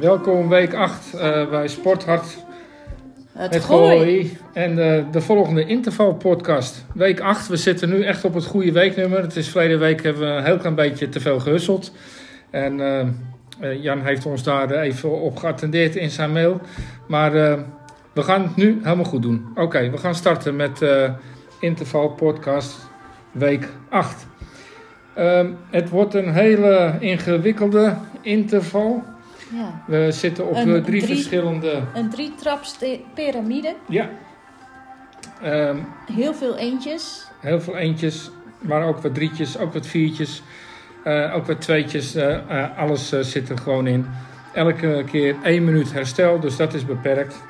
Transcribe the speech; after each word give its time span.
welkom 0.00 0.48
week 0.48 0.74
8 0.74 1.14
uh, 1.14 1.50
bij 1.50 1.68
Sporthart 1.68 2.36
Het 3.32 3.64
gooi. 3.64 3.98
Gooi. 3.98 4.38
En 4.52 4.70
uh, 4.70 5.04
de 5.12 5.20
volgende 5.20 5.66
interval 5.66 6.14
podcast. 6.14 6.84
Week 6.94 7.20
8, 7.20 7.48
we 7.48 7.56
zitten 7.56 7.88
nu 7.88 8.02
echt 8.02 8.24
op 8.24 8.34
het 8.34 8.44
goede 8.44 8.72
weeknummer. 8.72 9.22
Het 9.22 9.36
is 9.36 9.48
verleden 9.48 9.78
week 9.78 10.02
hebben 10.02 10.22
we 10.22 10.28
een 10.28 10.44
heel 10.44 10.56
klein 10.56 10.74
beetje 10.74 11.08
te 11.08 11.20
veel 11.20 11.40
gehusseld. 11.40 11.92
En 12.50 12.78
uh, 12.78 13.82
Jan 13.82 14.02
heeft 14.04 14.26
ons 14.26 14.42
daar 14.42 14.70
even 14.70 15.20
op 15.20 15.36
geattendeerd 15.36 15.96
in 15.96 16.10
zijn 16.10 16.32
mail. 16.32 16.60
Maar 17.08 17.32
we 18.12 18.22
gaan 18.22 18.42
het 18.42 18.56
nu 18.56 18.78
helemaal 18.82 19.04
goed 19.04 19.22
doen. 19.22 19.46
Oké, 19.50 19.62
okay, 19.62 19.90
we 19.90 19.98
gaan 19.98 20.14
starten 20.14 20.56
met 20.56 20.84
interval 21.60 22.08
podcast 22.08 22.76
week 23.32 23.68
8. 23.88 24.26
Um, 25.18 25.56
het 25.70 25.88
wordt 25.88 26.14
een 26.14 26.32
hele 26.32 26.96
ingewikkelde 27.00 27.94
interval. 28.22 29.04
Ja. 29.52 29.82
We 29.86 30.12
zitten 30.12 30.46
op 30.48 30.54
Een 30.56 30.64
drie, 30.64 30.82
drie- 30.82 31.04
verschillende. 31.14 31.82
Een 31.94 32.10
drietraps 32.10 32.76
piramide. 33.14 33.74
Ja. 33.88 34.08
Ehm, 35.42 35.76
Heel 36.12 36.34
veel 36.34 36.56
eentjes. 36.56 37.26
heel 37.40 37.60
veel 37.60 37.76
eentjes, 37.76 38.30
maar 38.58 38.82
ook 38.86 38.98
wat 38.98 39.14
drietjes, 39.14 39.58
ook 39.58 39.72
wat 39.72 39.86
viertjes, 39.86 40.42
eh, 41.04 41.34
ook 41.34 41.46
wat 41.46 41.60
tweetjes. 41.60 42.14
eh, 42.14 42.34
eh, 42.62 42.78
alles 42.78 43.12
eh, 43.12 43.20
zit 43.20 43.48
er 43.48 43.58
gewoon 43.58 43.86
in. 43.86 44.06
Elke 44.54 45.04
keer 45.10 45.36
één 45.42 45.64
minuut 45.64 45.92
herstel, 45.92 46.40
dus 46.40 46.56
dat 46.56 46.74
is 46.74 46.84
beperkt. 46.86 47.42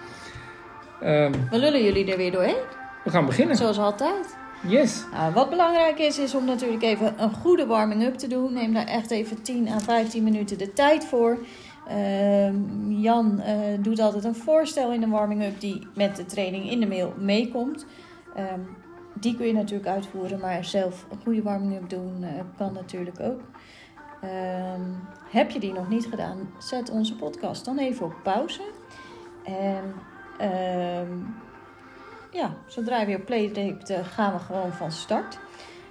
Ehm, 1.00 1.32
We 1.50 1.58
lullen 1.58 1.82
jullie 1.84 2.10
er 2.10 2.16
weer 2.16 2.32
doorheen. 2.32 2.62
we 3.04 3.10
gaan 3.10 3.26
beginnen. 3.26 3.56
Zoals 3.56 3.78
altijd. 3.78 4.36
Yes. 4.66 5.04
Nou, 5.12 5.32
wat 5.32 5.50
belangrijk 5.50 5.98
is, 5.98 6.18
is 6.18 6.34
om 6.34 6.44
natuurlijk 6.44 6.82
even 6.82 7.14
een 7.16 7.32
goede 7.32 7.66
warming-up 7.66 8.14
te 8.14 8.26
doen. 8.26 8.52
Neem 8.52 8.72
daar 8.74 8.86
echt 8.86 9.10
even 9.10 9.42
10 9.42 9.68
à 9.68 9.78
15 9.78 10.22
minuten 10.22 10.58
de 10.58 10.72
tijd 10.72 11.04
voor. 11.04 11.38
Ehm, 11.86 12.90
Jan 12.90 13.40
eh, 13.40 13.56
doet 13.80 13.98
altijd 14.00 14.24
een 14.24 14.34
voorstel 14.34 14.92
in 14.92 15.00
de 15.00 15.08
warming-up 15.08 15.60
die 15.60 15.86
met 15.94 16.16
de 16.16 16.26
training 16.26 16.70
in 16.70 16.80
de 16.80 16.86
mail 16.86 17.14
meekomt. 17.18 17.86
Ehm, 18.34 18.60
die 19.14 19.36
kun 19.36 19.46
je 19.46 19.52
natuurlijk 19.52 19.88
uitvoeren, 19.88 20.40
maar 20.40 20.64
zelf 20.64 21.06
een 21.10 21.20
goede 21.22 21.42
warming-up 21.42 21.90
doen 21.90 22.22
eh, 22.22 22.30
kan 22.56 22.72
natuurlijk 22.72 23.20
ook. 23.20 23.40
Ehm, 24.20 24.80
heb 25.30 25.50
je 25.50 25.60
die 25.60 25.72
nog 25.72 25.88
niet 25.88 26.06
gedaan, 26.06 26.50
zet 26.58 26.90
onze 26.90 27.16
podcast 27.16 27.64
dan 27.64 27.78
even 27.78 28.06
op 28.06 28.14
pauze. 28.22 28.62
En 29.44 29.94
ja, 32.30 32.54
zodra 32.66 33.00
je 33.00 33.06
weer 33.06 33.20
play 33.20 33.48
drukt, 33.48 33.90
eh, 33.90 34.04
gaan 34.04 34.32
we 34.32 34.38
gewoon 34.38 34.72
van 34.72 34.92
start. 34.92 35.38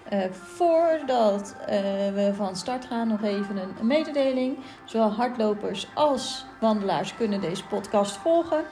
Eh, 0.09 0.19
voordat 0.31 1.55
eh, 1.67 1.77
we 2.13 2.31
van 2.35 2.55
start 2.55 2.85
gaan, 2.85 3.07
nog 3.07 3.23
even 3.23 3.57
een, 3.57 3.87
mededeling. 3.87 4.57
Zowel 4.85 5.11
hardlopers 5.11 5.87
als 5.93 6.45
wandelaars 6.59 7.15
kunnen 7.15 7.41
deze 7.41 7.65
podcast 7.65 8.17
volgen. 8.17 8.63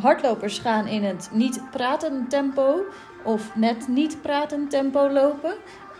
Hardlopers 0.00 0.58
gaan 0.58 0.86
in 0.86 1.04
het 1.04 1.28
niet 1.32 1.62
praten 1.70 2.28
tempo 2.28 2.84
of 3.22 3.54
net 3.54 3.88
niet 3.88 4.22
praten 4.22 4.68
tempo 4.68 5.10
lopen. 5.10 5.54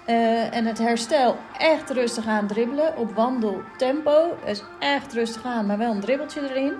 Eh, 0.07 0.57
en 0.57 0.67
het 0.67 0.79
herstel 0.79 1.37
echt 1.59 1.91
rustig 1.91 2.27
aan 2.27 2.47
dribbelen 2.47 2.97
op 2.97 3.15
wandeltempo. 3.15 4.37
Dus 4.45 4.63
echt 4.79 5.13
rustig 5.13 5.45
aan, 5.45 5.67
maar 5.67 5.79
wel 5.79 5.91
een 5.91 6.01
dribbeltje 6.01 6.51
erin. 6.51 6.75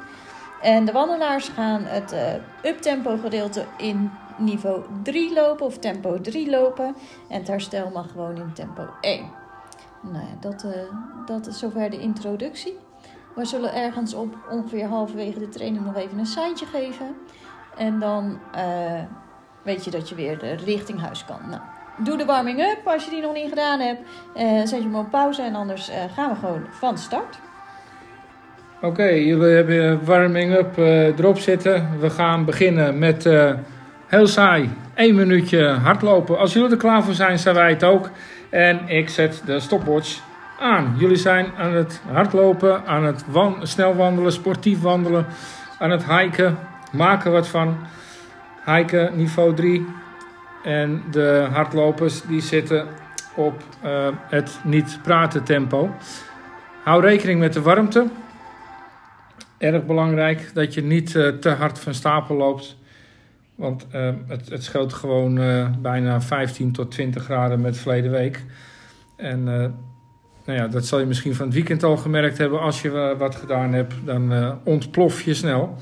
En 0.63 0.85
de 0.85 0.93
wandelaars 0.93 1.49
gaan 1.49 1.85
het 1.85 2.15
uptempo 2.63 3.17
gedeelte 3.17 3.65
in 3.77 4.11
niveau 4.39 4.83
3 5.03 5.35
lopen 5.35 5.67
of 5.67 5.79
tempo 5.79 6.21
3 6.21 6.51
lopen. 6.51 6.97
En 7.29 7.39
het 7.39 7.49
herstel 7.49 7.91
mag 7.91 8.11
gewoon 8.11 8.37
in 8.37 8.53
tempo 8.53 8.87
1. 9.01 9.31
Nou 10.01 10.25
ja, 10.25 10.37
dat, 10.41 10.63
eh, 10.65 10.71
dat 11.27 11.47
is 11.47 11.59
zover 11.59 11.91
de 11.91 11.99
introductie. 11.99 12.77
We 13.35 13.45
zullen 13.45 13.75
ergens 13.75 14.15
op 14.15 14.37
ongeveer 14.51 14.87
halverwege 14.87 15.39
de 15.39 15.49
training 15.49 15.85
nog 15.85 15.97
even 15.97 16.19
een 16.19 16.27
seintje 16.27 16.67
geven. 16.67 17.17
En 17.77 17.99
dan 17.99 18.39
eh, 18.55 19.03
weet 19.63 19.85
je 19.85 19.91
dat 19.91 20.09
je 20.09 20.15
weer 20.15 20.57
richting 20.65 21.01
huis 21.01 21.25
kan. 21.25 21.41
Nou, 21.49 21.63
doe 21.99 22.17
de 22.17 22.25
warming 22.25 22.61
up 22.61 22.81
als 22.85 23.05
je 23.05 23.11
die 23.11 23.23
nog 23.23 23.35
niet 23.35 23.49
gedaan 23.49 23.81
hebt. 23.81 24.01
Eh, 24.35 24.59
zet 24.59 24.71
je 24.71 24.83
hem 24.83 24.97
op 24.97 25.11
pauze 25.11 25.43
en 25.43 25.55
anders 25.55 25.91
gaan 26.15 26.31
we 26.31 26.37
gewoon 26.37 26.67
van 26.71 26.99
start. 26.99 27.39
Oké, 28.85 29.05
jullie 29.05 29.55
hebben 29.55 30.05
warming-up 30.05 30.79
eh, 30.79 31.19
erop 31.19 31.39
zitten. 31.39 32.01
We 32.01 32.11
gaan 32.11 32.45
beginnen 32.45 32.99
met 32.99 33.29
heel 34.15 34.27
saai 34.27 34.71
één 34.95 35.15
minuutje 35.15 35.69
hardlopen. 35.69 36.39
Als 36.39 36.53
jullie 36.53 36.71
er 36.71 36.77
klaar 36.77 37.05
voor 37.05 37.15
zijn, 37.15 37.39
zijn 37.39 37.55
wij 37.55 37.71
het 37.71 37.85
ook. 37.85 38.11
En 38.51 38.89
ik 38.89 39.09
zet 39.09 39.43
de 39.47 39.61
stopwatch 39.61 40.21
aan. 40.61 40.95
Jullie 40.99 41.17
zijn 41.17 41.47
aan 41.59 41.73
het 41.73 42.01
hardlopen, 42.13 42.87
aan 42.87 43.05
het 43.05 43.25
snel 43.63 43.97
wandelen, 43.97 44.33
sportief 44.33 44.81
wandelen, 44.81 45.27
aan 45.79 45.91
het 45.91 46.05
hiken. 46.05 46.59
Maak 46.93 47.25
er 47.25 47.31
wat 47.31 47.49
van. 47.49 47.77
Hiken 48.65 49.17
niveau 49.17 49.55
3. 49.55 49.87
En 50.65 51.03
de 51.11 51.49
hardlopers 51.53 52.23
die 52.23 52.41
zitten 52.41 52.87
op 53.35 53.63
eh, 53.83 54.09
het 54.29 54.61
niet 54.65 54.99
praten 55.03 55.45
tempo. 55.45 55.91
Hou 56.83 57.03
rekening 57.03 57.41
met 57.41 57.53
de 57.53 57.63
warmte. 57.63 58.07
Erg 59.59 59.87
belangrijk 59.87 60.51
dat 60.55 60.75
je 60.75 60.83
niet 60.83 61.17
eh, 61.17 61.29
te 61.29 61.49
hard 61.49 61.79
van 61.79 61.95
stapel 61.95 62.37
loopt. 62.37 62.77
Want 63.55 63.87
eh, 63.91 64.11
het, 64.27 64.49
het 64.49 64.63
scheelt 64.63 64.93
gewoon 64.93 65.39
eh, 65.39 65.69
bijna 65.79 66.21
15 66.21 66.73
tot 66.73 66.91
20 66.91 67.25
graden 67.25 67.61
met 67.61 67.77
verleden 67.77 68.11
week. 68.11 68.45
En 69.17 69.39
eh, 69.39 69.69
nou 70.45 70.59
ja, 70.59 70.69
dat 70.69 70.87
zal 70.87 70.99
je 70.99 71.07
misschien 71.07 71.35
van 71.35 71.47
het 71.47 71.55
weekend 71.55 71.83
al 71.83 71.97
gemerkt 71.97 72.39
hebben. 72.39 72.61
Als 72.61 72.83
je 72.83 72.91
eh, 72.91 73.19
wat 73.19 73.35
gedaan 73.35 73.73
hebt, 73.73 73.95
dan 74.05 74.59
ontplof 74.65 75.23
je 75.23 75.35
snel. 75.35 75.77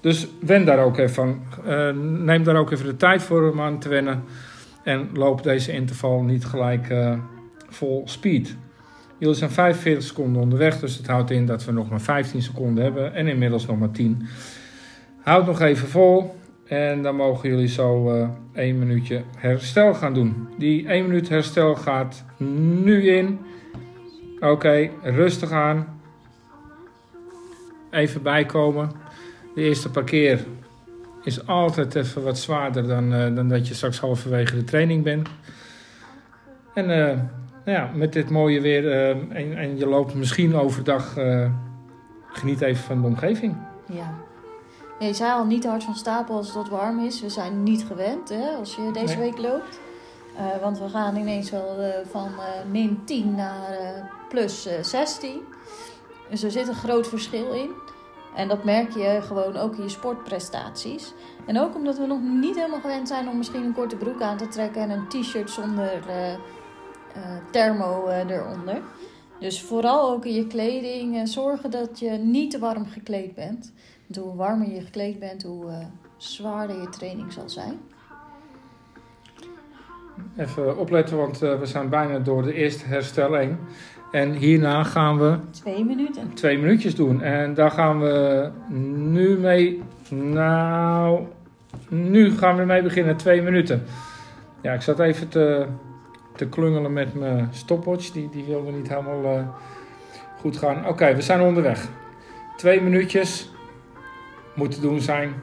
Dus 0.00 0.26
wen 0.40 0.64
daar 0.64 0.78
ook 0.78 0.98
even 0.98 1.14
van. 1.14 1.42
Neem 2.24 2.44
daar 2.44 2.56
ook 2.56 2.70
even 2.70 2.86
de 2.86 2.96
tijd 2.96 3.22
voor 3.22 3.50
om 3.50 3.60
aan 3.60 3.78
te 3.78 3.88
wennen. 3.88 4.22
En 4.84 5.08
loop 5.12 5.42
deze 5.42 5.72
interval 5.72 6.22
niet 6.22 6.44
gelijk 6.44 6.94
vol 7.68 8.02
speed. 8.04 8.56
Jullie 9.18 9.34
zijn 9.34 9.50
45 9.50 10.02
seconden 10.02 10.42
onderweg, 10.42 10.80
dus 10.80 10.96
het 10.96 11.06
houdt 11.06 11.30
in 11.30 11.46
dat 11.46 11.64
we 11.64 11.72
nog 11.72 11.90
maar 11.90 12.00
15 12.00 12.42
seconden 12.42 12.84
hebben 12.84 13.14
en 13.14 13.26
inmiddels 13.26 13.66
nog 13.66 13.78
maar 13.78 13.90
10. 13.90 14.26
Houd 15.22 15.46
nog 15.46 15.60
even 15.60 15.88
vol 15.88 16.37
en 16.68 17.02
dan 17.02 17.16
mogen 17.16 17.48
jullie 17.48 17.68
zo 17.68 18.10
eh 18.14 18.28
1 18.52 18.78
minuutje 18.78 19.22
herstel 19.36 19.94
gaan 19.94 20.14
doen. 20.14 20.48
Die 20.58 20.86
1 20.88 21.06
minuut 21.06 21.28
herstel 21.28 21.74
gaat 21.74 22.24
nu 22.36 23.10
in. 23.10 23.38
Oké, 24.40 24.90
rustig 25.02 25.50
aan. 25.50 26.00
Even 27.90 28.22
bijkomen. 28.22 28.90
De 29.54 29.62
eerste 29.62 29.90
parkeer 29.90 30.44
is 31.22 31.46
altijd 31.46 31.94
even 31.94 32.22
wat 32.22 32.38
zwaarder 32.38 32.86
dan, 32.86 33.14
eh, 33.14 33.34
dan 33.34 33.48
dat 33.48 33.68
je 33.68 33.74
straks 33.74 34.00
halverwege 34.00 34.54
de 34.54 34.64
training 34.64 35.04
bent. 35.04 35.28
En 36.74 36.90
eh, 36.90 37.16
nou 37.64 37.78
ja, 37.78 37.90
met 37.94 38.12
dit 38.12 38.30
mooie 38.30 38.60
weer 38.60 38.92
en, 39.30 39.56
en 39.56 39.76
je 39.76 39.86
loopt 39.86 40.14
misschien 40.14 40.54
overdag, 40.54 41.16
geniet 42.32 42.60
even 42.60 42.84
van 42.84 43.00
de 43.00 43.06
omgeving. 43.06 43.56
Ja. 43.92 44.26
Ja, 44.98 45.06
je 45.06 45.14
zei 45.14 45.32
al 45.32 45.44
niet 45.44 45.62
te 45.62 45.68
hard 45.68 45.84
van 45.84 45.94
stapel 45.96 46.36
als 46.36 46.54
het 46.54 46.68
warm 46.68 46.98
is. 47.04 47.20
We 47.20 47.28
zijn 47.28 47.62
niet 47.62 47.84
gewend 47.84 48.28
hè, 48.28 48.48
als 48.50 48.74
je 48.76 48.90
deze 48.92 49.16
Nee. 49.16 49.30
week 49.30 49.38
loopt. 49.38 49.80
Eh, 50.36 50.62
want 50.62 50.78
we 50.78 50.88
gaan 50.88 51.16
ineens 51.16 51.50
wel 51.50 51.76
eh, 51.78 52.06
van 52.10 52.26
eh, 52.28 52.70
min 52.70 53.00
10 53.04 53.34
naar 53.34 54.10
plus 54.28 54.66
eh, 54.66 54.82
16. 54.82 55.40
Dus 56.30 56.42
er 56.42 56.50
zit 56.50 56.68
een 56.68 56.74
groot 56.74 57.06
verschil 57.08 57.52
in. 57.52 57.70
En 58.34 58.48
dat 58.48 58.64
merk 58.64 58.92
je 58.94 59.18
gewoon 59.22 59.56
ook 59.56 59.76
in 59.76 59.82
je 59.82 59.88
sportprestaties. 59.88 61.12
En 61.46 61.58
ook 61.60 61.74
omdat 61.74 61.98
we 61.98 62.06
nog 62.06 62.20
niet 62.22 62.54
helemaal 62.56 62.80
gewend 62.80 63.08
zijn 63.08 63.28
om 63.28 63.36
misschien 63.36 63.64
een 63.64 63.74
korte 63.74 63.96
broek 63.96 64.22
aan 64.22 64.36
te 64.36 64.48
trekken 64.48 64.82
en 64.82 64.90
een 64.90 65.08
t-shirt 65.08 65.50
zonder 65.50 66.02
thermo 67.50 68.08
eronder. 68.08 68.82
Dus 69.40 69.62
vooral 69.62 70.10
ook 70.10 70.24
in 70.24 70.32
je 70.34 70.46
kleding 70.46 71.28
zorgen 71.28 71.70
dat 71.70 71.98
je 71.98 72.10
niet 72.10 72.50
te 72.50 72.58
warm 72.58 72.86
gekleed 72.86 73.34
bent. 73.34 73.72
Want 74.08 74.26
hoe 74.26 74.36
warmer 74.36 74.68
je 74.70 74.80
gekleed 74.80 75.18
bent, 75.18 75.42
hoe 75.42 75.70
eh, 75.70 75.86
zwaarder 76.16 76.80
je 76.80 76.88
training 76.88 77.32
zal 77.32 77.48
zijn. 77.48 77.78
Even 80.36 80.78
opletten, 80.78 81.16
want 81.16 81.42
eh, 81.42 81.58
we 81.58 81.66
zijn 81.66 81.88
bijna 81.88 82.18
door 82.18 82.42
de 82.42 82.54
eerste 82.54 82.86
herstel 82.86 83.34
heen. 83.34 83.58
En 84.12 84.32
hierna 84.32 84.84
gaan 84.84 85.18
we 85.18 85.38
Twee 85.50 85.84
minuten. 85.84 86.34
twee 86.34 86.58
minuutjes 86.58 86.94
doen. 86.94 87.22
En 87.22 87.54
daar 87.54 87.70
gaan 87.70 88.00
we 88.00 88.50
nu 89.08 89.38
mee. 89.38 89.82
Nou, 90.10 91.26
nu 91.88 92.30
gaan 92.30 92.56
we 92.56 92.64
mee 92.64 92.82
beginnen. 92.82 93.16
Twee 93.16 93.42
minuten. 93.42 93.82
Ja, 94.62 94.72
ik 94.72 94.82
zat 94.82 95.00
even 95.00 95.28
te, 95.28 95.66
te 96.36 96.48
klungelen 96.48 96.92
met 96.92 97.14
mijn 97.14 97.48
stopwatch. 97.50 98.10
Die, 98.10 98.28
die 98.30 98.44
wilde 98.44 98.70
niet 98.72 98.88
helemaal 98.88 99.24
eh, 99.36 99.48
goed 100.40 100.56
gaan. 100.56 100.86
Oké, 100.86 101.14
we 101.14 101.22
zijn 101.22 101.40
onderweg. 101.40 101.88
Twee 102.56 102.80
minuutjes. 102.80 103.50
Moet 104.58 104.72
te 104.74 104.80
doen 104.80 105.00
zijn. 105.00 105.34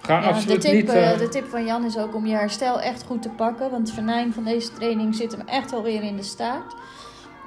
Ga 0.00 0.20
Ja, 0.22 0.32
de, 0.32 0.58
tip, 0.58 0.72
niet. 0.72 0.88
eh, 0.88 1.12
eh, 1.12 1.18
de 1.18 1.28
tip 1.28 1.48
van 1.48 1.64
Jan 1.64 1.84
is 1.84 1.98
ook 1.98 2.14
om 2.14 2.26
je 2.26 2.34
herstel 2.34 2.80
echt 2.80 3.04
goed 3.04 3.22
te 3.22 3.28
pakken. 3.28 3.70
Want 3.70 3.86
het 3.86 3.96
venijn 3.96 4.32
van 4.32 4.44
deze 4.44 4.72
training 4.72 5.14
zit 5.14 5.32
hem 5.36 5.46
echt 5.46 5.72
alweer 5.72 6.02
in 6.02 6.16
de 6.16 6.22
staart. 6.22 6.74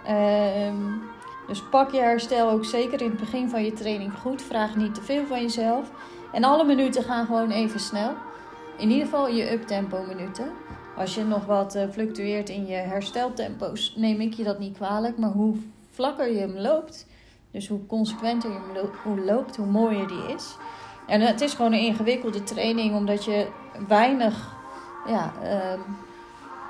Ehm, 0.05 0.75
Dus 1.47 1.61
pak 1.69 1.91
je 1.91 1.99
herstel 1.99 2.49
ook 2.49 2.65
zeker 2.65 3.01
in 3.01 3.09
het 3.09 3.19
begin 3.19 3.49
van 3.49 3.63
je 3.63 3.73
training 3.73 4.11
goed. 4.21 4.41
Vraag 4.41 4.75
niet 4.75 4.93
te 4.95 5.01
veel 5.01 5.25
van 5.25 5.41
jezelf. 5.41 5.91
En 6.33 6.43
alle 6.43 6.63
minuten 6.63 7.03
gaan 7.03 7.25
gewoon 7.25 7.51
even 7.51 7.79
snel. 7.79 8.13
In 8.77 8.89
ieder 8.89 9.05
geval 9.05 9.29
je 9.29 9.51
uptempo 9.51 10.03
minuten. 10.07 10.51
Als 10.97 11.15
je 11.15 11.23
nog 11.23 11.45
wat 11.45 11.75
uh, 11.75 11.83
fluctueert 11.91 12.49
in 12.49 12.65
je 12.67 12.73
hersteltempo's, 12.75 13.93
neem 13.97 14.21
ik 14.21 14.33
je 14.33 14.43
dat 14.43 14.59
niet 14.59 14.75
kwalijk. 14.77 15.17
Maar 15.17 15.29
hoe 15.29 15.55
vlakker 15.91 16.31
je 16.33 16.39
hem 16.39 16.57
loopt, 16.57 17.05
dus 17.51 17.67
hoe 17.67 17.85
consequenter 17.85 18.51
je 18.51 18.89
hoe 19.03 19.19
loopt, 19.19 19.55
hoe 19.55 19.65
mooier 19.65 20.07
die 20.07 20.33
is. 20.35 20.57
En 21.07 21.21
het 21.21 21.41
is 21.41 21.53
gewoon 21.53 21.73
een 21.73 21.79
ingewikkelde 21.79 22.43
training, 22.43 22.95
omdat 22.95 23.25
je 23.25 23.47
weinig, 23.87 24.55
ja, 25.07 25.31
uh, 25.43 25.79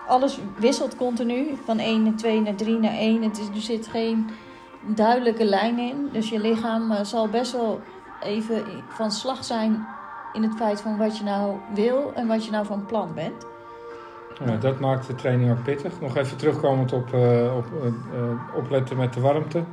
alles 0.07 0.39
wisselt 0.57 0.95
continu. 0.95 1.57
Van 1.63 1.79
1 1.79 2.03
naar 2.03 2.15
2 2.15 2.41
naar 2.41 2.55
3 2.55 2.79
naar 2.79 2.93
1. 2.93 3.23
Het 3.23 3.39
is, 3.39 3.47
er 3.47 3.61
zit 3.61 3.87
geen 3.87 4.29
duidelijke 4.95 5.45
lijn 5.45 5.79
in. 5.79 6.09
Dus 6.11 6.29
je 6.29 6.39
lichaam 6.39 6.91
uh, 6.91 7.03
zal 7.03 7.27
best 7.27 7.51
wel 7.51 7.81
even 8.23 8.63
van 8.89 9.11
slag 9.11 9.43
zijn 9.43 9.87
in 10.33 10.43
het 10.43 10.55
feit 10.55 10.81
van 10.81 10.97
wat 10.97 11.17
je 11.17 11.23
nou 11.23 11.55
wil 11.73 12.11
en 12.15 12.27
wat 12.27 12.45
je 12.45 12.51
nou 12.51 12.65
van 12.65 12.85
plan 12.85 13.13
bent. 13.13 13.47
Dat 14.59 14.79
maakt 14.79 15.07
de 15.07 15.15
training 15.15 15.51
ook 15.51 15.63
pittig. 15.63 16.01
Nog 16.01 16.17
even 16.17 16.37
terugkomend 16.37 16.93
op, 16.93 17.13
uh, 17.13 17.55
op 17.55 17.65
opletten 18.55 18.97
met 18.97 19.13
de 19.13 19.19
warmte. 19.19 19.63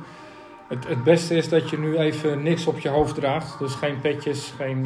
Het, 0.67 0.87
het 0.87 1.03
beste 1.03 1.35
is 1.35 1.49
dat 1.49 1.69
je 1.69 1.79
nu 1.79 1.97
even 1.97 2.43
niks 2.43 2.67
op 2.67 2.79
je 2.79 2.89
hoofd 2.89 3.15
draagt. 3.15 3.59
Dus 3.59 3.73
geen 3.73 3.99
petjes, 3.99 4.53
geen... 4.57 4.83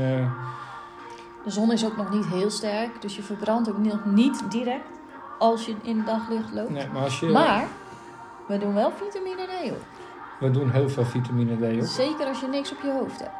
De 1.44 1.51
zon 1.51 1.72
is 1.72 1.86
ook 1.86 1.98
nog 1.98 2.12
niet 2.13 2.25
heel 2.25 2.50
sterk. 2.50 3.01
Dus 3.01 3.16
je 3.16 3.22
verbrandt 3.22 3.69
ook 3.69 3.78
nog 3.78 4.06
niet 4.06 4.51
direct 4.51 5.00
als 5.39 5.66
je 5.66 5.75
in 5.81 5.98
het 5.98 6.06
daglicht 6.06 6.54
loopt. 6.54 6.69
Nee, 6.69 6.88
maar, 6.94 7.04
als 7.04 7.19
je... 7.19 7.25
maar 7.25 7.68
we 8.48 8.57
doen 8.57 8.74
wel 8.74 8.92
vitamine 8.92 9.45
D 9.45 9.72
op. 9.72 9.86
We 10.39 10.51
doen 10.51 10.72
heel 10.72 10.89
veel 10.89 11.06
vitamine 11.06 11.56
D 11.56 11.81
op. 11.81 11.88
Zeker 11.88 12.25
als 12.25 12.39
je 12.39 12.48
niks 12.48 12.72
op 12.72 12.77
je 12.84 12.92
hoofd 12.92 13.19
hebt. 13.19 13.39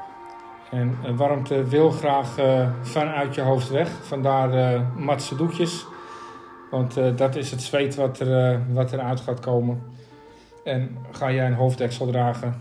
En 0.71 1.15
warmte 1.15 1.63
wil 1.63 1.91
graag 1.91 2.39
uh, 2.39 2.67
vanuit 2.81 3.35
je 3.35 3.41
hoofd 3.41 3.69
weg. 3.69 3.89
Vandaar 4.01 4.73
uh, 4.73 4.81
matse 4.95 5.35
doekjes. 5.35 5.85
Want 6.69 6.97
uh, 6.97 7.15
dat 7.15 7.35
is 7.35 7.51
het 7.51 7.61
zweet 7.61 7.95
wat, 7.95 8.19
er, 8.19 8.61
wat 8.73 8.91
eruit 8.91 9.19
gaat 9.19 9.39
komen. 9.39 9.83
En 10.63 10.97
ga 11.11 11.31
jij 11.31 11.45
een 11.45 11.53
hoofddeksel 11.53 12.07
dragen, 12.07 12.53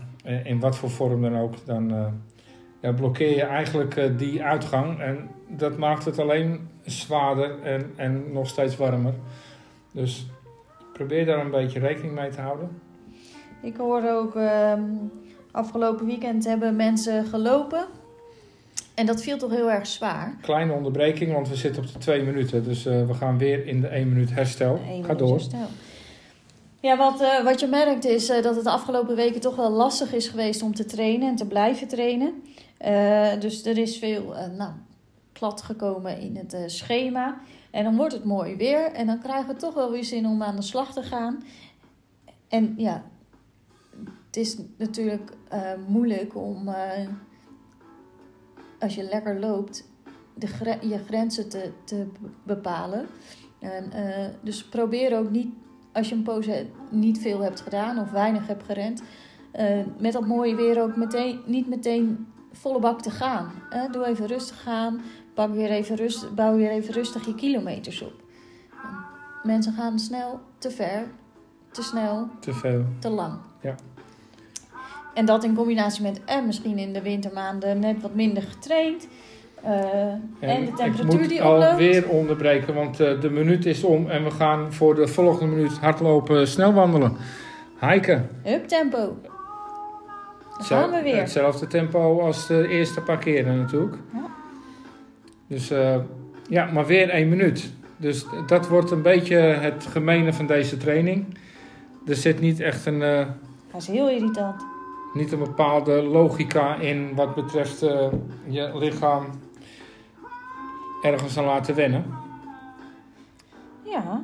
in 0.43 0.59
wat 0.59 0.77
voor 0.77 0.89
vorm 0.89 1.21
dan 1.21 1.37
ook, 1.37 1.53
dan 1.65 2.13
ja, 2.81 2.91
blokkeer 2.91 3.35
je 3.35 3.43
eigenlijk 3.43 4.17
die 4.17 4.43
uitgang. 4.43 4.99
En 4.99 5.29
dat 5.47 5.77
maakt 5.77 6.05
het 6.05 6.19
alleen 6.19 6.69
zwaarder 6.85 7.61
en, 7.63 7.91
en 7.95 8.23
nog 8.31 8.47
steeds 8.47 8.77
warmer. 8.77 9.13
Dus 9.91 10.25
probeer 10.93 11.25
daar 11.25 11.39
een 11.39 11.51
beetje 11.51 11.79
rekening 11.79 12.13
mee 12.13 12.29
te 12.29 12.41
houden. 12.41 12.81
Ik 13.61 13.77
hoorde 13.77 14.11
ook, 14.11 14.35
ehm, 14.35 14.81
afgelopen 15.51 16.05
weekend 16.05 16.45
hebben 16.45 16.75
mensen 16.75 17.25
gelopen. 17.25 17.85
En 18.93 19.05
dat 19.05 19.21
viel 19.21 19.37
toch 19.37 19.51
heel 19.51 19.71
erg 19.71 19.87
zwaar. 19.87 20.37
Kleine 20.41 20.73
onderbreking, 20.73 21.33
want 21.33 21.49
we 21.49 21.55
zitten 21.55 21.83
op 21.83 21.93
de 21.93 21.99
twee 21.99 22.23
minuten. 22.23 22.63
Dus 22.63 22.83
we 22.83 23.13
gaan 23.13 23.37
weer 23.37 23.67
in 23.67 23.81
de 23.81 23.87
één 23.87 24.09
minuut 24.09 24.33
herstel. 24.33 24.79
Eén 24.89 25.03
Ga 25.03 25.13
door. 25.13 25.31
Herstel. 25.31 25.67
Ja, 26.81 26.97
wat, 26.97 27.21
uh, 27.21 27.43
wat 27.43 27.59
je 27.59 27.67
merkt 27.67 28.05
is 28.05 28.29
uh, 28.29 28.41
dat 28.41 28.55
het 28.55 28.63
de 28.63 28.69
afgelopen 28.69 29.15
weken 29.15 29.41
toch 29.41 29.55
wel 29.55 29.69
lastig 29.69 30.13
is 30.13 30.27
geweest 30.27 30.61
om 30.61 30.75
te 30.75 30.85
trainen 30.85 31.29
en 31.29 31.35
te 31.35 31.47
blijven 31.47 31.87
trainen. 31.87 32.43
dus 33.39 33.65
er 33.65 33.77
is 33.77 33.97
veel 33.97 34.35
nou, 34.57 34.71
plat 35.33 35.61
gekomen 35.61 36.19
in 36.19 36.37
het 36.37 36.71
schema. 36.71 37.41
En 37.71 37.83
dan 37.83 37.95
wordt 37.95 38.13
het 38.13 38.23
mooi 38.23 38.55
weer. 38.55 38.91
En 38.91 39.07
dan 39.07 39.19
krijgen 39.19 39.53
we 39.53 39.59
toch 39.59 39.73
wel 39.73 39.91
weer 39.91 40.03
zin 40.03 40.25
om 40.25 40.43
aan 40.43 40.55
de 40.55 40.61
slag 40.61 40.93
te 40.93 41.03
gaan. 41.03 41.43
En 42.47 42.73
ja, 42.77 43.03
het 44.25 44.37
is 44.37 44.57
natuurlijk 44.77 45.33
moeilijk 45.87 46.35
om 46.35 46.69
als 48.79 48.95
je 48.95 49.03
lekker 49.03 49.39
loopt, 49.39 49.89
de 50.33 50.77
je 50.81 50.97
grenzen 50.97 51.49
te, 51.49 51.71
te 51.83 52.07
bepalen. 52.43 53.07
En, 53.59 53.91
dus 54.41 54.65
probeer 54.65 55.17
ook 55.17 55.29
niet, 55.29 55.53
als 55.93 56.09
je 56.09 56.15
een 56.15 56.23
pose 56.23 56.65
niet 56.89 57.19
veel 57.19 57.41
hebt 57.41 57.61
gedaan 57.61 57.99
of 57.99 58.11
weinig 58.11 58.47
hebt 58.47 58.63
gerend, 58.63 59.03
uh, 59.59 59.79
met 59.97 60.13
dat 60.13 60.25
mooie 60.25 60.55
weer 60.55 60.81
ook 60.81 60.95
meteen, 60.95 61.39
niet 61.45 61.67
meteen 61.67 62.27
volle 62.51 62.79
bak 62.79 63.01
te 63.01 63.11
gaan. 63.11 63.51
Doe 63.91 64.05
even 64.05 64.27
rustig 64.27 64.61
gaan, 64.61 65.01
pak 65.33 65.53
weer 65.53 65.69
even 65.69 65.95
rust, 65.95 66.35
bouw 66.35 66.55
weer 66.55 66.69
even 66.69 66.93
rustig 66.93 67.25
je 67.25 67.35
kilometers 67.35 68.01
op. 68.01 68.13
mensen 69.43 69.73
gaan 69.73 69.99
snel, 69.99 70.39
te 70.57 70.71
ver, 70.71 71.07
te 71.71 71.81
snel, 71.81 72.29
te 72.39 72.53
veel, 72.53 72.85
te 72.99 73.09
lang. 73.09 73.39
Ja. 73.61 73.75
En 75.13 75.25
dat 75.25 75.43
in 75.43 75.55
combinatie 75.55 76.03
met 76.03 76.23
en 76.23 76.45
misschien 76.45 76.77
in 76.77 76.93
de 76.93 77.01
wintermaanden 77.01 77.79
net 77.79 78.01
wat 78.01 78.13
minder 78.13 78.43
getraind. 78.43 79.07
Uh, 79.65 79.71
en, 79.73 80.21
en, 80.39 80.65
de 80.65 80.73
temperatuur 80.73 81.27
die 81.27 81.43
oploopt. 81.43 81.63
Ik 81.63 81.69
moet 81.69 81.71
alweer 81.71 82.09
onderbreken, 82.09 82.73
want 82.73 83.01
uh, 83.01 83.21
de 83.21 83.29
minuut 83.29 83.65
is 83.65 83.83
om. 83.83 84.09
En 84.09 84.23
we 84.23 84.31
gaan 84.31 84.73
voor 84.73 84.95
de 84.95 85.07
volgende 85.07 85.55
minuut 85.55 85.77
hardlopen, 85.77 86.47
snel 86.47 86.73
wandelen. 86.73 87.17
Hiken. 87.79 88.29
Up 88.45 88.67
tempo. 88.67 89.17
Dan 90.57 90.65
gaan 90.65 90.91
we 90.91 91.01
weer. 91.01 91.17
Hetzelfde 91.17 91.67
tempo 91.67 92.19
als 92.19 92.47
de 92.47 92.67
eerste 92.67 93.01
paar 93.01 93.17
keren 93.17 93.57
natuurlijk. 93.57 93.95
Ja. 94.13 94.25
Dus 95.47 95.71
uh, 95.71 95.95
ja, 96.49 96.65
maar 96.65 96.85
weer 96.85 97.09
één 97.09 97.29
minuut. 97.29 97.71
Dus 97.97 98.25
dat 98.47 98.67
wordt 98.67 98.91
een 98.91 99.01
beetje 99.01 99.35
het 99.37 99.85
gemene 99.89 100.33
van 100.33 100.47
deze 100.47 100.77
training. 100.77 101.37
Er 102.07 102.15
zit 102.15 102.39
niet 102.39 102.59
echt 102.59 102.85
een... 102.85 102.99
Dat 102.99 103.81
is 103.81 103.87
heel 103.87 104.09
irritant 104.09 104.63
niet 105.13 105.31
een 105.31 105.39
bepaalde 105.39 106.01
logica 106.01 106.75
in 106.75 107.15
wat 107.15 107.35
betreft 107.35 107.83
uh, 107.83 108.07
je 108.47 108.71
lichaam 108.73 109.25
ergens 111.01 111.37
aan 111.37 111.45
laten 111.45 111.75
wennen. 111.75 112.05
Ja. 113.83 114.21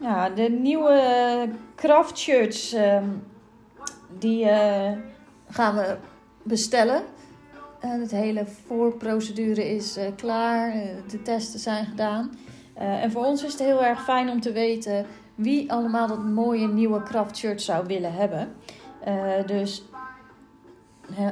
Ja, 0.00 0.28
de 0.30 0.42
nieuwe 0.42 1.48
craft 1.74 2.18
shirts 2.18 2.74
uh, 2.74 3.02
die 4.18 4.44
uh, 4.44 4.90
gaan 5.48 5.74
we 5.74 5.96
bestellen. 6.42 7.02
het 7.80 8.10
hele 8.10 8.46
voorprocedure 8.66 9.74
is 9.74 9.98
klaar, 10.16 10.72
de 11.08 11.22
testen 11.22 11.60
zijn 11.60 11.84
gedaan. 11.84 12.38
en 12.74 13.10
voor 13.10 13.24
ons 13.24 13.44
is 13.44 13.52
het 13.52 13.62
heel 13.62 13.84
erg 13.84 14.04
fijn 14.04 14.30
om 14.30 14.40
te 14.40 14.52
weten 14.52 15.06
wie 15.34 15.72
allemaal 15.72 16.06
dat 16.06 16.24
mooie 16.24 16.68
nieuwe 16.68 17.02
craft 17.02 17.36
shirt 17.36 17.62
zou 17.62 17.86
willen 17.86 18.12
hebben. 18.12 18.54
Dus 19.46 19.84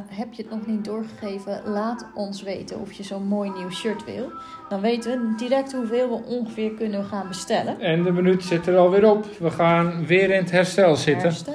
heb 0.09 0.33
je 0.33 0.43
het 0.43 0.51
nog 0.51 0.67
niet 0.67 0.85
doorgegeven, 0.85 1.63
laat 1.65 2.07
ons 2.15 2.43
weten 2.43 2.81
of 2.81 2.93
je 2.93 3.03
zo'n 3.03 3.27
mooi 3.27 3.51
nieuw 3.51 3.71
shirt 3.71 4.05
wil. 4.05 4.33
Dan 4.69 4.81
weten 4.81 5.11
we 5.11 5.35
direct 5.37 5.73
hoeveel 5.73 6.09
we 6.09 6.25
ongeveer 6.27 6.71
kunnen 6.71 7.05
gaan 7.05 7.29
bestellen. 7.29 7.81
En 7.81 8.03
de 8.03 8.13
minuut 8.13 8.45
zit 8.45 8.67
er 8.67 8.77
alweer 8.77 9.11
op. 9.11 9.27
We 9.39 9.51
gaan 9.51 10.07
weer 10.07 10.31
in 10.31 10.43
het 10.43 10.51
herstel 10.51 10.97
zitten. 10.97 11.29
Herstel. 11.29 11.55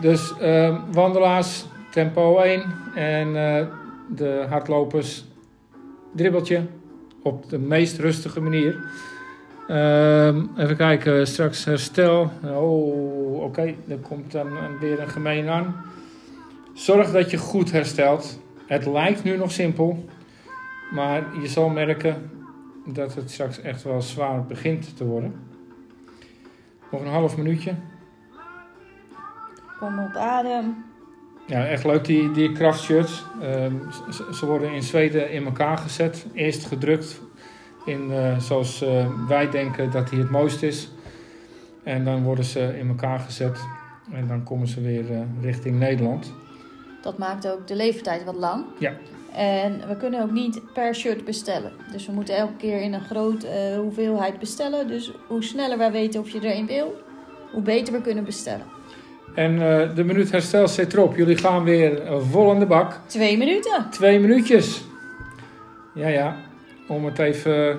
Dus 0.00 0.34
uh, 0.42 0.80
wandelaars, 0.92 1.64
tempo 1.90 2.38
1 2.38 2.62
en 2.94 3.28
uh, 3.28 3.66
de 4.16 4.46
hardlopers, 4.48 5.24
dribbeltje 6.14 6.66
op 7.22 7.50
de 7.50 7.58
meest 7.58 7.98
rustige 7.98 8.40
manier. 8.40 8.76
Uh, 9.68 10.26
even 10.56 10.76
kijken, 10.76 11.26
straks 11.26 11.64
herstel. 11.64 12.30
Oh, 12.44 13.34
oké, 13.34 13.44
okay. 13.44 13.76
er 13.88 13.98
komt 13.98 14.32
dan 14.32 14.48
weer 14.80 15.00
een 15.00 15.08
gemeen 15.08 15.48
aan. 15.48 15.74
Zorg 16.78 17.10
dat 17.10 17.30
je 17.30 17.36
goed 17.36 17.72
herstelt. 17.72 18.40
Het 18.66 18.86
lijkt 18.86 19.24
nu 19.24 19.36
nog 19.36 19.52
simpel, 19.52 20.04
maar 20.90 21.22
je 21.40 21.48
zal 21.48 21.68
merken 21.68 22.30
dat 22.86 23.14
het 23.14 23.30
straks 23.30 23.60
echt 23.60 23.82
wel 23.82 24.02
zwaar 24.02 24.44
begint 24.44 24.96
te 24.96 25.04
worden. 25.04 25.34
Nog 26.90 27.00
een 27.00 27.06
half 27.06 27.36
minuutje. 27.36 27.74
Kom 29.78 29.98
op 29.98 30.14
adem. 30.14 30.84
Ja, 31.46 31.66
echt 31.66 31.84
leuk 31.84 32.04
die, 32.04 32.30
die 32.30 32.52
krachtshirts. 32.52 33.24
Uh, 33.42 33.66
ze 34.32 34.46
worden 34.46 34.72
in 34.72 34.82
Zweden 34.82 35.30
in 35.30 35.44
elkaar 35.44 35.78
gezet. 35.78 36.26
Eerst 36.32 36.66
gedrukt 36.66 37.20
in, 37.84 38.10
uh, 38.10 38.38
zoals 38.38 38.82
uh, 38.82 39.06
wij 39.28 39.50
denken 39.50 39.90
dat 39.90 40.10
hij 40.10 40.18
het 40.18 40.30
mooist 40.30 40.62
is. 40.62 40.90
En 41.84 42.04
dan 42.04 42.22
worden 42.22 42.44
ze 42.44 42.78
in 42.78 42.88
elkaar 42.88 43.20
gezet 43.20 43.58
en 44.12 44.26
dan 44.26 44.42
komen 44.42 44.66
ze 44.66 44.80
weer 44.80 45.10
uh, 45.10 45.20
richting 45.40 45.78
Nederland. 45.78 46.32
Dat 47.02 47.18
maakt 47.18 47.48
ook 47.48 47.66
de 47.66 47.76
leeftijd 47.76 48.24
wat 48.24 48.36
lang. 48.36 48.64
Ja. 48.78 48.92
En 49.34 49.88
we 49.88 49.96
kunnen 49.96 50.22
ook 50.22 50.30
niet 50.30 50.60
per 50.72 50.94
shirt 50.94 51.24
bestellen. 51.24 51.72
Dus 51.92 52.06
we 52.06 52.12
moeten 52.12 52.36
elke 52.36 52.56
keer 52.56 52.80
in 52.80 52.94
een 52.94 53.04
grote 53.04 53.76
hoeveelheid 53.76 54.38
bestellen. 54.38 54.88
Dus 54.88 55.12
hoe 55.26 55.42
sneller 55.44 55.78
wij 55.78 55.92
weten 55.92 56.20
of 56.20 56.30
je 56.30 56.40
er 56.40 56.56
een 56.56 56.66
wil, 56.66 56.94
hoe 57.52 57.62
beter 57.62 57.92
we 57.92 58.00
kunnen 58.00 58.24
bestellen. 58.24 58.66
En 59.34 59.52
uh, 59.52 59.94
de 59.94 60.04
minuut 60.04 60.30
herstel 60.30 60.68
zit 60.68 60.92
erop. 60.92 61.16
Jullie 61.16 61.36
gaan 61.36 61.64
weer 61.64 62.02
vol 62.30 62.50
aan 62.50 62.58
de 62.58 62.66
bak. 62.66 63.00
Twee 63.06 63.38
minuten. 63.38 63.86
Twee 63.90 64.20
minuutjes. 64.20 64.84
Ja, 65.94 66.08
ja 66.08 66.36
om 66.88 67.04
het 67.04 67.18
even 67.18 67.78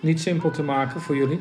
niet 0.00 0.20
simpel 0.20 0.50
te 0.50 0.62
maken 0.62 1.00
voor 1.00 1.16
jullie. 1.16 1.40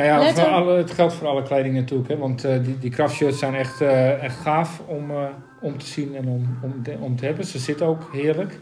Nou 0.00 0.12
ja, 0.12 0.18
Let 0.18 0.40
voor 0.40 0.48
alle, 0.48 0.76
het 0.76 0.90
geldt 0.90 1.12
voor 1.12 1.28
alle 1.28 1.42
kleding 1.42 1.74
natuurlijk. 1.74 2.08
Hè, 2.08 2.16
want 2.16 2.44
eh, 2.44 2.62
die, 2.62 2.78
die 2.78 2.90
kraftshirts 2.90 3.38
zijn 3.38 3.54
echt, 3.54 3.80
eh, 3.80 4.22
echt 4.22 4.36
gaaf 4.36 4.82
om, 4.86 5.10
eh, 5.10 5.24
om 5.60 5.78
te 5.78 5.86
zien 5.86 6.16
en 6.16 6.28
om, 6.28 6.58
om, 6.62 6.82
te, 6.82 6.96
om 7.00 7.16
te 7.16 7.24
hebben. 7.24 7.44
Ze 7.44 7.58
zitten 7.58 7.86
ook 7.86 8.08
heerlijk. 8.12 8.58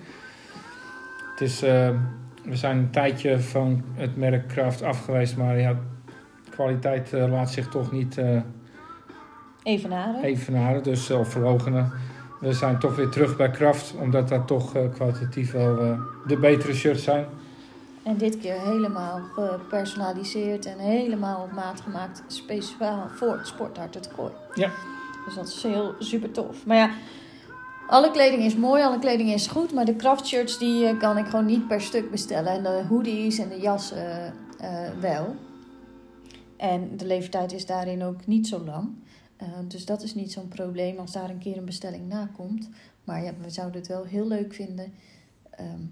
Het 1.30 1.40
is, 1.40 1.60
we 1.60 2.56
zijn 2.56 2.78
een 2.78 2.90
tijdje 2.90 3.40
van 3.40 3.84
het 3.94 4.16
merk 4.16 4.48
Kraft 4.48 4.82
af 4.82 5.04
geweest. 5.04 5.36
Maar 5.36 5.58
ja, 5.58 5.72
de 6.44 6.50
kwaliteit 6.50 7.12
laat 7.12 7.50
zich 7.50 7.68
toch 7.68 7.92
niet 7.92 8.20
Evenaren. 9.62 10.22
evenaren. 10.22 10.82
Dus, 10.82 11.10
of 11.10 11.28
verlogenen. 11.28 11.92
We 12.40 12.52
zijn 12.52 12.78
toch 12.78 12.96
weer 12.96 13.08
terug 13.08 13.36
bij 13.36 13.50
Kraft. 13.50 13.94
Omdat 14.00 14.28
dat 14.28 14.46
toch 14.46 14.72
kwalitatief 14.94 15.52
wel 15.52 15.96
de 16.26 16.36
betere 16.36 16.74
shirts 16.74 17.04
zijn. 17.04 17.24
En 18.08 18.16
dit 18.16 18.38
keer 18.38 18.60
helemaal 18.60 19.20
gepersonaliseerd 19.20 20.66
en 20.66 20.78
helemaal 20.78 21.42
op 21.42 21.52
maat 21.52 21.80
gemaakt. 21.80 22.22
Speciaal 22.26 23.08
voor 23.08 23.36
het 23.36 23.46
sporthart 23.46 23.94
het 23.94 24.08
kooi. 24.08 24.32
Ja. 24.54 24.72
Dus 25.24 25.34
dat 25.34 25.48
is 25.48 25.62
heel 25.62 25.94
super 25.98 26.30
tof. 26.30 26.66
Maar 26.66 26.76
ja, 26.76 26.90
alle 27.86 28.10
kleding 28.10 28.42
is 28.42 28.56
mooi, 28.56 28.82
alle 28.82 28.98
kleding 28.98 29.32
is 29.32 29.46
goed. 29.46 29.72
Maar 29.72 29.84
de 29.84 29.96
kraftshirts 29.96 30.58
die 30.58 30.86
eh, 30.86 30.98
kan 30.98 31.18
ik 31.18 31.26
gewoon 31.26 31.46
niet 31.46 31.68
per 31.68 31.80
stuk 31.80 32.10
bestellen. 32.10 32.52
En 32.52 32.62
de 32.62 32.84
hoodies 32.88 33.38
en 33.38 33.48
de 33.48 33.60
jassen 33.60 34.34
eh, 34.58 34.90
wel. 35.00 35.36
En 36.56 36.96
de 36.96 37.06
leeftijd 37.06 37.52
is 37.52 37.66
daarin 37.66 38.04
ook 38.04 38.26
niet 38.26 38.46
zo 38.46 38.64
lang. 38.64 38.88
Eh, 39.36 39.48
dus 39.64 39.84
dat 39.84 40.02
is 40.02 40.14
niet 40.14 40.32
zo'n 40.32 40.48
probleem 40.48 40.98
als 40.98 41.12
daar 41.12 41.30
een 41.30 41.38
keer 41.38 41.56
een 41.56 41.64
bestelling 41.64 42.08
na 42.08 42.28
komt. 42.36 42.68
Maar 43.04 43.22
ja, 43.22 43.32
we 43.40 43.50
zouden 43.50 43.80
het 43.80 43.88
wel 43.88 44.04
heel 44.04 44.26
leuk 44.26 44.54
vinden 44.54 44.92
ehm, 45.50 45.82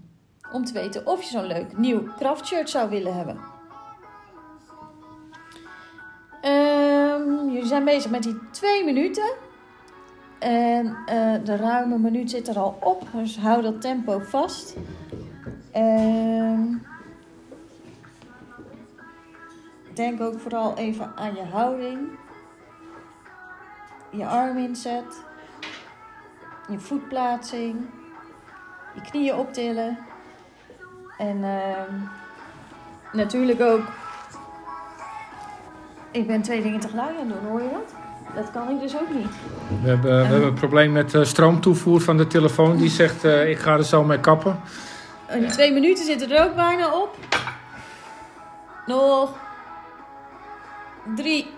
om 0.51 0.65
te 0.65 0.73
weten 0.73 1.07
of 1.07 1.21
je 1.21 1.29
zo'n 1.29 1.45
leuk 1.47 1.77
nieuw 1.77 2.03
kraftshirt 2.17 2.69
zou 2.69 2.89
willen 2.89 3.15
hebben. 3.15 3.39
Ehm, 6.41 7.49
jullie 7.49 7.65
zijn 7.65 7.83
bezig 7.83 8.11
met 8.11 8.23
die 8.23 8.39
twee 8.51 8.85
minuten. 8.85 9.33
En 10.39 10.97
eh, 11.05 11.33
de 11.43 11.55
ruime 11.55 11.97
minuut 11.97 12.29
zit 12.29 12.47
er 12.47 12.59
al 12.59 12.77
op, 12.81 13.07
dus 13.13 13.37
hou 13.37 13.61
dat 13.61 13.81
tempo 13.81 14.19
vast. 14.19 14.75
Ehm, 15.71 16.61
denk 19.93 20.21
ook 20.21 20.39
vooral 20.39 20.77
even 20.77 21.11
aan 21.15 21.35
je 21.35 21.43
houding. 21.43 21.99
Je 24.11 24.25
arm 24.25 24.57
inzet. 24.57 25.25
Je 26.69 26.79
voetplaatsing. 26.79 27.75
Je 28.95 29.01
knieën 29.01 29.35
optillen. 29.35 30.06
En 31.17 31.43
ehm, 31.43 31.93
natuurlijk 33.13 33.61
ook. 33.61 33.81
Ik 36.11 36.27
ben 36.27 36.41
twee 36.41 36.61
dingen 36.61 36.79
tegelijk 36.79 37.09
aan 37.19 37.29
het 37.29 37.41
doen, 37.41 37.49
hoor 37.49 37.61
je 37.61 37.69
dat? 37.71 37.93
Dat 38.35 38.51
kan 38.51 38.69
ik 38.69 38.79
dus 38.79 38.95
ook 38.95 39.13
niet. 39.13 39.29
We 39.81 39.87
hebben, 39.87 40.21
we 40.21 40.25
hebben 40.25 40.47
een 40.47 40.53
probleem 40.53 40.91
met 40.91 41.13
eh, 41.13 41.23
stroomtoevoer 41.23 42.01
van 42.01 42.17
de 42.17 42.27
telefoon. 42.27 42.77
Die 42.77 42.89
zegt, 42.89 43.23
eh, 43.23 43.49
ik 43.49 43.59
ga 43.59 43.73
er 43.73 43.83
zo 43.83 44.03
mee 44.03 44.19
kappen. 44.19 44.59
En 45.25 45.39
die 45.39 45.49
twee 45.49 45.73
minuten 45.73 46.05
zitten 46.05 46.31
er 46.31 46.45
ook 46.45 46.55
bijna 46.55 47.01
op. 47.01 47.17
Nog. 48.85 49.35
Drie. 51.15 51.49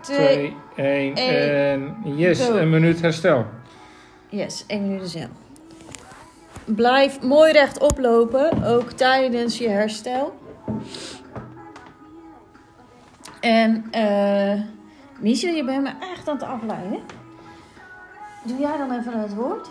Twee. 0.00 0.56
2, 0.74 0.84
1 0.86 1.14
één, 1.14 1.96
en 2.04 2.16
yes, 2.16 2.46
go. 2.46 2.56
een 2.56 2.70
minuut 2.70 3.00
herstel. 3.00 3.46
Yes, 4.28 4.64
één 4.66 4.82
minuut 4.88 5.10
zelf. 5.10 5.41
Blijf 6.64 7.20
mooi 7.20 7.52
rechtop 7.52 7.98
lopen, 7.98 8.64
ook 8.64 8.90
tijdens 8.90 9.58
je 9.58 9.68
herstel. 9.68 10.34
En 13.40 13.84
eh 13.90 14.60
Miesje, 15.22 15.50
je 15.50 15.64
bent 15.64 15.82
me 15.82 15.90
echt 16.12 16.28
aan 16.28 16.34
het 16.34 16.44
afleiden. 16.44 16.98
Doe 18.44 18.58
jij 18.58 18.76
dan 18.76 18.98
even 18.98 19.20
het 19.20 19.34
woord? 19.34 19.70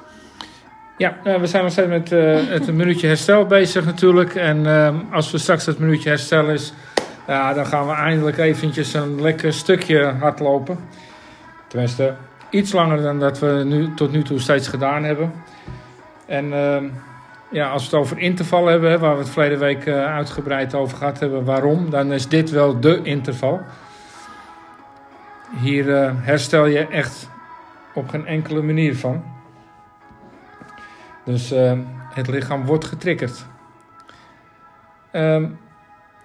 Ja, 0.98 1.18
eh, 1.24 1.40
we 1.40 1.48
zijn 1.48 1.64
nog 1.64 1.72
steeds 1.72 1.88
met 1.88 2.12
eh, 2.12 2.48
het 2.48 2.74
minuutje 2.74 3.08
herstel 3.08 3.46
bezig 3.46 3.86
natuurlijk. 3.86 4.36
En 4.36 4.66
ehm, 4.66 4.96
als 5.12 5.32
we 5.32 5.38
straks 5.38 5.66
het 5.66 5.80
minuutje 5.80 6.10
herstel 6.10 6.50
is, 6.50 6.74
ja, 7.28 7.54
dan 7.54 7.66
gaan 7.66 7.88
we 7.88 7.94
eindelijk 7.94 8.38
eventjes 8.38 8.94
een 8.94 9.22
lekker 9.22 9.54
stukje 9.54 10.04
hardlopen. 10.04 10.78
Tenminste, 11.68 12.16
iets 12.50 12.72
langer 12.72 13.02
dan 13.02 13.20
dat 13.20 13.40
we 13.40 13.64
nu, 13.66 13.94
tot 13.94 14.12
nu 14.12 14.24
toe 14.24 14.40
steeds 14.40 14.68
gedaan 14.68 15.04
hebben. 15.04 15.32
En 16.26 16.54
ehm, 16.54 16.86
ja, 17.52 17.70
als 17.70 17.90
we 17.90 17.96
het 17.96 18.06
over 18.06 18.18
interval 18.18 18.66
hebben, 18.66 19.00
waar 19.00 19.14
we 19.14 19.22
het 19.22 19.30
verleden 19.30 19.60
week 19.60 19.86
eh, 19.86 20.06
uitgebreid 20.06 20.74
over 20.74 20.98
gehad 20.98 21.20
hebben, 21.20 21.46
waarom, 21.46 21.90
dan 21.90 22.12
is 22.12 22.28
dit 22.28 22.50
wel 22.50 22.80
de 22.80 23.02
interval. 23.04 23.62
Hier 25.62 25.96
eh, 25.96 26.12
herstel 26.16 26.66
je 26.66 26.88
echt 26.88 27.30
op 27.94 28.10
geen 28.10 28.28
enkele 28.28 28.62
manier 28.62 28.98
van. 28.98 29.24
Dus 31.26 31.52
eh, 31.52 31.80
het 32.14 32.28
lichaam 32.28 32.66
wordt 32.66 32.86
getriggerd. 32.86 33.46
Ehm, 35.12 35.46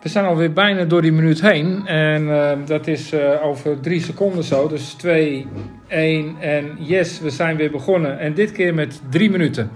we 0.03 0.09
zijn 0.09 0.25
alweer 0.25 0.53
bijna 0.53 0.85
door 0.85 1.03
die 1.03 1.13
minuut 1.13 1.41
heen. 1.41 1.87
En 1.87 2.31
eh, 2.31 2.67
dat 2.67 2.87
is 2.87 3.13
eh, 3.13 3.45
over 3.47 3.81
drie 3.81 4.01
seconden 4.01 4.45
zo. 4.45 4.69
Dus 4.69 4.93
2, 4.93 5.47
1 5.89 6.37
en 6.41 6.77
yes, 6.79 7.21
we 7.21 7.31
zijn 7.31 7.57
weer 7.57 7.71
begonnen. 7.71 8.19
En 8.19 8.35
dit 8.35 8.53
keer 8.53 8.75
met 8.75 9.01
drie 9.11 9.31
minuten. 9.31 9.71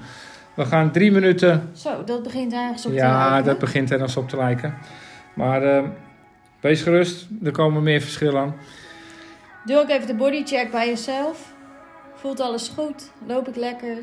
We 0.55 0.65
gaan 0.65 0.91
drie 0.91 1.13
minuten. 1.13 1.71
Zo, 1.73 2.05
dat 2.05 2.23
begint 2.23 2.53
ergens 2.53 2.85
op 2.87 2.91
te 2.91 2.97
Ja, 2.97 3.29
lijken. 3.29 3.45
dat 3.47 3.59
begint 3.59 3.91
ergens 3.91 4.17
op 4.17 4.29
te 4.29 4.37
lijken. 4.37 4.75
Maar 5.35 5.63
eh, 5.63 5.83
wees 6.61 6.83
gerust, 6.83 7.29
er 7.45 7.53
komen 7.53 7.83
meer 7.83 8.01
verschillen 8.01 8.41
aan. 8.41 8.55
Doe 9.65 9.77
ook 9.79 9.89
even 9.89 10.07
de 10.07 10.15
bodycheck 10.15 10.71
bij 10.71 10.87
jezelf. 10.89 11.53
Voelt 12.15 12.41
alles 12.41 12.69
goed? 12.69 13.11
Loop 13.27 13.49
ik 13.49 13.57
lekker? 13.57 13.97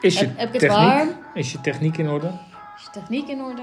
Is 0.00 0.18
je, 0.18 0.26
Heb, 0.26 0.38
heb 0.38 0.54
ik 0.54 0.60
het 0.60 0.70
techniek, 0.70 0.88
warm? 0.94 1.08
is 1.34 1.52
je 1.52 1.60
techniek 1.60 1.96
in 1.96 2.08
orde? 2.08 2.26
Is 2.76 2.82
je 2.84 3.00
techniek 3.00 3.28
in 3.28 3.40
orde? 3.40 3.62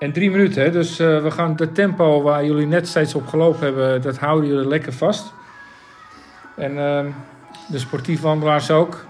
En 0.00 0.12
drie 0.12 0.30
minuten, 0.30 0.62
hè? 0.62 0.70
dus 0.70 0.98
eh, 0.98 1.22
we 1.22 1.30
gaan 1.30 1.54
het 1.56 1.74
tempo 1.74 2.22
waar 2.22 2.44
jullie 2.44 2.66
net 2.66 2.88
steeds 2.88 3.14
op 3.14 3.26
gelopen 3.26 3.64
hebben, 3.64 4.02
dat 4.02 4.18
houden 4.18 4.50
jullie 4.50 4.68
lekker 4.68 4.92
vast. 4.92 5.32
En 6.56 6.78
ehm, 6.78 7.10
de 7.68 7.78
sportief 7.78 8.20
wandelaars 8.20 8.70
ook. 8.70 9.04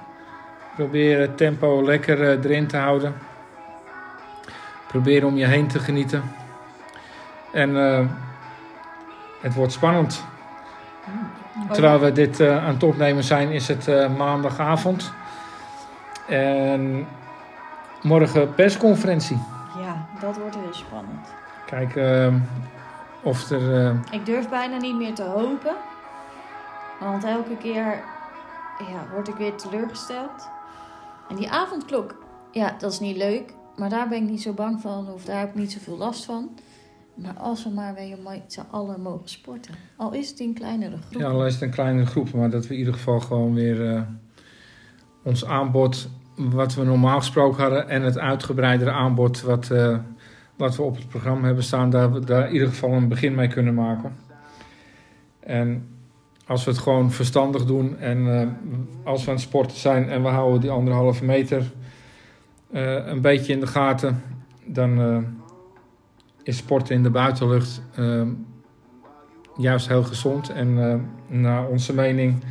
Probeer 0.76 1.20
het 1.20 1.36
tempo 1.36 1.84
lekker 1.84 2.22
eh, 2.22 2.44
erin 2.44 2.66
te 2.66 2.76
houden. 2.76 3.14
Probeer 4.88 5.26
om 5.26 5.36
je 5.36 5.46
heen 5.46 5.66
te 5.66 5.78
genieten. 5.78 6.22
En 7.52 7.76
eh, 7.76 8.06
het 9.40 9.54
wordt 9.54 9.72
spannend. 9.72 10.24
Terwijl 11.72 12.00
we 12.00 12.12
dit 12.12 12.40
eh, 12.40 12.64
aan 12.64 12.72
het 12.74 12.82
opnemen 12.82 13.24
zijn, 13.24 13.50
is 13.50 13.68
het 13.68 13.88
maandagavond. 14.16 15.12
En 16.28 17.06
morgen 18.02 18.54
persconferentie. 18.54 19.38
Dat 20.20 20.36
wordt 20.38 20.56
heel 20.56 20.74
spannend. 20.74 21.26
Kijken 21.66 22.24
eh, 22.26 22.34
of 23.22 23.50
er. 23.50 23.86
eh, 23.86 23.96
Ik 24.10 24.26
durf 24.26 24.48
bijna 24.48 24.76
niet 24.76 24.96
meer 24.96 25.14
te 25.14 25.22
hopen. 25.22 25.74
Want 27.00 27.24
elke 27.24 27.56
keer 27.56 27.84
ja, 28.90 29.06
word 29.12 29.28
ik 29.28 29.34
weer 29.34 29.54
teleurgesteld. 29.54 30.48
En 31.28 31.36
die 31.36 31.50
avondklok, 31.50 32.14
ja, 32.50 32.74
dat 32.78 32.92
is 32.92 33.00
niet 33.00 33.16
leuk. 33.16 33.54
Maar 33.76 33.88
daar 33.88 34.08
ben 34.08 34.22
ik 34.22 34.28
niet 34.30 34.42
zo 34.42 34.52
bang 34.52 34.80
van. 34.80 35.08
Of 35.08 35.24
daar 35.24 35.38
heb 35.38 35.48
ik 35.48 35.54
niet 35.54 35.72
zoveel 35.72 35.96
last 35.96 36.24
van. 36.24 36.50
Maar 37.14 37.34
als 37.38 37.64
we 37.64 37.70
maar 37.70 37.94
weer 37.94 38.18
met 38.24 38.42
z'n 38.46 38.60
allen 38.70 39.00
mogen 39.02 39.28
sporten. 39.28 39.74
Al 39.96 40.12
is 40.12 40.28
het 40.30 40.40
in 40.40 40.54
kleinere 40.54 40.96
groepen. 40.96 41.20
ja, 41.20 41.26
al 41.34 41.46
is 41.46 41.52
het 41.52 41.62
een 41.62 41.70
kleinere 41.70 42.06
groep, 42.06 42.32
maar 42.32 42.50
dat 42.50 42.66
we 42.66 42.72
in 42.72 42.78
ieder 42.78 42.94
geval 42.94 43.20
gewoon 43.20 43.54
weer 43.54 43.94
eh, 43.94 44.02
ons 45.24 45.44
aanbod. 45.44 46.08
Wat 46.48 46.74
we 46.74 46.84
normaal 46.84 47.18
gesproken 47.18 47.62
hadden. 47.62 47.88
en 47.88 48.02
het 48.02 48.18
uitgebreidere 48.18 48.90
aanbod. 48.90 49.40
wat, 49.40 49.70
eh, 49.70 49.98
wat 50.56 50.76
we 50.76 50.82
op 50.82 50.96
het 50.96 51.08
programma 51.08 51.46
hebben 51.46 51.64
staan. 51.64 51.90
daar 51.90 52.12
we 52.12 52.24
daar 52.24 52.46
in 52.46 52.52
ieder 52.52 52.68
geval 52.68 52.92
een 52.92 53.08
begin 53.08 53.34
mee 53.34 53.48
kunnen 53.48 53.74
maken. 53.74 54.16
En 55.40 55.88
als 56.46 56.64
we 56.64 56.70
het 56.70 56.80
gewoon 56.80 57.10
verstandig 57.10 57.64
doen. 57.64 57.98
en 57.98 58.40
eh, 58.40 58.46
als 59.04 59.24
we 59.24 59.28
aan 59.28 59.36
het 59.36 59.44
sporten 59.44 59.76
zijn. 59.76 60.08
en 60.08 60.22
we 60.22 60.28
houden 60.28 60.60
die 60.60 60.70
anderhalve 60.70 61.24
meter. 61.24 61.72
eh, 62.72 63.06
een 63.06 63.20
beetje 63.20 63.52
in 63.52 63.60
de 63.60 63.66
gaten. 63.66 64.22
dan 64.64 65.24
is 66.42 66.56
sporten 66.56 66.94
in 66.94 67.02
de 67.02 67.10
buitenlucht. 67.10 67.82
juist 69.56 69.88
heel 69.88 70.02
gezond. 70.02 70.48
En 70.50 70.74
naar 71.26 71.66
onze 71.66 71.94
mening 71.94 72.44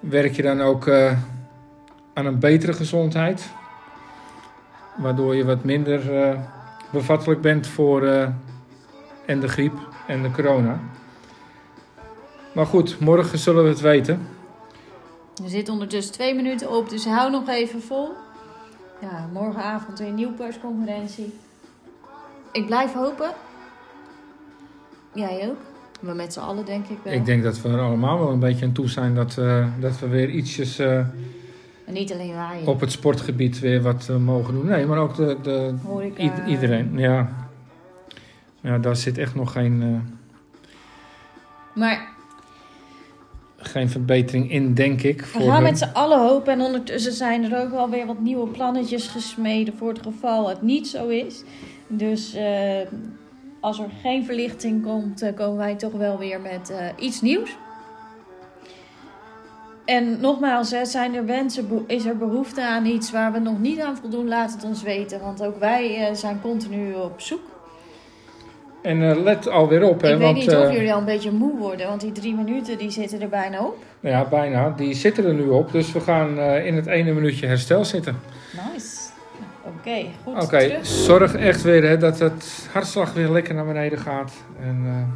werk 0.00 0.32
je 0.32 0.42
dan 0.42 0.60
ook 0.60 0.90
aan 2.18 2.26
een 2.26 2.38
betere 2.38 2.72
gezondheid. 2.72 3.50
Waardoor 4.96 5.34
je 5.34 5.44
wat 5.44 5.64
minder 5.64 6.22
eh, 6.22 6.38
bevattelijk 6.92 7.40
bent 7.40 7.66
voor 7.66 8.02
eh, 8.02 8.28
en 9.26 9.40
de 9.40 9.48
griep 9.48 9.72
en 10.06 10.22
de 10.22 10.30
corona. 10.30 10.80
Maar 12.54 12.66
goed, 12.66 13.00
morgen 13.00 13.38
zullen 13.38 13.62
we 13.62 13.68
het 13.68 13.80
weten. 13.80 14.26
Er 15.42 15.48
zit 15.48 15.68
ondertussen 15.68 16.12
twee 16.12 16.34
minuten 16.34 16.70
op, 16.70 16.88
dus 16.88 17.04
hou 17.04 17.30
nog 17.30 17.48
even 17.48 17.82
vol. 17.82 18.08
Ja, 19.00 19.28
morgenavond 19.32 19.98
weer 19.98 20.08
een 20.08 20.14
nieuwe 20.14 20.32
persconferentie. 20.32 21.34
Ik 22.52 22.66
blijf 22.66 22.92
hopen 22.92 23.30
Jij 25.14 25.48
ook? 25.48 25.60
Maar 26.00 26.14
met 26.14 26.32
z'n 26.32 26.40
allen 26.40 26.64
denk 26.64 26.86
ik 26.86 26.98
wel. 27.02 27.12
Ik 27.12 27.24
denk 27.24 27.42
dat 27.42 27.60
we 27.60 27.68
er 27.68 27.80
allemaal 27.80 28.18
wel 28.18 28.30
een 28.30 28.38
beetje 28.38 28.64
aan 28.64 28.72
toe 28.72 28.88
zijn 28.88 29.14
dat, 29.14 29.38
eh, 29.38 29.66
dat 29.80 29.98
we 29.98 30.08
weer 30.08 30.28
ietsjes 30.28 30.80
En 31.88 31.94
niet 31.94 32.12
alleen 32.12 32.34
wij. 32.34 32.62
op 32.64 32.80
het 32.80 32.92
sportgebied 32.92 33.58
weer 33.60 33.82
wat 33.82 34.06
eh, 34.10 34.16
mogen 34.16 34.54
doen. 34.54 34.66
Nee, 34.66 34.86
maar 34.86 34.98
ook 34.98 35.14
de, 35.16 35.36
de, 35.42 35.74
Horeca. 35.84 36.46
iedereen. 36.46 36.98
Ja. 36.98 37.28
ja, 38.60 38.78
daar 38.78 38.96
zit 38.96 39.18
echt 39.18 39.34
nog 39.34 39.52
geen, 39.52 39.82
eh, 39.82 40.12
Maar 41.74 42.08
geen 43.56 43.90
verbetering 43.90 44.50
in, 44.50 44.74
denk 44.74 45.02
ik. 45.02 45.20
we 45.20 45.26
Voor 45.26 45.40
gaan 45.40 45.52
hun. 45.54 45.62
met 45.62 45.78
z'n 45.78 45.90
allen 45.92 46.18
hopen. 46.28 46.52
En 46.52 46.60
ondertussen 46.60 47.12
zijn 47.12 47.52
er 47.52 47.62
ook 47.62 47.70
wel 47.70 47.90
weer 47.90 48.06
wat 48.06 48.20
nieuwe 48.20 48.48
plannetjes 48.48 49.06
gesmeden. 49.06 49.76
Voor 49.76 49.88
het 49.88 50.02
geval 50.02 50.48
het 50.48 50.62
niet 50.62 50.88
zo 50.88 51.08
is. 51.08 51.42
Dus 51.86 52.34
eh, 52.34 52.78
als 53.60 53.78
er 53.78 53.88
geen 54.02 54.24
verlichting 54.24 54.82
komt, 54.82 55.32
komen 55.34 55.56
wij 55.56 55.74
toch 55.76 55.92
wel 55.92 56.18
weer 56.18 56.40
met 56.40 56.72
iets 56.98 57.20
nieuws. 57.20 57.56
En 59.88 60.20
nogmaals, 60.20 60.70
hè, 60.70 60.84
zijn 60.84 61.14
er 61.14 61.26
wensen, 61.26 61.84
is 61.86 62.04
er 62.04 62.16
behoefte 62.16 62.66
aan 62.66 62.86
iets 62.86 63.10
waar 63.10 63.32
we 63.32 63.38
nog 63.38 63.58
niet 63.58 63.80
aan 63.80 63.96
voldoen, 63.96 64.28
laat 64.28 64.52
het 64.52 64.64
ons 64.64 64.82
weten. 64.82 65.20
Want 65.20 65.42
ook 65.42 65.58
wij 65.58 66.06
eh, 66.06 66.14
zijn 66.14 66.40
continu 66.40 66.94
op 66.94 67.20
zoek. 67.20 67.40
En 68.82 69.10
eh, 69.10 69.22
let 69.22 69.48
alweer 69.48 69.82
op, 69.82 70.00
hè, 70.00 70.12
ik 70.12 70.18
weet 70.18 70.34
niet 70.34 70.54
of 70.56 70.62
eh, 70.62 70.72
jullie 70.72 70.92
al 70.92 70.98
een 70.98 71.04
beetje 71.04 71.30
moe 71.30 71.58
worden, 71.58 71.86
want 71.86 72.00
die 72.00 72.12
drie 72.12 72.34
minuten 72.34 72.78
die 72.78 72.90
zitten 72.90 73.20
er 73.20 73.28
bijna 73.28 73.64
op. 73.64 73.76
nou 74.00 74.14
ja, 74.14 74.28
bijna, 74.28 74.70
die 74.70 74.94
zitten 74.94 75.24
er 75.24 75.34
nu 75.34 75.48
op. 75.48 75.72
Dus 75.72 75.92
we 75.92 76.00
gaan 76.00 76.38
in 76.40 76.74
het 76.74 76.86
ene 76.86 77.12
minuutje 77.12 77.46
herstel 77.46 77.84
zitten. 77.84 78.20
Nice. 78.72 78.96
Oké, 79.62 80.06
goed. 80.24 80.42
Oké, 80.42 80.78
zorg 80.82 81.34
echt 81.34 81.62
weer 81.62 81.82
hè, 81.82 81.96
dat 81.96 82.18
het 82.18 82.68
hartslag 82.72 83.12
weer 83.12 83.30
lekker 83.30 83.54
naar 83.54 83.66
beneden 83.66 83.98
gaat. 83.98 84.32
En 84.60 85.08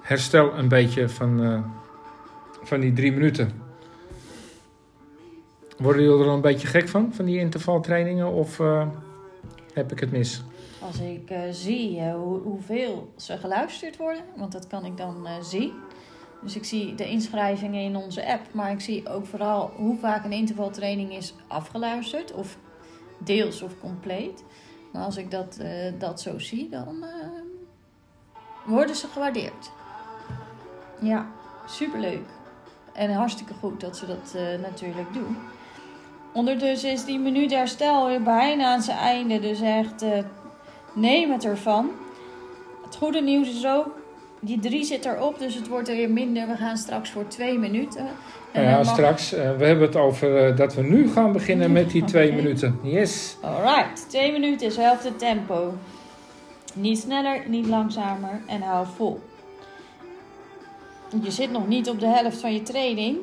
herstel 0.00 0.58
een 0.58 0.68
beetje 0.68 1.08
van, 1.08 1.64
van 2.70 2.80
die 2.80 2.92
drie 2.92 3.12
minuten. 3.12 3.50
Worden 5.78 6.02
jullie 6.02 6.24
er 6.24 6.30
een 6.30 6.40
beetje 6.40 6.66
gek 6.66 6.88
van, 6.88 7.14
van 7.14 7.24
die 7.24 7.38
intervaltrainingen? 7.38 8.32
Of 8.32 8.60
eh, 8.60 8.88
heb 9.74 9.92
ik 9.92 10.00
het 10.00 10.10
mis? 10.10 10.42
Als 10.80 11.00
ik 11.00 11.30
eh, 11.30 11.40
zie 11.50 11.98
eh, 11.98 12.14
hoe, 12.14 12.40
hoeveel 12.40 13.12
ze 13.16 13.36
geluisterd 13.36 13.96
worden, 13.96 14.22
want 14.36 14.52
dat 14.52 14.66
kan 14.66 14.84
ik 14.84 14.96
dan 14.96 15.26
zien. 15.42 15.72
Dus 16.42 16.56
ik 16.56 16.64
zie 16.64 16.94
de 16.94 17.08
inschrijvingen 17.08 17.82
in 17.82 17.96
onze 17.96 18.32
app, 18.32 18.52
maar 18.52 18.70
ik 18.70 18.80
zie 18.80 19.08
ook 19.08 19.26
vooral 19.26 19.72
hoe 19.76 19.98
vaak 19.98 20.24
een 20.24 20.32
intervaltraining 20.32 21.12
is 21.12 21.34
afgeluisterd, 21.46 22.32
of 22.32 22.58
deels 23.18 23.62
of 23.62 23.80
compleet. 23.80 24.44
Maar 24.92 25.04
als 25.04 25.16
ik 25.16 25.30
dat, 25.30 25.60
dat 25.98 26.20
zo 26.20 26.38
zie, 26.38 26.68
dan 26.68 27.04
worden 28.66 28.96
ze 28.96 29.06
gewaardeerd. 29.06 29.70
Ja, 31.00 31.30
superleuk. 31.66 32.39
En 32.92 33.12
hartstikke 33.12 33.52
goed 33.60 33.80
dat 33.80 33.96
ze 33.96 34.06
dat 34.06 34.34
eh, 34.36 34.42
natuurlijk 34.62 35.12
doen. 35.14 35.36
Ondertussen 36.32 36.90
is 36.90 37.04
die 37.04 37.18
minuut 37.18 37.50
herstel 37.50 38.06
weer 38.06 38.22
bijna 38.22 38.72
aan 38.72 38.82
zijn 38.82 38.98
einde. 38.98 39.40
Dus 39.40 39.60
echt, 39.60 40.02
eh, 40.02 40.18
neem 40.92 41.30
het 41.32 41.44
ervan. 41.44 41.90
Het 42.84 42.96
goede 42.96 43.20
nieuws 43.20 43.48
is 43.48 43.66
ook, 43.66 43.86
die 44.40 44.58
drie 44.60 44.84
zit 44.84 45.04
erop, 45.04 45.38
dus 45.38 45.54
het 45.54 45.68
wordt 45.68 45.88
er 45.88 45.96
weer 45.96 46.10
minder. 46.10 46.46
We 46.46 46.56
gaan 46.56 46.76
straks 46.76 47.10
voor 47.10 47.28
twee 47.28 47.58
minuten. 47.58 48.06
En 48.52 48.62
ja, 48.62 48.76
dan 48.76 48.84
mag- 48.84 48.94
straks. 48.94 49.32
eh, 49.32 49.56
we 49.56 49.64
hebben 49.64 49.86
het 49.86 49.96
over 49.96 50.56
dat 50.56 50.74
we 50.74 50.82
nu 50.82 51.10
gaan 51.10 51.32
beginnen 51.32 51.72
met 51.72 51.90
die 51.90 52.04
twee 52.04 52.32
minuten. 52.42 52.78
Yes. 52.82 53.36
Alright, 53.42 54.08
twee 54.10 54.32
minuten 54.32 54.66
is 54.66 54.76
helft 54.76 55.04
het 55.04 55.18
tempo. 55.18 55.74
Niet 56.74 56.98
sneller, 56.98 57.42
niet 57.48 57.66
langzamer 57.66 58.40
en 58.46 58.62
hou 58.62 58.86
vol. 58.96 59.20
Je 61.22 61.30
zit 61.30 61.50
nog 61.50 61.68
niet 61.68 61.88
op 61.88 62.00
de 62.00 62.06
helft 62.06 62.40
van 62.40 62.52
je 62.52 62.62
training. 62.62 63.16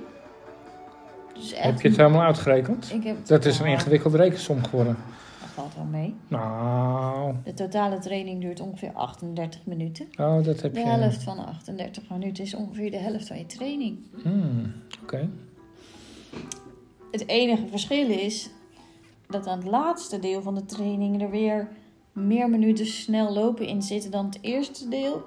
Dus 1.33 1.51
echt, 1.53 1.63
Heb 1.63 1.81
je 1.81 1.87
het 1.87 1.97
helemaal 1.97 2.21
uitgerekend? 2.21 2.91
Ik 2.93 3.03
heb 3.03 3.25
Dat 3.25 3.45
is 3.45 3.59
een 3.59 3.65
ingewikkelde 3.65 4.17
rekensom 4.17 4.63
geworden. 4.63 4.97
Dat 5.39 5.49
valt 5.49 5.75
wel 5.75 5.83
mee. 5.83 6.15
Nou, 6.27 7.35
De 7.43 7.53
totale 7.53 7.99
training 7.99 8.41
duurt 8.41 8.59
ongeveer 8.59 8.91
38 8.93 9.65
minuten. 9.65 10.07
oh, 10.19 10.43
dat 10.43 10.61
heb 10.61 10.73
De 10.73 10.79
je. 10.79 10.85
helft 10.85 11.23
van 11.23 11.35
de 11.35 11.43
38 11.43 12.09
minuten 12.09 12.43
is 12.43 12.53
ongeveer 12.53 12.91
de 12.91 12.97
helft 12.97 13.27
van 13.27 13.37
je 13.37 13.45
training. 13.45 13.97
Hmm, 14.23 14.73
Oké. 15.03 15.29
Het 17.11 17.27
enige 17.27 17.67
verschil 17.67 18.09
is 18.09 18.49
dat 19.27 19.47
aan 19.47 19.57
het 19.59 19.67
laatste 19.67 20.19
deel 20.19 20.41
van 20.41 20.55
de 20.55 20.65
training 20.65 21.21
er 21.21 21.29
weer 21.29 21.67
meer 22.11 22.49
minuten 22.49 22.85
snel 22.85 23.33
lopen 23.33 23.67
in 23.67 23.81
zitten 23.81 24.11
dan 24.11 24.25
het 24.25 24.37
eerste 24.41 24.89
deel. 24.89 25.23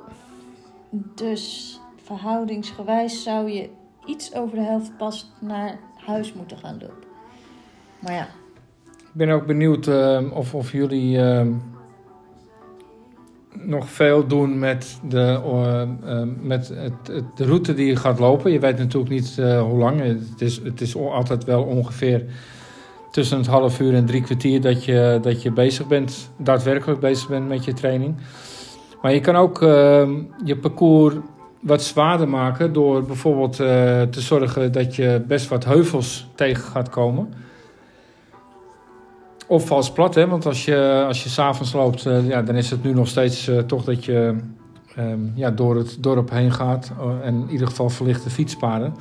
Dus 1.14 1.78
verhoudingsgewijs 2.16 3.22
zou 3.22 3.50
je 3.50 3.68
iets 4.04 4.34
over 4.34 4.56
de 4.56 4.62
helft 4.62 4.96
pas 4.96 5.32
naar 5.40 5.78
huis 6.06 6.32
moeten 6.32 6.58
gaan 6.58 6.78
lopen. 6.80 7.08
Maar 7.98 8.12
ja, 8.12 8.28
Ik 8.98 9.12
ben 9.12 9.30
ook 9.30 9.46
benieuwd 9.46 9.86
eh, 9.86 10.20
of, 10.32 10.54
of 10.54 10.72
jullie 10.72 11.18
eh, 11.18 11.46
nog 13.52 13.88
veel 13.88 14.26
doen 14.26 14.58
met, 14.58 15.00
de, 15.08 15.40
eh, 15.44 15.82
eh, 15.82 16.28
met 16.40 16.68
het, 16.68 17.12
de 17.34 17.44
route 17.44 17.74
die 17.74 17.86
je 17.86 17.96
gaat 17.96 18.18
lopen. 18.18 18.52
Je 18.52 18.58
weet 18.58 18.78
natuurlijk 18.78 19.12
niet 19.12 19.36
eh, 19.38 19.62
hoe 19.62 19.78
lang. 19.78 20.00
Het 20.00 20.40
is, 20.40 20.60
het 20.64 20.80
is 20.80 20.96
altijd 20.96 21.44
wel 21.44 21.62
ongeveer 21.62 22.24
tussen 23.10 23.38
het 23.38 23.46
half 23.46 23.80
uur 23.80 23.94
en 23.94 24.06
drie 24.06 24.22
kwartier 24.22 24.60
dat 24.60 24.84
je, 24.84 25.18
dat 25.22 25.42
je 25.42 25.52
bezig 25.52 25.86
bent, 25.86 26.30
daadwerkelijk 26.36 27.00
bezig 27.00 27.28
bent 27.28 27.48
met 27.48 27.64
je 27.64 27.72
training. 27.72 28.16
Maar 29.02 29.12
je 29.12 29.20
kan 29.20 29.36
ook 29.36 29.60
je 30.44 30.56
parcours 30.60 31.14
wat 31.60 31.82
zwaarder 31.82 32.28
maken 32.28 32.72
door 32.72 33.04
bijvoorbeeld 33.04 33.60
eh, 33.60 34.02
te 34.02 34.20
zorgen 34.20 34.72
dat 34.72 34.96
je 34.96 35.24
best 35.26 35.48
wat 35.48 35.64
heuvels 35.64 36.28
tegen 36.34 36.64
gaat 36.64 36.88
komen. 36.88 37.32
Of 39.46 39.66
vals 39.66 39.92
plat, 39.92 40.14
hè? 40.14 40.26
want 40.26 40.46
als 40.46 40.64
je, 40.64 41.04
als 41.06 41.22
je 41.22 41.28
s'avonds 41.28 41.72
loopt, 41.72 42.06
eh, 42.06 42.28
ja, 42.28 42.42
dan 42.42 42.56
is 42.56 42.70
het 42.70 42.82
nu 42.82 42.92
nog 42.92 43.08
steeds 43.08 43.48
eh, 43.48 43.58
toch 43.58 43.84
dat 43.84 44.04
je 44.04 44.36
ehm, 44.96 45.20
ja, 45.34 45.50
door 45.50 45.76
het 45.76 45.96
dorp 46.00 46.30
heen 46.30 46.52
gaat. 46.52 46.92
en 47.22 47.34
in 47.34 47.50
ieder 47.50 47.66
geval 47.66 47.88
verlichte 47.88 48.30
fietspaden. 48.30 48.94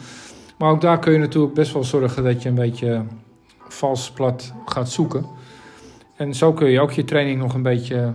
Maar 0.58 0.72
ook 0.72 0.82
daar 0.82 1.00
kun 1.00 1.14
je 1.14 1.20
natuurlijk 1.20 1.54
best 1.54 1.74
wel 1.74 1.84
zorgen 1.84 2.24
dat 2.24 2.44
je 2.44 2.50
een 2.50 2.56
beetje 2.56 3.04
vals 3.68 4.12
plat 4.12 4.54
gaat 4.66 4.90
zoeken. 4.90 5.26
En 6.16 6.34
zo 6.34 6.54
kun 6.54 6.70
je 6.70 6.80
ook 6.80 6.92
je 6.92 7.04
training 7.04 7.40
nog 7.40 7.54
een 7.54 7.64
beetje 7.64 8.14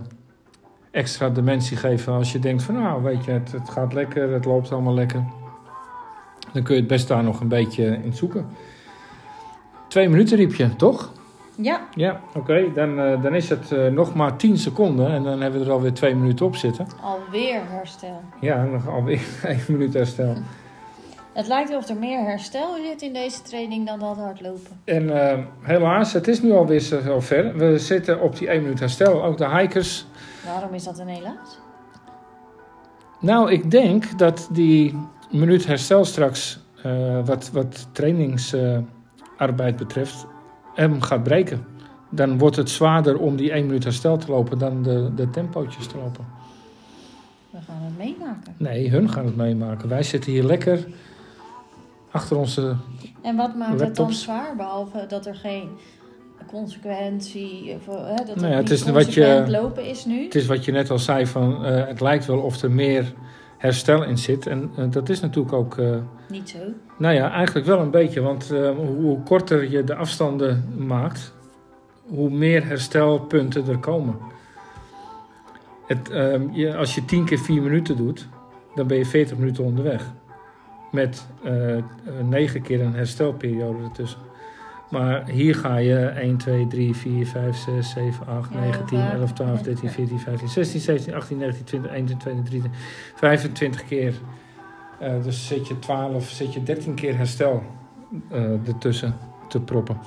extra 0.95 1.29
dimensie 1.29 1.77
geven. 1.77 2.13
Als 2.13 2.31
je 2.31 2.39
denkt 2.39 2.63
van 2.63 2.75
nou, 2.75 3.03
weet 3.03 3.25
je, 3.25 3.31
het, 3.31 3.51
het 3.51 3.69
gaat 3.69 3.93
lekker, 3.93 4.31
het 4.31 4.45
loopt 4.45 4.71
allemaal 4.71 4.93
lekker. 4.93 5.23
Dan 6.53 6.63
kun 6.63 6.73
je 6.73 6.79
het 6.79 6.89
best 6.89 7.07
daar 7.07 7.23
nog 7.23 7.39
een 7.39 7.47
beetje 7.47 7.99
in 8.03 8.13
zoeken. 8.13 8.45
Twee 9.87 10.09
minuten 10.09 10.37
riep 10.37 10.53
je, 10.53 10.75
toch? 10.75 11.11
ja, 11.55 11.87
Ja, 11.95 12.21
oké. 12.35 12.71
Dan, 12.73 12.99
eh, 12.99 13.21
dan 13.21 13.35
is 13.35 13.49
het 13.49 13.71
eh, 13.71 13.87
nog 13.87 14.13
maar 14.13 14.35
10 14.35 14.57
seconden 14.57 15.11
en 15.11 15.23
dan 15.23 15.41
hebben 15.41 15.59
we 15.59 15.65
er 15.65 15.71
alweer 15.71 15.93
twee 15.93 16.15
minuten 16.15 16.45
op 16.45 16.55
zitten. 16.55 16.87
alweer 17.01 17.61
herstel. 17.69 18.21
Ja, 18.41 18.63
nog 18.63 18.89
alweer 18.89 19.21
één 19.43 19.63
minuut 19.67 19.93
herstel. 19.93 20.35
Het 21.33 21.47
lijkt 21.47 21.69
wel 21.69 21.77
of 21.77 21.89
er 21.89 21.97
meer 21.97 22.19
herstel 22.19 22.75
zit 22.83 23.01
in 23.01 23.13
deze 23.13 23.41
training 23.41 23.87
dan 23.87 23.99
dat 23.99 24.17
hardlopen. 24.17 24.79
En 24.83 25.29
eh, 25.29 25.37
helaas, 25.61 26.13
het 26.13 26.27
is 26.27 26.41
nu 26.41 26.51
alweer 26.51 26.81
zover. 26.81 27.57
We 27.57 27.79
zitten 27.79 28.21
op 28.21 28.37
die 28.37 28.47
1 28.47 28.61
minuut 28.61 28.79
herstel. 28.79 29.23
Ook 29.23 29.37
de 29.37 29.49
hikers. 29.49 30.05
Waarom 30.45 30.73
is 30.73 30.83
dat 30.83 30.99
een 30.99 31.07
helaas? 31.07 31.57
Nou, 33.19 33.51
ik 33.51 33.71
denk 33.71 34.19
dat 34.19 34.49
die 34.51 34.95
minuut 35.31 35.65
herstel 35.65 36.05
straks, 36.05 36.59
eh, 36.83 37.25
wat, 37.25 37.51
wat 37.51 37.87
trainingsarbeid 37.91 39.75
betreft, 39.75 40.25
hem 40.73 41.01
gaat 41.01 41.23
breken. 41.23 41.65
Dan 42.09 42.37
wordt 42.37 42.55
het 42.55 42.69
zwaarder 42.69 43.17
om 43.17 43.35
die 43.35 43.51
1 43.51 43.65
minuut 43.65 43.83
herstel 43.83 44.17
te 44.17 44.31
lopen 44.31 44.57
dan 44.57 44.83
de, 44.83 45.11
de 45.15 45.29
tempootjes 45.29 45.87
te 45.87 45.97
lopen. 45.97 46.25
We 47.49 47.57
gaan 47.61 47.81
het 47.81 47.97
meemaken. 47.97 48.53
Nee, 48.57 48.89
hun 48.89 49.09
gaan 49.09 49.25
het 49.25 49.35
meemaken. 49.35 49.89
Wij 49.89 50.03
zitten 50.03 50.31
hier 50.31 50.43
lekker 50.43 50.87
achter 52.11 52.37
onze. 52.37 52.75
En 53.21 53.35
wat 53.35 53.55
maakt 53.55 53.79
het 53.79 53.95
dan 53.95 54.13
zwaar, 54.13 54.55
behalve 54.55 55.05
dat 55.07 55.25
er 55.25 55.35
geen 55.35 55.69
consequentie, 56.51 57.75
of, 57.75 57.85
hè, 57.85 58.15
dat 58.25 58.35
Nou 58.35 58.47
ja, 58.47 58.53
het 58.55 58.59
niet 58.61 58.69
is 58.71 58.83
wat 58.91 59.13
je- 59.13 59.45
lopen 59.47 59.85
is 59.85 60.05
nu? 60.05 60.23
Het 60.23 60.35
is 60.35 60.45
wat 60.45 60.65
je 60.65 60.71
net 60.71 60.89
al 60.89 60.99
zei: 60.99 61.27
van, 61.27 61.65
eh, 61.65 61.87
het 61.87 62.01
lijkt 62.01 62.25
wel 62.25 62.39
of 62.39 62.61
er 62.61 62.71
meer 62.71 63.13
herstel 63.57 64.03
in 64.03 64.17
zit. 64.17 64.47
En 64.47 64.71
eh, 64.77 64.85
dat 64.89 65.09
is 65.09 65.19
natuurlijk 65.19 65.53
ook. 65.53 65.77
eh, 65.77 65.95
Niet 66.29 66.49
zo. 66.49 66.57
nou 66.97 67.13
ja, 67.15 67.31
eigenlijk 67.31 67.65
wel 67.65 67.79
een 67.79 67.91
beetje. 67.91 68.21
Want 68.21 68.51
eh, 68.51 68.69
hoe, 68.69 68.87
hoe 68.87 69.23
korter 69.23 69.71
je 69.71 69.83
de 69.83 69.95
afstanden 69.95 70.73
maakt, 70.77 71.33
hoe 72.07 72.29
meer 72.29 72.65
herstelpunten 72.65 73.67
er 73.67 73.77
komen. 73.79 74.15
Het, 75.87 76.09
ehm, 76.09 76.51
je, 76.51 76.75
als 76.75 76.95
je 76.95 77.05
10 77.05 77.25
keer 77.25 77.39
4 77.39 77.61
minuten 77.61 77.97
doet, 77.97 78.27
dan 78.75 78.87
ben 78.87 78.97
je 78.97 79.05
40 79.05 79.37
minuten 79.37 79.63
onderweg. 79.63 80.11
Met 80.91 81.27
eh 81.43 81.77
9 82.29 82.61
keer 82.61 82.81
een 82.81 82.93
herstelperiode 82.93 83.83
ertussen. 83.83 84.19
Maar 84.89 85.27
hier 85.29 85.55
ga 85.55 85.77
je 85.77 85.95
1, 86.05 86.37
2, 86.37 86.67
3, 86.67 86.95
4, 86.95 87.25
5, 87.27 87.57
6, 87.57 87.89
7, 87.89 88.27
8, 88.27 88.49
Ja, 88.53 88.59
9, 88.59 88.85
10, 88.85 88.97
waar- 88.97 89.13
11, 89.19 89.33
12, 89.33 89.57
ja. 89.57 89.63
13, 89.63 89.89
14, 89.89 90.19
15, 90.19 90.47
16, 90.49 90.79
17, 90.79 91.13
18, 91.13 91.37
19, 91.37 91.65
20, 91.65 91.91
21, 91.91 92.19
22, 92.19 92.49
23, 92.49 92.71
25 93.15 93.85
keer. 93.85 94.13
Eh, 94.99 95.23
dus 95.23 95.47
zit 95.47 95.67
je 95.67 95.79
12, 95.79 96.29
zit 96.29 96.53
je 96.53 96.63
13 96.63 96.93
keer 96.93 97.17
herstel 97.17 97.63
eh, 98.31 98.67
ertussen 98.67 99.15
te 99.47 99.59
proppen. 99.59 99.97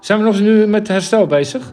Zijn 0.00 0.18
we 0.18 0.24
nog 0.24 0.40
nu 0.40 0.66
met 0.66 0.88
herstel 0.88 1.26
bezig? 1.26 1.72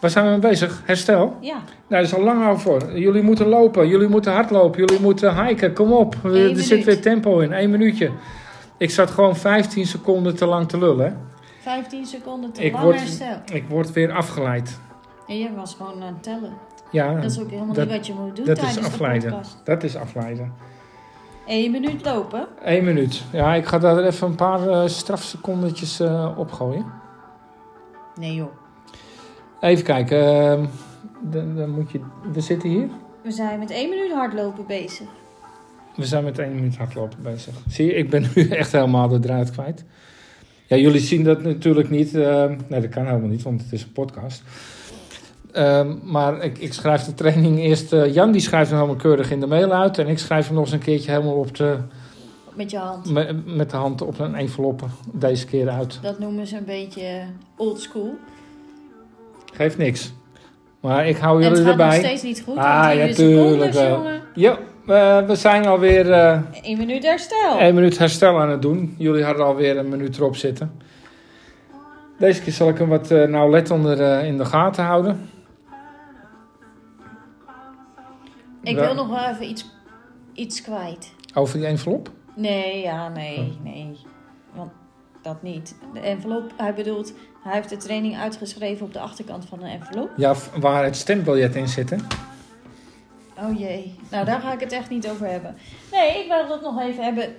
Waar 0.00 0.10
zijn 0.10 0.24
we 0.24 0.30
mee 0.30 0.40
bezig? 0.40 0.82
Herstel? 0.84 1.36
Ja, 1.40 1.54
Nou, 1.54 1.62
dat 1.88 2.02
is 2.02 2.14
al 2.14 2.22
lang 2.22 2.44
al 2.46 2.58
voor. 2.58 2.98
Jullie 2.98 3.22
moeten 3.22 3.46
lopen, 3.46 3.88
jullie 3.88 4.08
moeten 4.08 4.32
hardlopen, 4.32 4.80
jullie 4.80 5.00
moeten 5.02 5.44
hiken. 5.46 5.72
Kom 5.72 5.92
op, 5.92 6.16
er 6.24 6.56
zit 6.56 6.84
weer 6.84 7.00
tempo 7.00 7.38
in. 7.38 7.52
Eén 7.52 7.70
minuutje. 7.70 8.10
Ik 8.76 8.90
zat 8.90 9.10
gewoon 9.10 9.36
15 9.36 9.86
seconden 9.86 10.36
te 10.36 10.46
lang 10.46 10.68
te 10.68 10.78
lullen. 10.78 11.16
Hè. 11.64 11.70
15 11.70 12.06
seconden 12.06 12.52
te 12.52 12.62
Ik 12.64 12.72
lang 12.72 12.84
word- 12.84 12.98
herstel. 12.98 13.36
Ik 13.52 13.64
word 13.68 13.92
weer 13.92 14.12
afgeleid. 14.12 14.78
En 15.26 15.38
jij 15.38 15.52
was 15.52 15.74
gewoon 15.74 16.02
aan 16.02 16.12
het 16.14 16.22
tellen. 16.22 16.52
Ja, 16.90 17.14
Dat 17.14 17.30
is 17.30 17.40
ook 17.40 17.50
helemaal 17.50 17.74
dat- 17.74 17.86
niet 17.88 17.96
wat 17.96 18.06
je 18.06 18.12
moet 18.12 18.36
doen 18.36 18.44
dat 18.46 18.56
is 18.56 18.62
tijdens 18.62 18.86
de 18.86 18.92
afleiden. 18.92 19.30
podcast. 19.30 19.56
dat 19.64 19.82
is 19.82 19.96
afleiden. 19.96 20.52
Eén 21.46 21.70
minuut 21.70 22.04
lopen. 22.04 22.46
Eén 22.62 22.84
minuut. 22.84 23.22
Ja, 23.32 23.54
ik 23.54 23.64
ga 23.66 23.78
daar 23.78 23.98
even 24.04 24.28
een 24.28 24.34
paar 24.34 24.68
eh, 24.68 24.86
strafsecondetjes 24.88 26.00
eh 26.00 26.32
opgooien. 26.36 26.84
Nee 28.14 28.34
joh. 28.34 28.50
Even 29.60 29.84
kijken. 29.84 30.18
ehm, 30.50 30.64
dan, 31.20 31.56
dan 31.56 31.70
moet 31.70 31.90
je, 31.90 32.00
we 32.32 32.40
zitten 32.40 32.68
hier. 32.68 32.88
We 33.22 33.30
zijn 33.30 33.58
met 33.58 33.70
één 33.70 33.88
minuut 33.88 34.12
hardlopen 34.12 34.66
bezig. 34.66 35.06
We 35.96 36.04
zijn 36.06 36.24
met 36.24 36.38
één 36.38 36.54
minuut 36.54 36.76
hardlopen 36.76 37.22
bezig. 37.22 37.54
Zie 37.68 37.86
je, 37.86 37.94
ik 37.94 38.10
ben 38.10 38.30
nu 38.34 38.48
echt 38.62 38.72
helemaal 38.72 39.08
de 39.08 39.18
draad 39.18 39.50
kwijt. 39.50 39.84
Ja, 40.72 40.78
jullie 40.78 41.00
zien 41.00 41.24
dat 41.24 41.42
natuurlijk 41.42 41.90
niet. 41.90 42.14
eh, 42.14 42.44
nee, 42.68 42.80
dat 42.80 42.90
kan 42.90 43.06
helemaal 43.06 43.28
niet, 43.28 43.42
want 43.42 43.62
het 43.62 43.72
is 43.72 43.82
een 43.82 43.92
podcast. 43.92 44.42
Ehm, 45.52 45.94
maar 46.02 46.44
ik, 46.44 46.58
ik 46.58 46.72
schrijf 46.72 47.02
de 47.04 47.14
training 47.14 47.58
eerst. 47.60 47.92
eh, 47.92 48.14
Jan 48.14 48.32
die 48.32 48.40
schrijft 48.40 48.70
hem 48.70 48.78
helemaal 48.80 49.00
keurig 49.02 49.30
in 49.30 49.40
de 49.40 49.46
mail 49.46 49.72
uit. 49.72 49.98
En 49.98 50.08
ik 50.08 50.18
schrijf 50.18 50.46
hem 50.46 50.54
nog 50.54 50.64
eens 50.64 50.72
een 50.72 50.78
keertje 50.78 51.10
helemaal 51.10 51.34
op 51.34 51.56
de, 51.56 51.76
Met 52.54 52.70
je 52.70 52.78
hand. 52.78 53.10
me- 53.10 53.40
met 53.46 53.70
de 53.70 53.76
hand 53.76 54.02
op 54.02 54.18
een 54.18 54.34
envelop 54.34 54.82
deze 55.12 55.46
keer 55.46 55.68
uit. 55.68 55.98
Dat 56.02 56.18
noemen 56.18 56.46
ze 56.46 56.56
een 56.56 56.64
beetje 56.64 57.20
old 57.56 57.80
school. 57.80 58.14
Geeft 59.52 59.78
niks. 59.78 60.12
Maar 60.80 61.08
ik 61.08 61.16
hou 61.16 61.42
En 61.42 61.48
het 61.48 61.58
jullie 61.58 61.70
gaat 61.72 61.78
nog 61.78 61.86
erbij. 61.92 62.04
steeds 62.08 62.22
niet 62.22 62.42
goed. 62.46 62.56
Ah, 62.56 62.94
ja, 62.94 63.12
tuurlijk 63.14 63.72
wel. 63.72 63.96
jongen. 63.96 64.20
Ja, 64.34 64.58
we, 64.86 65.24
we 65.26 65.34
zijn 65.34 65.66
alweer 65.66 66.12
eh 66.12 66.40
Eén 66.62 66.78
minuut 66.78 67.02
herstel. 67.04 67.58
één 67.58 67.74
minuut 67.74 67.98
herstel 67.98 68.40
aan 68.40 68.50
het 68.50 68.62
doen. 68.62 68.94
Jullie 68.98 69.24
hadden 69.24 69.44
alweer 69.46 69.76
een 69.78 69.88
minuut 69.88 70.16
erop 70.16 70.36
zitten. 70.36 70.80
Deze 72.18 72.42
keer 72.42 72.52
zal 72.52 72.68
ik 72.68 72.78
hem 72.78 72.88
wat 72.88 73.10
eh 73.10 73.28
nauwlettender 73.28 74.00
eh, 74.00 74.26
in 74.26 74.36
de 74.36 74.44
gaten 74.44 74.84
houden. 74.84 75.30
Ik 78.62 78.76
wil 78.78 78.94
nog 78.94 79.08
wel 79.08 79.28
even 79.28 79.48
iets, 79.48 79.70
iets 80.32 80.62
kwijt. 80.62 81.12
Over 81.34 81.58
die 81.58 81.66
envelop? 81.66 82.10
Nee, 82.36 82.80
ja, 82.82 83.08
nee, 83.08 83.38
Oh. 83.38 83.64
nee. 83.64 83.96
Want 84.54 84.70
dat 85.22 85.42
niet. 85.42 85.74
De 85.92 86.00
envelop, 86.00 86.52
hij 86.56 86.74
bedoelt, 86.74 87.12
hij 87.42 87.52
heeft 87.54 87.68
de 87.68 87.76
training 87.76 88.18
uitgeschreven 88.18 88.86
op 88.86 88.92
de 88.92 88.98
achterkant 88.98 89.44
van 89.44 89.62
een 89.62 89.68
envelop. 89.80 90.10
Ja, 90.16 90.34
waar 90.60 90.84
het 90.84 90.96
stembiljet 90.96 91.54
in 91.56 91.68
zit, 91.68 91.90
hè? 91.90 91.96
Oh 93.38 93.58
jee, 93.58 93.94
nou 94.10 94.24
daar 94.24 94.40
ga 94.40 94.52
ik 94.52 94.60
het 94.60 94.72
echt 94.72 94.90
niet 94.90 95.08
over 95.08 95.26
hebben. 95.26 95.56
Nee, 95.92 96.22
ik 96.22 96.28
wil 96.28 96.48
het 96.48 96.62
nog 96.62 96.80
even 96.80 97.04
hebben. 97.04 97.34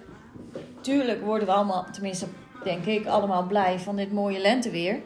Tuurlijk 0.81 1.21
worden 1.21 1.47
we 1.47 1.53
allemaal, 1.53 1.85
tenminste 1.91 2.25
denk 2.63 2.85
ik, 2.85 3.05
allemaal 3.05 3.47
blij 3.47 3.79
van 3.79 3.95
dit 3.95 4.11
mooie 4.11 4.39
lenteweer. 4.39 5.01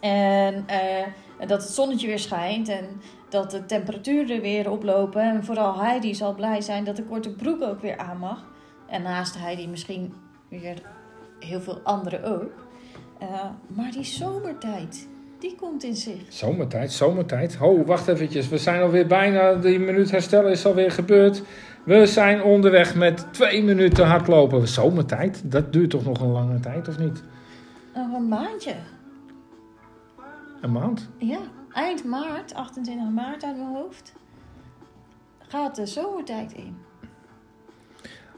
En 0.00 0.64
eh, 0.66 1.06
dat 1.38 1.62
het 1.62 1.70
zonnetje 1.70 2.06
weer 2.06 2.18
schijnt 2.18 2.68
en 2.68 3.00
dat 3.28 3.50
de 3.50 3.66
temperaturen 3.66 4.40
weer 4.40 4.70
oplopen. 4.70 5.22
En 5.22 5.44
vooral 5.44 5.80
Heidi 5.80 6.14
zal 6.14 6.34
blij 6.34 6.60
zijn 6.60 6.84
dat 6.84 6.96
de 6.96 7.04
korte 7.04 7.30
broek 7.30 7.62
ook 7.62 7.80
weer 7.80 7.98
aan 7.98 8.18
mag. 8.18 8.46
En 8.86 9.02
naast 9.02 9.38
Heidi 9.38 9.68
misschien 9.68 10.14
weer 10.48 10.82
heel 11.38 11.60
veel 11.60 11.80
anderen 11.82 12.24
ook. 12.24 12.66
Eh, 13.18 13.44
maar 13.66 13.90
die 13.90 14.04
zomertijd, 14.04 15.08
die 15.38 15.54
komt 15.54 15.84
in 15.84 15.96
zicht. 15.96 16.34
Zomertijd, 16.34 16.92
zomertijd. 16.92 17.54
Ho, 17.54 17.84
wacht 17.84 18.08
eventjes. 18.08 18.48
We 18.48 18.58
zijn 18.58 18.82
alweer 18.82 19.06
bijna, 19.06 19.54
die 19.54 19.78
minuut 19.78 20.10
herstellen 20.10 20.50
is 20.50 20.66
alweer 20.66 20.90
gebeurd. 20.90 21.42
We 21.84 22.06
zijn 22.06 22.42
onderweg 22.42 22.94
met 22.94 23.26
twee 23.32 23.62
minuten 23.62 24.06
hardlopen. 24.06 24.68
Zomertijd, 24.68 25.42
dat 25.44 25.72
duurt 25.72 25.90
toch 25.90 26.04
nog 26.04 26.20
een 26.20 26.32
lange 26.32 26.60
tijd, 26.60 26.88
of 26.88 26.98
niet? 26.98 27.22
Nog 27.94 28.12
een 28.12 28.28
maandje. 28.28 28.74
Een 30.60 30.72
maand? 30.72 31.08
Ja, 31.18 31.40
eind 31.72 32.04
maart, 32.04 32.54
28 32.54 33.08
maart 33.10 33.44
uit 33.44 33.56
mijn 33.56 33.74
hoofd, 33.74 34.14
gaat 35.38 35.76
de 35.76 35.86
zomertijd 35.86 36.52
in. 36.52 36.76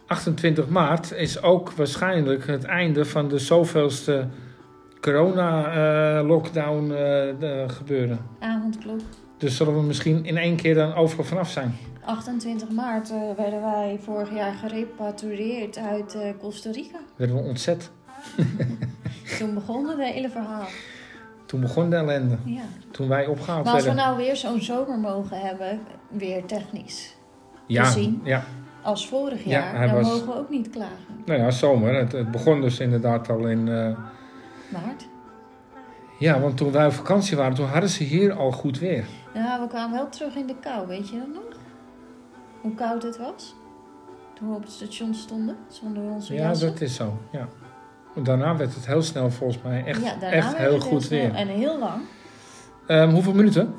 28 0.07 0.69
maart 0.69 1.13
is 1.13 1.43
ook 1.43 1.71
waarschijnlijk 1.71 2.47
het 2.47 2.65
einde 2.65 3.05
van 3.05 3.29
de 3.29 3.39
zoveelste 3.39 4.29
corona-lockdown 5.01 6.93
gebeuren. 7.69 8.19
Avondklok. 8.39 9.01
Dus 9.39 9.57
zullen 9.57 9.75
we 9.75 9.83
misschien 9.83 10.25
in 10.25 10.37
één 10.37 10.57
keer 10.57 10.75
dan 10.75 10.95
overal 10.95 11.25
vanaf 11.25 11.51
zijn? 11.51 11.77
28 12.05 12.71
maart 12.71 13.11
eh, 13.11 13.17
werden 13.37 13.61
wij 13.61 13.99
vorig 14.03 14.35
jaar 14.35 14.53
gerepatrieerd 14.55 15.79
uit 15.79 16.15
eh, 16.15 16.21
Costa 16.41 16.71
Rica. 16.71 16.99
Werden 17.17 17.37
we 17.37 17.43
ontzet. 17.43 17.91
Toen 19.39 19.55
begon 19.55 19.89
het 19.89 19.99
hele 19.99 20.29
verhaal. 20.31 20.67
Toen 21.47 21.61
begon 21.61 21.91
de 21.91 21.97
ellende. 21.97 22.37
Ja. 22.45 22.61
Toen 22.91 23.09
wij 23.09 23.27
opgehaald 23.27 23.65
Maar 23.65 23.75
als 23.75 23.83
we 23.83 23.89
werden. 23.89 24.05
nou 24.07 24.17
weer 24.17 24.37
zo'n 24.37 24.61
zomer 24.61 24.99
mogen 24.99 25.41
hebben, 25.41 25.81
weer 26.09 26.45
technisch, 26.45 27.17
ja, 27.67 27.85
gezien. 27.85 28.21
ja, 28.25 28.45
als 28.83 29.09
vorig 29.09 29.45
Ja, 29.45 29.51
jaar, 29.51 29.77
hij 29.77 29.87
dan 29.87 29.95
was- 29.97 30.07
mogen 30.09 30.27
we 30.27 30.35
ook 30.39 30.51
niet 30.51 30.71
klagen. 30.71 31.23
nou 31.25 31.41
ja, 31.41 31.51
zomer. 31.51 31.95
Het, 31.95 32.13
het 32.13 32.31
begon 32.31 32.61
dus 32.61 32.81
inderdaad 32.81 33.31
al 33.31 33.47
in... 33.47 33.69
Maart. 34.73 35.09
ja, 36.19 36.41
want 36.41 36.57
toen 36.57 36.73
wij 36.73 36.87
op 36.87 36.93
vakantie 36.93 37.37
waren, 37.37 37.55
toen 37.55 37.67
hadden 37.67 37.91
ze 37.91 38.05
hier 38.05 38.33
al 38.33 38.53
goed 38.53 38.79
weer. 38.79 39.05
Nou, 39.35 39.61
we 39.63 39.69
kwamen 39.69 39.97
wel 39.97 40.09
terug 40.09 40.35
in 40.35 40.47
de 40.47 40.55
kou, 40.61 40.87
weet 40.87 41.09
je 41.09 41.19
dat 41.19 41.35
nog? 41.35 41.59
Hoe 42.61 42.75
koud 42.75 43.03
het 43.03 43.19
was? 43.19 43.55
Toen 44.35 44.49
we 44.49 44.55
op 44.55 44.63
het 44.63 44.71
station 44.73 45.15
stonden, 45.15 45.57
zonder 45.69 46.03
onze 46.03 46.35
Ja, 46.35 46.41
jassen. 46.49 46.69
dat 46.69 46.81
is 46.81 46.95
zo. 46.95 47.19
Ja. 47.33 47.49
Daarna 48.23 48.57
werd 48.57 48.75
het 48.75 48.87
heel 48.87 49.03
snel 49.03 49.31
volgens 49.31 49.63
mij 49.63 49.85
echt, 49.85 50.03
ja, 50.05 50.21
echt 50.21 50.57
heel 50.57 50.73
het 50.75 50.83
goed 50.83 51.09
weer. 51.09 51.35
En 51.35 51.49
heel 51.49 51.79
lang. 51.79 52.03
Ehm, 52.87 53.11
hoeveel 53.11 53.35
minuten? 53.35 53.75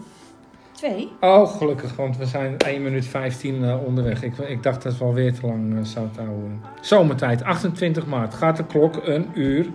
Twee. 0.72 1.12
Oh, 1.20 1.58
gelukkig, 1.58 1.96
want 1.96 2.18
we 2.18 2.26
zijn 2.26 2.58
1 2.58 2.84
minuut 2.84 3.06
15 3.06 3.64
eh, 3.64 3.84
onderweg. 3.86 4.24
Ik, 4.24 4.38
ik 4.38 4.64
dacht 4.64 4.84
dat 4.84 4.98
we 4.98 5.04
alweer 5.04 5.34
te 5.34 5.46
lang 5.48 5.78
eh, 5.78 5.84
zou 5.84 6.08
houden. 6.16 6.62
Zomertijd, 6.82 7.44
28 7.44 8.06
maart. 8.06 8.34
Gaat 8.34 8.58
de 8.58 8.66
klok 8.66 9.08
een 9.08 9.28
uur? 9.34 9.70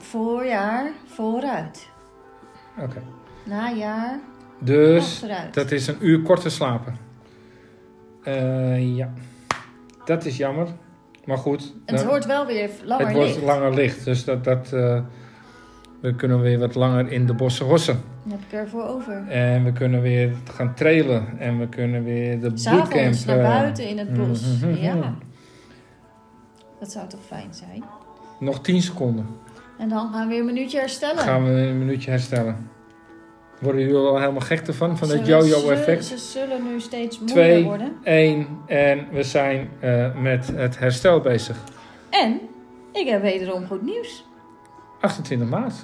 Voorjaar, 0.00 0.90
vooruit. 1.06 1.88
Oké. 2.78 3.02
Najaar, 3.44 4.18
Dus 4.58 5.04
achteruit. 5.22 5.54
dat 5.54 5.70
is 5.70 5.86
een 5.86 5.96
uur 6.00 6.22
korter 6.22 6.50
slapen. 6.50 6.96
Eh, 8.22 8.96
ja, 8.96 9.12
dat 10.04 10.24
is 10.24 10.36
jammer. 10.36 10.68
Maar 11.24 11.38
goed, 11.38 11.74
het 11.86 11.96
dan- 11.98 12.06
wordt 12.06 12.26
wel 12.26 12.46
weer 12.46 12.70
langer 12.84 13.06
het 13.06 13.16
wordt 13.16 13.30
licht. 13.34 13.42
langer 13.42 13.74
licht. 13.74 14.04
Dus 14.04 14.24
dat, 14.24 14.44
dat, 14.44 14.72
eh, 14.72 15.00
we 16.00 16.14
kunnen 16.14 16.40
weer 16.40 16.58
wat 16.58 16.74
langer 16.74 17.12
in 17.12 17.26
de 17.26 17.34
bossen 17.34 17.66
hossen. 17.66 18.00
Dat 18.22 18.32
heb 18.38 18.40
ik 18.48 18.52
ervoor 18.52 18.84
over. 18.84 19.26
En 19.28 19.64
we 19.64 19.72
kunnen 19.72 20.00
weer 20.02 20.32
gaan 20.54 20.74
trailen. 20.74 21.38
En 21.38 21.58
we 21.58 21.68
kunnen 21.68 22.04
weer 22.04 22.40
de 22.40 22.50
bootcamp... 22.50 23.14
Naar 23.26 23.38
eh, 23.38 23.42
buiten 23.60 23.88
in 23.88 23.98
het 23.98 24.14
bos. 24.14 24.42
mhm, 24.60 24.70
mhm. 24.70 24.82
Ja. 24.82 25.14
Dat 26.80 26.90
zou 26.92 27.08
toch 27.08 27.20
fijn 27.26 27.54
zijn? 27.54 27.84
nog 28.38 28.60
10 28.60 28.82
seconden. 28.82 29.26
En 29.80 29.88
dan 29.88 30.12
gaan 30.12 30.22
we 30.22 30.28
weer 30.28 30.38
een 30.40 30.46
minuutje 30.46 30.78
herstellen. 30.78 31.18
gaan 31.22 31.44
we 31.44 31.50
een 31.50 31.78
minuutje 31.78 32.10
herstellen. 32.10 32.68
Worden 33.60 33.80
jullie 33.80 33.96
al 33.96 34.18
helemaal 34.18 34.40
gek 34.40 34.66
ervan, 34.66 34.98
van 34.98 35.08
dat 35.08 35.16
Ze- 35.18 35.24
yo-yo 35.24 35.58
ze- 35.58 35.72
effect? 35.72 36.04
Ze 36.04 36.18
zullen 36.18 36.62
nu 36.72 36.80
steeds 36.80 37.18
moeier 37.18 37.34
Twee. 37.36 37.64
worden. 37.64 37.92
1 38.04 38.46
en 38.66 39.06
we 39.12 39.22
zijn 39.22 39.68
eh, 39.80 40.20
met 40.20 40.46
het 40.54 40.78
herstel 40.78 41.20
bezig. 41.20 41.56
En 42.10 42.40
ik 42.92 43.06
heb 43.08 43.22
wederom 43.22 43.66
goed 43.66 43.82
nieuws. 43.82 44.24
28 45.00 45.48
maart. 45.48 45.74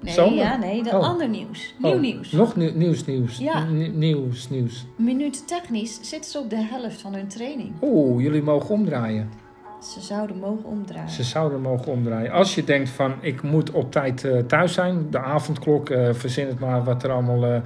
Nee, 0.00 0.14
Zomer? 0.14 0.34
ja, 0.38 0.56
nee, 0.56 0.82
dat 0.82 0.92
Oh. 0.92 1.00
ander 1.08 1.28
nieuws. 1.28 1.74
Nieuw 1.78 1.92
Oh, 1.92 2.00
nieuws. 2.00 2.32
Nog 2.32 2.56
nieuw- 2.56 2.74
nieuws, 2.74 3.04
nieuws. 3.04 3.38
Ja. 3.38 3.64
Nieuws, 3.92 4.48
nieuws. 4.48 4.86
Minuten 4.96 5.46
technisch 5.46 5.98
zitten 6.02 6.30
ze 6.30 6.38
op 6.38 6.50
de 6.50 6.56
helft 6.70 7.00
van 7.00 7.14
hun 7.14 7.28
training. 7.28 7.72
Oeh, 7.82 8.22
jullie 8.22 8.42
mogen 8.42 8.70
omdraaien. 8.74 9.30
Ze 9.80 10.00
zouden 10.00 10.38
mogen 10.38 10.64
omdraaien. 10.64 11.10
Ze 11.10 11.22
zouden 11.22 11.60
mogen 11.60 11.92
omdraaien. 11.92 12.30
Als 12.32 12.54
je 12.54 12.64
denkt 12.64 12.90
van, 12.90 13.14
ik 13.20 13.42
moet 13.42 13.70
op 13.70 13.92
tijd 13.92 14.24
eh, 14.24 14.38
thuis 14.38 14.72
zijn. 14.72 15.10
De 15.10 15.18
avondklok, 15.18 15.90
eh, 15.90 16.08
verzin 16.12 16.46
het 16.46 16.58
maar 16.58 16.84
wat 16.84 17.02
er 17.02 17.10
allemaal 17.10 17.44
eh, 17.44 17.60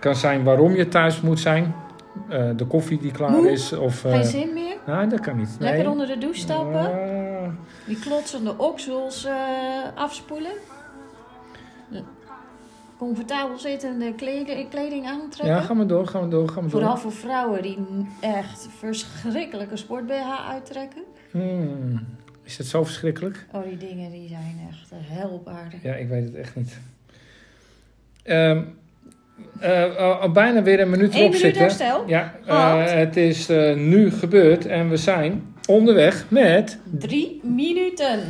kan 0.00 0.16
zijn 0.16 0.44
waarom 0.44 0.74
je 0.74 0.88
thuis 0.88 1.20
moet 1.20 1.40
zijn. 1.40 1.74
De 2.56 2.64
koffie 2.68 2.98
die 2.98 3.10
klaar 3.10 3.30
Moe? 3.30 3.50
is. 3.50 3.72
Of, 3.72 4.00
Geen 4.00 4.24
zin 4.24 4.52
meer? 4.52 4.76
Nee, 4.86 5.06
dat 5.06 5.20
kan 5.20 5.36
niet. 5.36 5.56
Lekker 5.58 5.82
nee. 5.82 5.90
onder 5.90 6.06
de 6.06 6.18
douche 6.18 6.40
stappen? 6.40 6.90
Die 7.86 7.98
klotsende 7.98 8.54
oksels 8.58 9.28
afspoelen. 9.94 10.52
Comfortabel 12.98 13.58
zittende 13.58 14.14
kleding, 14.14 14.70
kleding 14.70 15.06
aantrekken. 15.06 15.56
Ja, 15.56 15.60
ga 15.60 15.74
maar 15.74 15.86
door, 15.86 16.06
ga 16.06 16.20
maar 16.20 16.28
door, 16.28 16.48
ga 16.48 16.60
maar 16.60 16.70
door. 16.70 16.80
Vooral 16.80 16.96
voor 16.96 17.12
vrouwen 17.12 17.62
die 17.62 17.78
echt 18.20 18.68
verschrikkelijke 18.78 19.76
sport-BH 19.76 20.48
uittrekken. 20.48 21.02
Hmm, 21.34 22.06
Is 22.42 22.58
het 22.58 22.66
zo 22.66 22.84
verschrikkelijk? 22.84 23.46
Oh, 23.52 23.62
die 23.64 23.76
dingen 23.76 24.10
die 24.10 24.28
zijn 24.28 24.60
echt 24.70 24.90
hel 25.08 25.28
op 25.28 25.48
aarde. 25.48 25.76
Ja, 25.82 25.94
ik 25.94 26.08
weet 26.08 26.24
het 26.24 26.34
echt 26.34 26.56
niet. 26.56 26.78
Ehm, 28.22 28.62
eh, 29.60 29.96
al, 29.96 30.30
bijna 30.30 30.62
weer 30.62 30.80
een 30.80 30.90
minuut 30.90 31.10
erop 31.10 31.22
minuut 31.22 31.40
zitten. 31.40 31.62
herstel. 31.62 32.04
Ja, 32.08 32.34
eh, 32.46 32.92
het 32.92 33.16
is 33.16 33.48
eh, 33.48 33.76
nu 33.76 34.10
gebeurd 34.10 34.66
en 34.66 34.88
we 34.88 34.96
zijn 34.96 35.54
onderweg 35.66 36.24
met... 36.28 36.78
Drie 36.90 37.40
minuten. 37.44 38.20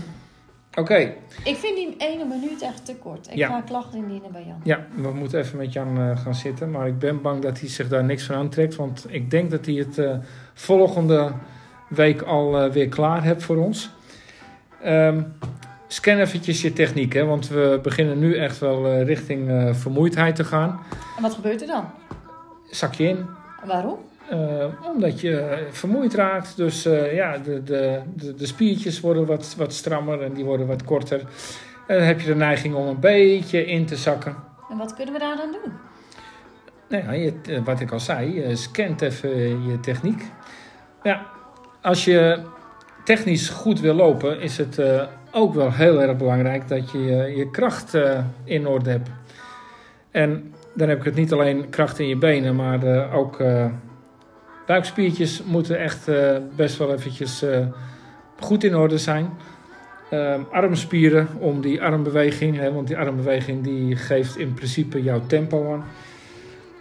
Oké, 0.75 0.97
Ik 1.45 1.57
vind 1.57 1.77
die 1.77 1.95
ene 1.99 2.25
minuut 2.25 2.62
echt 2.62 2.85
te 2.87 2.95
kort. 2.97 3.27
Ik 3.31 3.37
Ja. 3.37 3.49
ga 3.49 3.61
klachten 3.61 3.99
indienen 3.99 4.33
bij 4.33 4.45
Jan. 4.47 4.61
ja, 4.64 4.87
we 4.97 5.12
moeten 5.12 5.38
even 5.38 5.59
met 5.59 5.73
Jan 5.73 5.99
eh, 5.99 6.19
gaan 6.19 6.35
zitten. 6.35 6.71
Maar 6.71 6.87
ik 6.87 6.99
ben 6.99 7.23
bang 7.23 7.43
dat 7.43 7.61
hij 7.61 7.69
zich 7.69 7.88
daar 7.88 8.05
niks 8.05 8.25
van 8.25 8.37
aantrekt. 8.37 8.77
Want 8.77 9.07
ik 9.09 9.31
denk 9.31 9.51
dat 9.51 9.67
hij 9.67 9.75
het 9.75 9.99
eh, 9.99 10.17
volgende 10.55 11.33
week 11.88 12.23
al 12.23 12.61
eh, 12.61 12.70
weer 12.70 12.88
klaar 12.88 13.25
hebt 13.25 13.42
voor 13.42 13.57
ons. 13.57 13.90
Ehm, 14.83 15.23
scan 15.88 16.18
eventjes 16.18 16.62
je 16.62 16.73
techniek, 16.73 17.12
hè, 17.12 17.25
want 17.25 17.49
we 17.49 17.79
beginnen 17.83 18.18
nu 18.18 18.37
echt 18.37 18.59
wel 18.59 18.87
eh, 18.87 19.05
richting 19.05 19.51
eh, 19.51 19.75
vermoeidheid 19.75 20.37
te 20.37 20.44
gaan. 20.44 20.81
En 21.16 21.23
wat 21.23 21.35
gebeurt 21.35 21.61
er 21.61 21.66
dan? 21.66 21.90
Zak 22.70 22.94
je 22.94 23.05
in, 23.05 23.27
Waarom? 23.64 23.99
Omdat 24.94 25.20
je 25.20 25.66
vermoeid 25.70 26.14
raakt. 26.14 26.57
Dus 26.57 26.83
ja, 27.12 27.38
de, 27.38 27.62
de, 27.62 28.01
de, 28.14 28.35
de 28.35 28.47
spiertjes 28.47 29.01
worden 29.01 29.27
wat, 29.27 29.55
wat 29.59 29.73
strammer 29.73 30.23
en 30.23 30.33
die 30.33 30.44
worden 30.44 30.66
wat 30.66 30.85
korter. 30.85 31.20
En 31.87 31.99
dan 31.99 32.07
heb 32.07 32.20
je 32.20 32.27
de 32.27 32.35
neiging 32.35 32.75
om 32.75 32.87
een 32.87 33.01
beetje 33.01 33.66
in 33.66 33.87
te 33.87 33.97
zakken. 33.97 34.37
En 34.70 34.77
wat 34.77 34.94
kunnen 34.94 35.14
we 35.14 35.20
daar 35.20 35.37
dan 35.37 35.53
doen? 35.53 35.73
Nou 36.88 37.05
ja, 37.05 37.12
je, 37.12 37.62
wat 37.62 37.81
ik 37.81 37.92
al 37.92 38.01
zei, 38.01 38.35
je 38.35 38.57
scant 38.57 39.03
even 39.03 39.66
je 39.66 39.81
techniek. 39.81 40.23
Ja, 41.03 41.27
als 41.85 42.05
je 42.05 42.38
technisch 43.05 43.49
goed 43.49 43.81
wil 43.81 43.94
lopen, 43.94 44.40
is 44.40 44.57
het 44.57 44.79
eh, 44.79 45.03
ook 45.31 45.55
wel 45.55 45.73
heel 45.73 46.03
erg 46.03 46.16
belangrijk 46.16 46.68
dat 46.68 46.90
je 46.90 46.99
je, 46.99 47.37
je 47.37 47.51
kracht 47.51 47.94
eh, 47.94 48.18
in 48.44 48.66
orde 48.66 48.90
hebt. 48.90 49.09
En 50.11 50.53
dan 50.75 50.88
heb 50.88 50.99
ik 50.99 51.05
het 51.05 51.14
niet 51.14 51.33
alleen 51.33 51.70
kracht 51.70 51.99
in 51.99 52.09
je 52.09 52.16
benen, 52.16 52.57
maar 52.57 52.83
eh, 52.83 53.14
ook 53.14 53.40
eh, 53.40 53.66
buikspiertjes 54.66 55.42
moeten 55.42 55.79
echt 55.79 56.09
eh, 56.09 56.37
best 56.57 56.77
wel 56.77 56.92
eventjes 56.92 57.42
eh, 57.42 57.66
goed 58.40 58.64
in 58.64 58.77
orde 58.77 58.99
zijn. 58.99 59.31
Ehm, 60.11 60.40
armspieren 60.51 61.29
om 61.38 61.61
die 61.61 61.83
armbeweging, 61.83 62.57
hè, 62.57 62.73
want 62.73 62.87
die 62.87 62.99
armbeweging 62.99 63.64
die 63.64 63.97
geeft 63.97 64.37
in 64.37 64.55
principe 64.55 65.03
jouw 65.03 65.20
tempo 65.27 65.73
aan. 65.73 65.85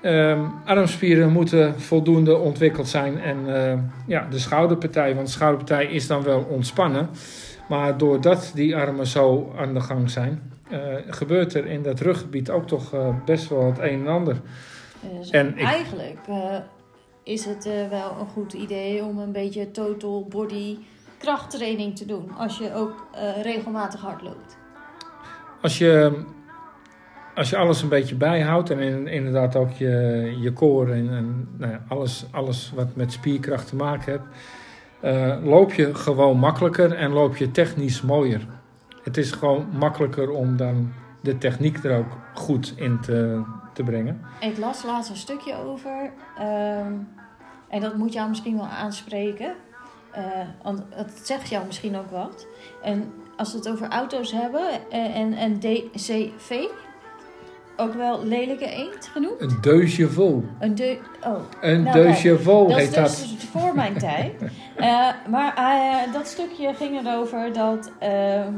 Ehm, 0.03 0.41
armspieren 0.65 1.31
moeten 1.31 1.81
voldoende 1.81 2.37
ontwikkeld 2.37 2.87
zijn 2.87 3.19
en 3.19 3.55
eh, 3.55 3.79
ja, 4.07 4.27
de 4.29 4.39
schouderpartij, 4.39 5.15
want 5.15 5.27
de 5.27 5.33
schouderpartij 5.33 5.85
is 5.85 6.07
dan 6.07 6.23
wel 6.23 6.45
ontspannen. 6.49 7.09
Maar 7.69 7.97
doordat 7.97 8.51
die 8.55 8.75
armen 8.75 9.07
zo 9.07 9.53
aan 9.57 9.73
de 9.73 9.81
gang 9.81 10.09
zijn, 10.09 10.51
eh, 10.69 10.79
gebeurt 11.07 11.53
er 11.53 11.65
in 11.65 11.83
dat 11.83 11.99
ruggebied 11.99 12.49
ook 12.49 12.67
toch 12.67 12.93
eh, 12.93 13.15
best 13.25 13.49
wel 13.49 13.65
het 13.65 13.79
een 13.79 13.99
en 13.99 14.07
ander. 14.07 14.41
Dus 15.19 15.29
En 15.29 15.57
eigenlijk 15.57 16.19
eh, 16.27 16.55
is 17.23 17.45
het 17.45 17.65
eh, 17.65 17.89
wel 17.89 18.15
een 18.19 18.27
goed 18.27 18.53
idee 18.53 19.03
om 19.03 19.19
een 19.19 19.31
beetje 19.31 19.71
total 19.71 20.25
body 20.29 20.77
krachttraining 21.17 21.97
te 21.97 22.05
doen. 22.05 22.31
Als 22.37 22.57
je 22.57 22.73
ook 22.73 23.07
eh, 23.13 23.41
regelmatig 23.41 24.01
hard 24.01 24.21
loopt. 24.21 24.57
Als 25.61 25.77
je, 25.77 26.23
als 27.35 27.49
je 27.49 27.57
alles 27.57 27.81
een 27.81 27.89
beetje 27.89 28.15
bijhoudt 28.15 28.69
en 28.69 28.79
in- 28.79 29.07
inderdaad 29.07 29.55
ook 29.55 29.71
je, 29.71 30.35
je 30.41 30.53
core 30.53 30.93
en, 30.93 31.09
en 31.13 31.47
nou 31.57 31.71
ja, 31.71 31.83
alles, 31.87 32.25
alles 32.31 32.71
wat 32.75 32.95
met 32.95 33.11
spierkracht 33.11 33.67
te 33.67 33.75
maken 33.75 34.11
heeft, 34.11 34.23
eh, 34.99 35.37
loop 35.43 35.73
je 35.73 35.95
gewoon 35.95 36.37
makkelijker 36.37 36.93
en 36.93 37.11
loop 37.11 37.35
je 37.37 37.51
technisch 37.51 38.01
mooier. 38.01 38.47
Het 39.03 39.17
is 39.17 39.31
gewoon 39.31 39.67
makkelijker 39.77 40.29
om 40.31 40.57
dan 40.57 40.91
de 41.21 41.37
techniek 41.37 41.83
er 41.83 41.97
ook 41.97 42.17
goed 42.33 42.73
in 42.75 42.99
te, 42.99 43.41
te 43.73 43.83
brengen. 43.83 44.21
Ik 44.39 44.57
las 44.57 44.83
laatst 44.83 45.09
een 45.09 45.15
stukje 45.15 45.55
over. 45.55 46.11
ehm, 46.37 46.93
en 47.69 47.81
dat 47.81 47.95
moet 47.97 48.13
jou 48.13 48.29
misschien 48.29 48.55
wel 48.55 48.67
aanspreken. 48.67 49.53
eh, 50.11 50.23
want 50.63 50.83
het 50.89 51.19
zegt 51.23 51.49
jou 51.49 51.65
misschien 51.65 51.95
ook 51.97 52.11
wat. 52.11 52.47
En 52.83 53.13
als 53.37 53.51
we 53.51 53.57
het 53.57 53.69
over 53.69 53.87
auto's 53.89 54.31
hebben 54.31 54.67
eh, 54.91 55.15
en, 55.15 55.33
en 55.33 55.59
DCV, 55.59 56.49
ook 57.77 57.93
wel 57.93 58.23
lelijke 58.23 58.69
eend 58.69 59.07
genoemd. 59.07 59.41
Een 59.41 59.57
deusje 59.61 60.09
vol. 60.09 60.43
Een 60.59 60.75
de 60.75 60.99
oh, 61.25 61.39
Een 61.61 61.83
Nou, 61.83 62.01
deusje 62.01 62.39
vol 62.39 62.67
dat 62.67 62.77
is 62.77 62.83
heet 62.83 62.93
dat. 62.93 63.03
dus 63.05 63.35
voor 63.51 63.75
mijn 63.75 63.97
tijd. 63.97 64.33
Eh, 64.75 65.09
maar 65.29 65.55
eh, 65.55 66.13
dat 66.13 66.27
stukje 66.27 66.73
ging 66.73 67.05
erover 67.05 67.53
dat 67.53 67.91
ehm, 67.99 68.53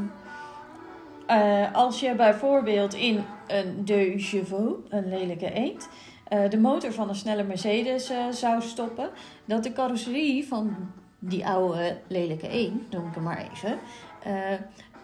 eh, 1.26 1.74
als 1.74 2.00
je 2.00 2.14
bijvoorbeeld 2.14 2.94
in 2.94 3.24
een 3.46 3.84
deux 3.84 4.28
chevaux, 4.28 4.78
een 4.88 5.08
lelijke 5.08 5.52
eend, 5.52 5.88
de 6.50 6.58
motor 6.58 6.92
van 6.92 7.08
een 7.08 7.14
snelle 7.14 7.42
Mercedes 7.42 8.12
zou 8.30 8.62
stoppen, 8.62 9.08
dat 9.44 9.62
de 9.62 9.72
carrosserie 9.72 10.46
van 10.46 10.76
die 11.18 11.46
oude 11.46 11.96
lelijke 12.06 12.48
eend, 12.48 12.90
noem 12.90 13.06
ik 13.06 13.14
hem 13.14 13.22
maar 13.22 13.48
even, 13.52 13.78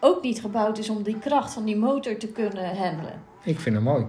ook 0.00 0.22
niet 0.22 0.40
gebouwd 0.40 0.78
is 0.78 0.88
om 0.88 1.02
die 1.02 1.18
kracht 1.18 1.52
van 1.52 1.64
die 1.64 1.76
motor 1.76 2.16
te 2.16 2.28
kunnen 2.28 2.76
handelen. 2.76 3.31
Ik 3.42 3.60
vind 3.60 3.74
hem 3.74 3.84
mooi. 3.84 4.06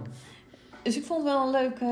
Dus 0.82 0.96
ik 0.96 1.04
vond 1.04 1.24
het 1.24 1.32
wel 1.32 1.44
een 1.44 1.50
leuke, 1.50 1.84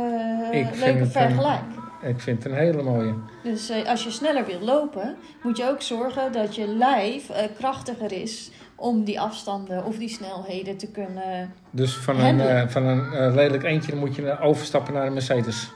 Ik 0.50 0.70
eh, 0.81 1.07
vergelijk. 1.07 1.62
Ik 2.02 2.20
vind 2.20 2.42
het 2.42 2.52
een 2.52 2.59
hele 2.59 2.83
mooie. 2.83 3.14
Dus 3.42 3.68
eh, 3.68 3.88
als 3.88 4.05
je 4.05 4.11
sneller 4.11 4.46
wilt 4.46 4.62
lopen, 4.62 5.16
moet 5.42 5.57
je 5.57 5.68
ook 5.68 5.83
zorgen 5.83 6.33
dat 6.33 6.55
je 6.55 6.66
lijf 6.66 7.31
eh, 7.31 7.44
krachtiger 7.59 8.12
is 8.12 8.50
om 8.74 9.05
die 9.05 9.20
afstanden 9.20 9.85
of 9.85 9.98
die 9.98 10.09
snelheden 10.09 10.76
te 10.76 10.90
kunnen. 10.90 11.52
Dus 11.70 11.96
van 11.96 12.20
een, 12.20 12.70
van 12.70 12.87
een 12.87 13.35
lelijk 13.35 13.62
eentje 13.62 13.96
moet 13.96 14.14
je 14.14 14.38
overstappen 14.40 14.94
naar 14.94 15.07
een 15.07 15.12
Mercedes. 15.12 15.70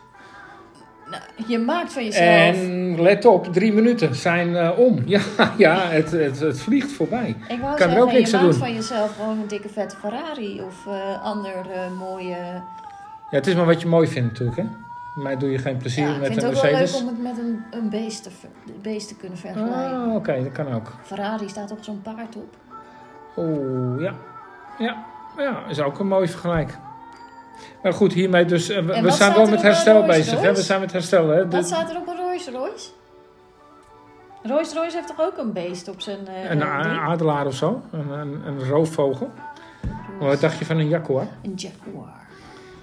Nou, 1.10 1.22
je 1.46 1.58
maakt 1.58 1.92
van 1.92 2.04
jezelf. 2.04 2.26
En 2.56 3.00
let 3.02 3.24
op, 3.24 3.52
drie 3.52 3.72
minuten 3.72 4.14
zijn 4.14 4.56
eh, 4.56 4.78
om. 4.78 5.02
Ja, 5.06 5.20
ja 5.56 5.78
het, 5.88 6.10
het, 6.10 6.40
het 6.40 6.60
vliegt 6.60 6.92
voorbij. 6.92 7.36
ik 7.48 7.60
kan 7.60 7.68
er 7.72 7.76
zeggen, 7.78 8.00
ook 8.02 8.12
niks 8.12 8.30
je 8.30 8.36
aan 8.36 8.42
maakt 8.44 8.56
doen. 8.58 8.66
van 8.66 8.74
jezelf 8.74 9.16
gewoon 9.16 9.38
een 9.38 9.48
dikke 9.48 9.68
vette 9.68 9.96
Ferrari 9.96 10.62
of 10.62 10.86
eh 10.86 11.22
ander 11.24 11.54
eh, 11.74 11.98
mooie. 11.98 12.36
Ja, 13.30 13.36
het 13.36 13.46
is 13.46 13.54
maar 13.54 13.66
wat 13.66 13.80
je 13.80 13.88
mooi 13.88 14.08
vindt 14.08 14.28
natuurlijk. 14.30 14.56
Hè? 14.58 14.64
Mij 15.22 15.36
doe 15.36 15.50
je 15.50 15.58
geen 15.58 15.76
plezier 15.76 16.06
Ja, 16.06 16.12
ik 16.14 16.18
met 16.20 16.26
vind 16.28 16.42
een 16.42 16.48
het 16.48 16.56
ook 16.56 16.62
wel 16.62 16.70
leuk 16.70 16.80
Mercedes. 16.80 17.02
om 17.02 17.08
het 17.08 17.22
met 17.22 17.38
een, 17.38 17.64
een 17.70 17.88
beest, 17.90 18.22
te, 18.22 18.30
ver- 18.30 18.48
beest 18.82 19.08
te 19.08 19.16
kunnen 19.16 19.38
vergelijken. 19.38 19.72
Ah, 20.08 20.14
oké, 20.14 20.42
dat 20.42 20.52
kan 20.52 20.72
ook. 20.74 20.92
Ferrari 21.02 21.48
staat 21.48 21.68
toch 21.68 21.78
zo'n 21.84 22.02
paard 22.02 22.36
op? 22.36 22.56
Oeh, 23.36 24.00
ja. 24.00 24.14
Ja, 24.78 25.04
ja, 25.36 25.62
is 25.68 25.80
ook 25.80 25.98
een 25.98 26.08
mooi 26.08 26.28
vergelijk. 26.28 26.78
Maar 27.82 27.92
goed, 27.92 28.12
hiermee 28.12 28.44
dus... 28.44 28.68
eh, 28.68 28.84
we 28.84 29.10
zijn 29.10 29.34
wel 29.34 29.46
met 29.46 29.62
herstel 29.62 30.02
bezig. 30.06 30.40
Hè? 30.40 30.54
We 30.54 30.62
zijn 30.62 30.80
met 30.80 30.92
herstel. 30.92 31.28
Hè? 31.28 31.48
Wat 31.48 31.66
staat 31.66 31.90
er 31.90 31.96
op 31.96 32.06
een 32.06 32.16
Rolls 32.16 32.48
Royce? 32.48 32.88
Rolls 34.42 34.74
Royce 34.74 34.96
heeft 34.96 35.06
toch 35.08 35.20
ook 35.20 35.36
een 35.38 35.52
beest 35.52 35.88
op 35.88 36.00
zijn. 36.00 36.26
eh, 36.28 36.50
een 36.50 36.62
adelaar 36.98 37.46
of 37.46 37.54
zo. 37.54 37.82
Een, 37.92 38.10
een, 38.10 38.42
een 38.46 38.68
roofvogel. 38.68 39.30
Maar 40.18 40.28
wat 40.28 40.40
dacht 40.40 40.58
je 40.58 40.64
van 40.64 40.78
een 40.78 40.88
jaguar? 40.88 41.26
Een 41.42 41.54
Jaguar. 41.54 42.24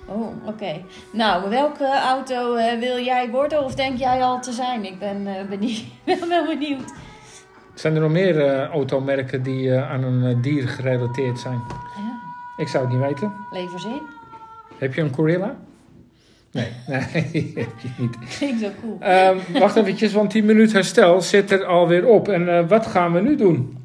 Oh, 0.05 0.47
oké. 0.47 0.81
Nou, 1.11 1.49
welke 1.49 1.99
auto 1.99 2.55
eh, 2.55 2.79
wil 2.79 2.97
jij 2.99 3.29
worden 3.29 3.63
of 3.63 3.75
denk 3.75 3.97
jij 3.97 4.23
al 4.23 4.39
te 4.41 4.51
zijn? 4.51 4.85
Ik 4.85 4.99
ben, 4.99 5.27
benieuwd. 5.49 5.83
ben 6.05 6.29
wel 6.29 6.45
benieuwd. 6.45 6.93
Zijn 7.73 7.95
er 7.95 8.01
nog 8.01 8.11
meer 8.11 8.65
automerken 8.69 9.43
die 9.43 9.73
aan 9.75 10.03
een 10.03 10.41
dier 10.41 10.67
gerelateerd 10.67 11.39
zijn? 11.39 11.61
Ja, 11.95 12.19
Ik 12.57 12.67
zou 12.67 12.83
het 12.85 12.93
niet 12.93 13.03
weten. 13.03 13.33
levers 13.51 13.85
in. 13.85 14.01
Heb 14.83 14.93
je 14.93 15.01
een 15.01 15.13
Gorilla? 15.13 15.55
Nee, 16.51 16.67
nee, 16.87 17.03
heb 17.55 17.69
je 17.81 17.89
niet. 17.97 18.17
Klinkt 18.37 18.61
zo 18.61 18.69
cool. 18.81 18.97
Ehm, 18.99 19.37
wacht 19.59 19.75
eventjes, 19.75 20.13
want 20.13 20.29
10 20.29 20.45
minuten 20.45 20.75
herstel 20.75 21.21
zit 21.21 21.51
er 21.51 21.65
alweer 21.65 22.07
op. 22.07 22.27
En 22.27 22.57
eh, 22.57 22.67
wat 22.67 22.87
gaan 22.87 23.13
we 23.13 23.21
nu 23.21 23.35
doen? 23.35 23.77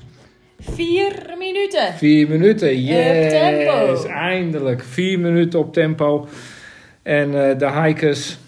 Vier 0.61 1.35
minuten. 1.39 1.93
Vier 1.95 2.29
minuten, 2.29 2.83
yes! 2.83 3.31
tempo. 3.31 4.09
Eindelijk, 4.09 4.83
vier 4.85 5.19
minuten 5.19 5.59
op 5.59 5.73
tempo. 5.73 6.29
En 7.03 7.49
eh, 7.49 7.59
de 7.59 7.71
hikers, 7.71 8.39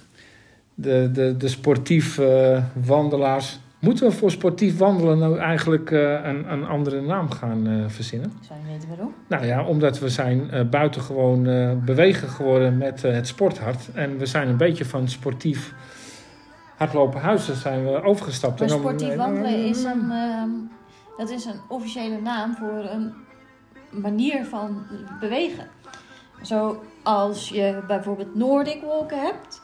de, 0.74 1.10
de, 1.12 1.36
de 1.36 1.48
sportief 1.48 2.18
eh, 2.18 2.62
wandelaars. 2.84 3.58
Moeten 3.80 4.06
we 4.06 4.12
voor 4.12 4.30
sportief 4.30 4.78
wandelen 4.78 5.18
nou 5.18 5.38
eigenlijk 5.38 5.90
eh, 5.90 6.12
een, 6.24 6.52
een 6.52 6.66
andere 6.66 7.00
naam 7.00 7.30
gaan 7.30 7.66
eh, 7.66 7.84
verzinnen? 7.86 8.32
Zou 8.40 8.58
je 8.60 8.72
weten 8.72 8.88
waarom? 8.88 9.14
Nou 9.26 9.46
ja, 9.46 9.64
omdat 9.64 9.98
we 9.98 10.08
zijn 10.08 10.50
eh, 10.50 10.68
buitengewoon 10.68 11.46
eh 11.46 11.72
bewegen 11.84 12.28
geworden 12.28 12.78
met 12.78 13.02
het 13.02 13.26
sporthart. 13.26 13.88
En 13.94 14.18
we 14.18 14.26
zijn 14.26 14.48
een 14.48 14.56
beetje 14.56 14.84
van 14.84 15.08
sportief 15.08 15.74
hardlopen 16.76 17.20
huizen 17.20 17.56
zijn 17.56 17.84
we 17.84 18.02
overgestapt. 18.02 18.60
Maar 18.60 18.68
En 18.68 18.74
dan- 18.74 18.82
sportief 18.82 19.16
wandelen 19.16 19.64
is 19.64 19.84
een, 19.84 20.10
ehm, 20.10 20.50
Dat 21.16 21.30
is 21.30 21.44
een 21.44 21.60
officiële 21.68 22.20
naam 22.20 22.54
voor 22.56 22.84
een 22.90 23.12
manier 23.90 24.44
van 24.44 24.82
bewegen. 25.20 25.66
Zoals 26.42 27.48
je 27.48 27.82
bijvoorbeeld 27.86 28.34
Nordic 28.34 28.82
walken 28.82 29.20
hebt, 29.20 29.62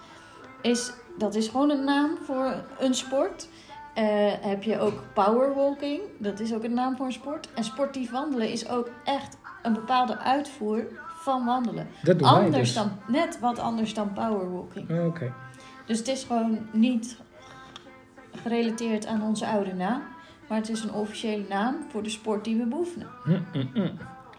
is, 0.63 0.93
dat 1.19 1.35
is 1.35 1.49
gewoon 1.49 1.71
een 1.71 1.85
naam 1.85 2.11
voor 2.27 2.55
een 2.79 2.95
sport. 2.95 3.49
Eh, 3.97 4.33
heb 4.41 4.63
je 4.63 4.79
ook 4.79 5.03
powerwalking, 5.13 6.01
dat 6.19 6.41
is 6.41 6.55
ook 6.55 6.65
een 6.65 6.75
naam 6.75 6.97
voor 6.97 7.07
een 7.07 7.13
sport. 7.13 7.49
En 7.55 7.65
sportief 7.65 8.11
wandelen 8.11 8.51
is 8.51 8.69
ook 8.69 8.91
echt 9.05 9.39
een 9.63 9.73
bepaalde 9.73 10.19
uitvoer 10.19 10.85
van 11.19 11.45
wandelen. 11.45 11.89
Dat 12.03 12.19
doen 12.19 12.29
wij 12.29 12.43
Anders 12.43 12.63
dus. 12.63 12.75
dan, 12.75 12.91
net 13.07 13.41
wat 13.41 13.59
anders 13.59 13.95
dan 13.95 14.13
powerwalking. 14.13 15.07
Oké. 15.07 15.33
Dus 15.87 15.99
het 15.99 16.09
is 16.09 16.25
gewoon 16.25 16.69
niet 16.73 17.19
gerelateerd 18.43 19.07
aan 19.07 19.23
onze 19.23 19.47
oude 19.47 19.75
naam. 19.75 20.03
Maar 20.49 20.59
het 20.59 20.69
is 20.69 20.83
een 20.83 20.93
officiële 20.93 21.45
naam 21.49 21.77
voor 21.89 22.03
de 22.03 22.11
sport 22.11 22.45
die 22.45 22.57
we 22.57 22.67
beoefenen. 22.67 23.09
Hm, 23.25 23.41
hm, 23.53 23.67
hm. 23.73 23.91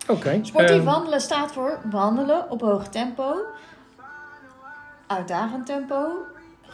Oké. 0.07 0.39
Sportief 0.41 0.69
ehm, 0.69 0.83
wandelen 0.83 1.21
staat 1.21 1.51
voor 1.51 1.79
wandelen 1.89 2.51
op 2.51 2.61
hoog 2.61 2.87
tempo, 2.87 3.35
uitdagend 5.07 5.65
tempo, 5.65 6.11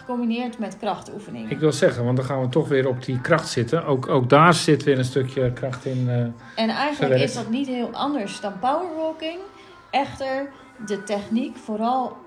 gecombineerd 0.07 0.59
met 0.59 0.77
krachtoefeningen. 0.77 1.51
Ik 1.51 1.59
wil 1.59 1.71
zeggen, 1.71 2.03
want 2.05 2.17
dan 2.17 2.25
gaan 2.25 2.41
we 2.41 2.49
toch 2.49 2.67
weer 2.67 2.87
op 2.87 3.03
die 3.03 3.21
kracht 3.21 3.47
zitten. 3.47 3.85
Ook, 3.85 4.07
ook 4.07 4.29
daar 4.29 4.53
zit 4.53 4.83
weer 4.83 4.97
een 4.97 5.05
stukje 5.05 5.51
kracht 5.53 5.85
in. 5.85 6.09
eh, 6.09 6.15
En 6.15 6.33
eigenlijk 6.55 6.95
Verwerkt. 6.95 7.23
is 7.23 7.33
dat 7.33 7.49
niet 7.49 7.67
heel 7.67 7.89
anders 7.91 8.39
dan 8.39 8.59
powerwalking. 8.59 9.39
Echter, 9.89 10.49
de 10.85 11.03
techniek, 11.03 11.57
vooral 11.57 12.17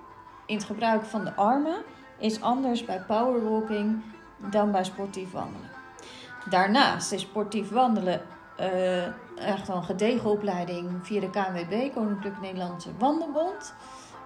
in 0.47 0.57
het 0.57 0.65
gebruik 0.65 1.05
van 1.05 1.25
de 1.25 1.35
armen, 1.35 1.77
is 2.19 2.41
anders 2.41 2.85
bij 2.85 3.03
powerwalking 3.07 4.03
dan 4.51 4.73
bij 4.73 4.85
sportief 4.85 5.31
wandelen. 5.33 5.71
Daarnaast 6.51 7.13
is 7.13 7.21
sportief 7.21 7.71
wandelen 7.71 8.21
eh, 8.57 9.05
echt 9.37 9.67
wel 9.67 9.77
een 9.77 9.85
gedegen 9.85 10.31
opleiding 10.31 10.89
via 11.03 11.21
de 11.21 11.31
KNWB, 11.31 11.93
Koninklijke 11.95 12.41
Nederlandse 12.41 12.89
Wandelbond. 12.99 13.75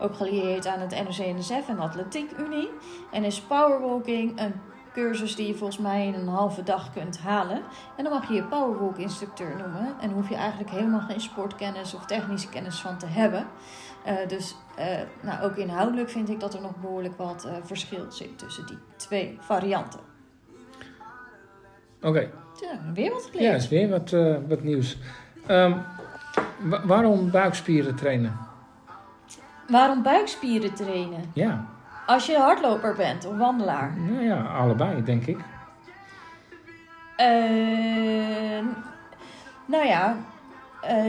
Ook 0.00 0.14
gelieerd 0.16 0.66
aan 0.66 0.80
het 0.80 0.90
NOC-NSF 0.90 1.68
en 1.68 1.76
de 1.76 1.82
Atletiek 1.82 2.30
Unie. 2.38 2.70
En 3.12 3.24
is 3.24 3.40
powerwalking 3.40 4.40
een 4.40 4.52
cursus 4.92 5.36
die 5.36 5.46
je 5.46 5.54
volgens 5.54 5.78
mij 5.78 6.06
in 6.06 6.14
een 6.14 6.28
halve 6.28 6.62
dag 6.62 6.92
kunt 6.92 7.18
halen. 7.18 7.60
En 7.96 8.04
dan 8.04 8.12
mag 8.12 8.28
je 8.28 8.34
je 8.34 8.42
powerwalk 8.44 8.96
instructeur 8.98 9.56
noemen. 9.56 9.94
En 10.00 10.10
hoef 10.10 10.28
je 10.28 10.34
eigenlijk 10.34 10.70
helemaal 10.70 11.00
geen 11.00 11.20
sportkennis 11.20 11.94
of 11.94 12.06
technische 12.06 12.48
kennis 12.48 12.80
van 12.80 12.98
te 12.98 13.06
hebben. 13.06 13.46
Eh, 14.04 14.14
dus 14.28 14.56
eh, 14.76 14.86
nou, 15.22 15.42
ook 15.42 15.56
inhoudelijk 15.56 16.10
vind 16.10 16.28
ik 16.28 16.40
dat 16.40 16.54
er 16.54 16.60
nog 16.62 16.76
behoorlijk 16.76 17.16
wat 17.16 17.44
eh, 17.44 17.52
verschil 17.62 18.04
zit 18.10 18.38
tussen 18.38 18.66
die 18.66 18.78
twee 18.96 19.36
varianten. 19.40 20.00
Oké. 22.02 22.20
Ja, 22.60 22.92
weer 22.94 23.10
wat 23.10 23.24
Ja, 23.24 23.30
geleerd. 23.30 23.56
is 23.62 23.68
weer 23.68 23.88
wat, 23.88 24.10
wat 24.48 24.62
nieuws. 24.62 24.98
Ehm, 25.46 25.76
wa- 26.60 26.86
waarom 26.86 27.30
buikspieren 27.30 27.94
trainen? 27.96 28.38
Waarom 29.70 30.02
buikspieren 30.02 30.74
trainen? 30.74 31.20
Ja, 31.32 31.64
Als 32.06 32.26
je 32.26 32.36
hardloper 32.38 32.94
bent 32.94 33.26
of 33.26 33.36
wandelaar. 33.36 33.92
nou 34.10 34.22
ja, 34.24 34.40
allebei 34.42 35.02
denk 35.04 35.26
ik. 35.26 35.38
Eh, 37.16 37.26
nou 39.66 39.86
ja, 39.86 40.16
eh, 40.82 41.06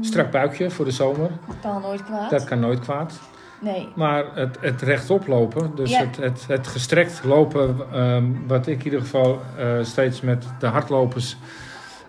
Strak 0.00 0.30
buikje 0.30 0.70
voor 0.70 0.84
de 0.84 0.90
zomer, 0.90 1.30
dat 1.46 1.56
kan 1.62 1.82
nooit 1.82 2.04
kwaad. 2.04 2.30
dat 2.30 2.44
kan 2.44 2.60
nooit 2.60 2.80
kwaad. 2.80 3.20
Nee. 3.60 3.88
Maar 3.94 4.24
het, 4.34 4.58
het 4.60 4.82
rechtop 4.82 5.26
lopen, 5.26 5.74
dus 5.74 5.90
Ja. 5.90 5.98
het, 6.00 6.16
het, 6.16 6.44
het 6.48 6.66
gestrekt 6.66 7.20
lopen, 7.24 7.76
ehm, 7.92 8.24
wat 8.46 8.66
ik 8.66 8.78
in 8.78 8.84
ieder 8.84 9.00
geval 9.00 9.40
eh, 9.58 9.66
steeds 9.82 10.20
met 10.20 10.44
de 10.58 10.66
hardlopers 10.66 11.36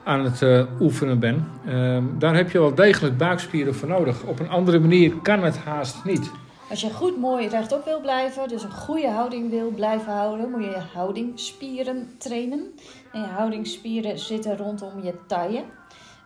aan 0.06 0.24
het 0.24 0.42
eh, 0.42 0.64
oefenen 0.80 1.20
ben, 1.20 1.48
ehm, 1.66 2.04
daar 2.20 2.36
heb 2.36 2.52
je 2.52 2.60
wel 2.60 2.76
degelijk 2.76 3.18
buikspieren 3.18 3.76
voor 3.76 3.88
nodig. 3.88 4.24
Op 4.24 4.40
een 4.40 4.50
andere 4.50 4.80
manier 4.80 5.16
kan 5.16 5.44
het 5.44 5.58
haast 5.58 6.04
niet. 6.04 6.32
Als 6.70 6.82
je 6.82 6.90
goed 6.90 7.18
mooi 7.18 7.48
rechtop 7.48 7.86
wil 7.86 8.02
blijven, 8.02 8.48
dus 8.48 8.64
een 8.64 8.72
goede 8.72 9.10
houding 9.10 9.50
wil 9.50 9.70
blijven 9.70 10.14
houden, 10.14 10.50
moet 10.50 10.64
je 10.64 10.70
je 10.70 10.84
houdingsspieren 10.94 12.10
trainen. 12.18 12.72
En 13.14 13.22
je 13.22 13.28
houdingsspieren 13.28 14.20
zitten 14.20 14.58
rondom 14.58 15.04
je 15.04 15.14
taille. 15.28 15.64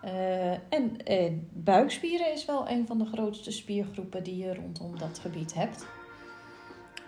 Eh, 0.01 0.51
en 0.51 1.05
eh, 1.05 1.31
buikspieren 1.53 2.33
is 2.33 2.45
wel 2.45 2.69
een 2.69 2.87
van 2.87 2.97
de 2.97 3.05
grootste 3.13 3.51
spiergroepen 3.51 4.23
die 4.23 4.37
je 4.37 4.53
rondom 4.53 4.97
dat 4.97 5.19
gebied 5.21 5.53
hebt. 5.53 5.85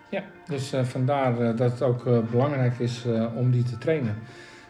Ja, 0.10 0.24
dus 0.48 0.74
vandaar 0.84 1.56
dat 1.56 1.72
het 1.72 1.82
ook 1.82 2.04
belangrijk 2.32 2.80
is 2.80 3.06
om 3.36 3.52
die 3.52 3.64
te 3.64 3.78
trainen. 3.78 4.16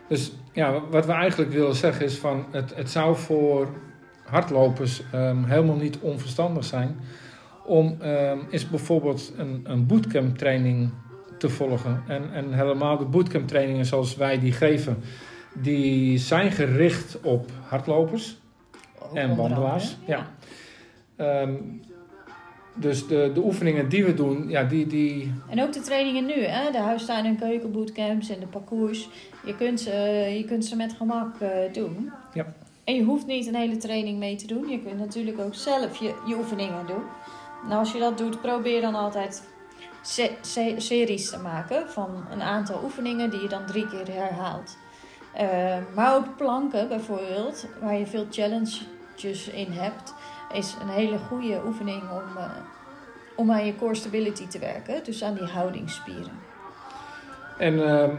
Dus 0.07 0.31
ja, 0.51 0.81
wat 0.89 1.05
we 1.05 1.11
eigenlijk 1.11 1.51
willen 1.51 1.75
zeggen 1.75 2.05
is 2.05 2.17
van 2.17 2.45
het, 2.51 2.75
het 2.75 2.89
zou 2.89 3.15
voor 3.15 3.67
hardlopers 4.25 5.01
ehm, 5.11 5.43
helemaal 5.43 5.75
niet 5.75 5.99
onverstandig 5.99 6.63
zijn 6.63 6.99
om 7.65 7.97
ehm, 8.01 8.37
is 8.49 8.69
bijvoorbeeld 8.69 9.33
een, 9.37 9.61
een 9.63 9.85
bootcamp 9.85 10.37
training 10.37 10.89
te 11.37 11.49
volgen. 11.49 12.03
En, 12.07 12.33
en 12.33 12.53
helemaal 12.53 12.97
de 12.97 13.05
bootcamp 13.05 13.47
trainingen 13.47 13.85
zoals 13.85 14.15
wij 14.15 14.39
die 14.39 14.51
geven, 14.51 14.97
die 15.53 16.17
zijn 16.17 16.51
gericht 16.51 17.19
op 17.21 17.49
hardlopers 17.67 18.37
Ook 18.99 19.15
en 19.15 19.35
wandelaars. 19.35 19.97
Ja. 20.05 20.27
Ehm, 21.15 21.53
dus 22.73 23.07
de, 23.07 23.31
de 23.33 23.39
oefeningen 23.43 23.89
die 23.89 24.05
we 24.05 24.13
doen, 24.13 24.49
ja, 24.49 24.63
die, 24.63 24.87
die, 24.87 25.33
En 25.49 25.61
ook 25.63 25.73
de 25.73 25.79
trainingen 25.81 26.25
nu, 26.25 26.43
hè? 26.43 26.71
de 26.71 26.77
huistuin- 26.77 27.25
en 27.25 27.37
keukenbootcamps 27.37 28.29
en 28.29 28.39
de 28.39 28.47
parcours. 28.47 29.09
Je 29.45 29.55
kunt 29.55 29.79
ze, 29.79 29.91
je 30.37 30.43
kunt 30.45 30.65
ze 30.65 30.75
met 30.75 30.93
gemak 30.93 31.39
eh, 31.39 31.49
doen. 31.73 32.11
Ja. 32.33 32.53
En 32.83 32.95
je 32.95 33.03
hoeft 33.03 33.25
niet 33.25 33.47
een 33.47 33.55
hele 33.55 33.77
training 33.77 34.17
mee 34.19 34.35
te 34.35 34.47
doen. 34.47 34.69
Je 34.69 34.79
kunt 34.79 34.99
natuurlijk 34.99 35.39
ook 35.39 35.55
zelf 35.55 35.97
je, 35.97 36.13
je 36.27 36.35
oefeningen 36.37 36.85
doen. 36.87 37.03
Nou, 37.67 37.79
als 37.79 37.91
je 37.91 37.99
dat 37.99 38.17
doet, 38.17 38.41
probeer 38.41 38.81
dan 38.81 38.95
altijd 38.95 39.43
se- 40.01 40.31
se- 40.41 40.75
series 40.77 41.29
te 41.29 41.39
maken 41.39 41.89
van 41.89 42.09
een 42.31 42.41
aantal 42.41 42.81
oefeningen 42.83 43.29
die 43.29 43.41
je 43.41 43.47
dan 43.47 43.65
drie 43.65 43.87
keer 43.87 44.13
herhaalt. 44.13 44.77
Eh, 45.33 45.77
maar 45.95 46.15
ook 46.15 46.37
planken 46.37 46.87
bijvoorbeeld, 46.87 47.67
waar 47.81 47.97
je 47.97 48.05
veel 48.07 48.25
challenges 48.31 49.47
in 49.53 49.71
hebt, 49.71 50.13
is 50.53 50.75
een 50.81 50.89
hele 50.89 51.17
goede 51.17 51.61
oefening 51.65 52.01
om, 52.01 52.37
eh, 52.37 52.43
om 53.35 53.51
aan 53.51 53.65
je 53.65 53.75
core 53.75 53.95
stability 53.95 54.47
te 54.47 54.59
werken. 54.59 55.03
Dus 55.03 55.23
aan 55.23 55.33
die 55.33 55.47
houdingsspieren. 55.47 56.31
En 57.57 57.87
ehm, 57.87 58.09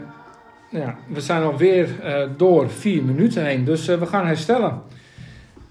ja, 0.69 0.95
we 1.07 1.21
zijn 1.21 1.43
alweer 1.43 1.99
eh 1.99 2.29
door 2.37 2.69
vier 2.69 3.03
minuten 3.03 3.45
heen, 3.45 3.63
dus 3.63 3.87
eh, 3.87 3.99
we 3.99 4.05
gaan 4.05 4.25
herstellen. 4.25 4.81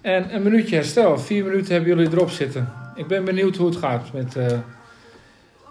En 0.01 0.35
een 0.35 0.43
minuutje 0.43 0.75
herstel, 0.75 1.19
vier 1.19 1.45
minuten 1.45 1.73
hebben 1.73 1.97
jullie 1.97 2.13
erop 2.13 2.31
zitten. 2.31 2.73
Ik 2.95 3.07
ben 3.07 3.25
benieuwd 3.25 3.57
hoe 3.57 3.67
het 3.67 3.77
gaat 3.77 4.13
met, 4.13 4.37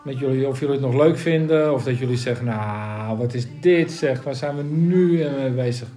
met 0.03 0.19
jullie, 0.19 0.47
of 0.47 0.59
jullie 0.59 0.75
het 0.75 0.83
nog 0.83 0.95
leuk 0.95 1.17
vinden, 1.17 1.73
of 1.73 1.83
dat 1.83 1.97
jullie 1.97 2.17
zeggen, 2.17 2.45
nou, 2.45 3.17
wat 3.17 3.33
is 3.33 3.45
dit 3.61 3.91
zeg, 3.91 4.23
waar 4.23 4.35
zijn 4.35 4.55
we 4.55 4.63
nu 4.63 5.29
mee 5.29 5.49
bezig? 5.49 5.87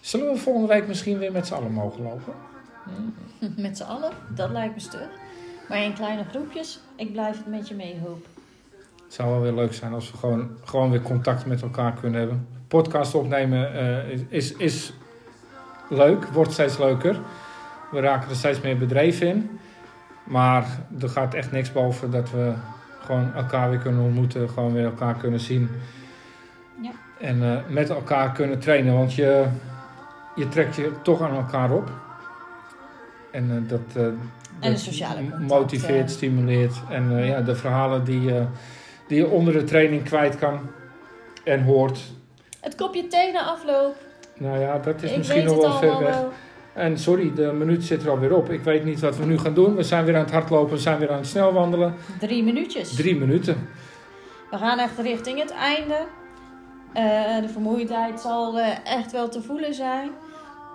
Zullen 0.00 0.32
we 0.32 0.38
volgende 0.38 0.68
week 0.68 0.86
misschien 0.86 1.18
weer 1.18 1.32
met 1.32 1.46
z'n 1.46 1.54
allen 1.54 1.72
mogen 1.72 2.02
lopen? 2.02 2.34
Met 3.56 3.76
z'n 3.76 3.82
allen, 3.82 4.12
dat 4.34 4.50
lijkt 4.50 4.74
me 4.74 4.80
stug. 4.80 5.08
Maar 5.68 5.82
in 5.82 5.94
kleine 5.94 6.24
groepjes, 6.24 6.80
ik 6.96 7.12
blijf 7.12 7.36
het 7.36 7.46
met 7.46 7.68
je 7.68 7.74
meehopen. 7.74 8.30
Het 9.04 9.14
zou 9.14 9.30
wel 9.30 9.40
weer 9.40 9.52
leuk 9.52 9.74
zijn 9.74 9.92
als 9.92 10.10
we 10.10 10.16
gewoon, 10.16 10.50
gewoon 10.64 10.90
weer 10.90 11.02
contact 11.02 11.46
met 11.46 11.62
elkaar 11.62 11.92
kunnen 11.92 12.20
hebben. 12.20 12.48
Podcast 12.68 13.14
opnemen 13.14 13.74
eh, 13.74 14.10
is, 14.10 14.20
is, 14.28 14.52
is 14.52 14.92
leuk, 15.88 16.24
wordt 16.24 16.52
steeds 16.52 16.78
leuker. 16.78 17.18
We 17.90 18.00
raken 18.00 18.30
er 18.30 18.36
steeds 18.36 18.60
meer 18.60 18.78
bedreven 18.78 19.26
in. 19.26 19.58
Maar 20.24 20.66
er 21.00 21.08
gaat 21.08 21.34
echt 21.34 21.52
niks 21.52 21.72
boven 21.72 22.10
dat 22.10 22.30
we 22.30 22.52
gewoon 23.00 23.34
elkaar 23.34 23.70
weer 23.70 23.78
kunnen 23.78 24.04
ontmoeten. 24.04 24.48
Gewoon 24.48 24.72
weer 24.72 24.84
elkaar 24.84 25.14
kunnen 25.14 25.40
zien. 25.40 25.70
Ja. 26.82 26.90
En 27.20 27.42
eh, 27.42 27.58
met 27.68 27.90
elkaar 27.90 28.32
kunnen 28.32 28.58
trainen. 28.58 28.94
Want 28.94 29.14
je, 29.14 29.46
je 30.34 30.48
trekt 30.48 30.76
je 30.76 30.92
toch 31.02 31.22
aan 31.22 31.36
elkaar 31.36 31.70
op. 31.70 31.90
En 33.36 33.50
eh, 33.50 33.68
dat, 33.68 33.80
eh, 33.88 33.94
de 33.94 34.70
dat 34.70 34.78
sociale 34.78 35.20
contact, 35.20 35.42
motiveert, 35.42 36.08
eh. 36.08 36.14
stimuleert. 36.14 36.74
En 36.90 37.24
ja, 37.24 37.40
de 37.40 37.56
verhalen 37.56 38.04
die, 38.04 38.32
die 39.08 39.16
je 39.16 39.28
onder 39.28 39.52
de 39.52 39.64
training 39.64 40.02
kwijt 40.02 40.38
kan 40.38 40.60
en 41.44 41.64
hoort. 41.64 42.00
Het 42.60 42.74
kopje 42.74 43.06
thee 43.06 43.32
na 43.32 43.44
afloop. 43.44 43.94
Nou 44.38 44.58
ja, 44.58 44.78
dat 44.78 45.02
is 45.02 45.10
ik 45.10 45.16
misschien 45.16 45.44
nog 45.44 45.56
wel 45.56 45.72
ver 45.72 45.98
weg. 45.98 46.14
wel. 46.14 46.32
En 46.74 46.98
sorry, 46.98 47.34
de 47.34 47.52
minuut 47.52 47.84
zit 47.84 48.02
er 48.02 48.10
alweer 48.10 48.34
op. 48.34 48.50
Ik 48.50 48.62
weet 48.62 48.84
niet 48.84 49.00
wat 49.00 49.16
we 49.16 49.24
nu 49.24 49.38
gaan 49.38 49.54
doen. 49.54 49.74
We 49.74 49.82
zijn 49.82 50.04
weer 50.04 50.14
aan 50.14 50.20
het 50.20 50.30
hardlopen, 50.30 50.74
we 50.74 50.80
zijn 50.80 50.98
weer 50.98 51.10
aan 51.10 51.18
het 51.18 51.26
snelwandelen. 51.26 51.94
Drie 52.18 52.42
minuutjes. 52.42 52.94
Drie 52.94 53.16
minuten. 53.16 53.68
We 54.50 54.56
gaan 54.56 54.78
echt 54.78 54.98
richting 54.98 55.38
het 55.38 55.52
einde. 55.52 56.06
De 57.42 57.48
vermoeidheid 57.52 58.20
zal 58.20 58.60
echt 58.84 59.12
wel 59.12 59.28
te 59.28 59.42
voelen 59.42 59.74
zijn. 59.74 60.10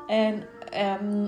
En 0.07 0.43
ehm, 0.69 1.27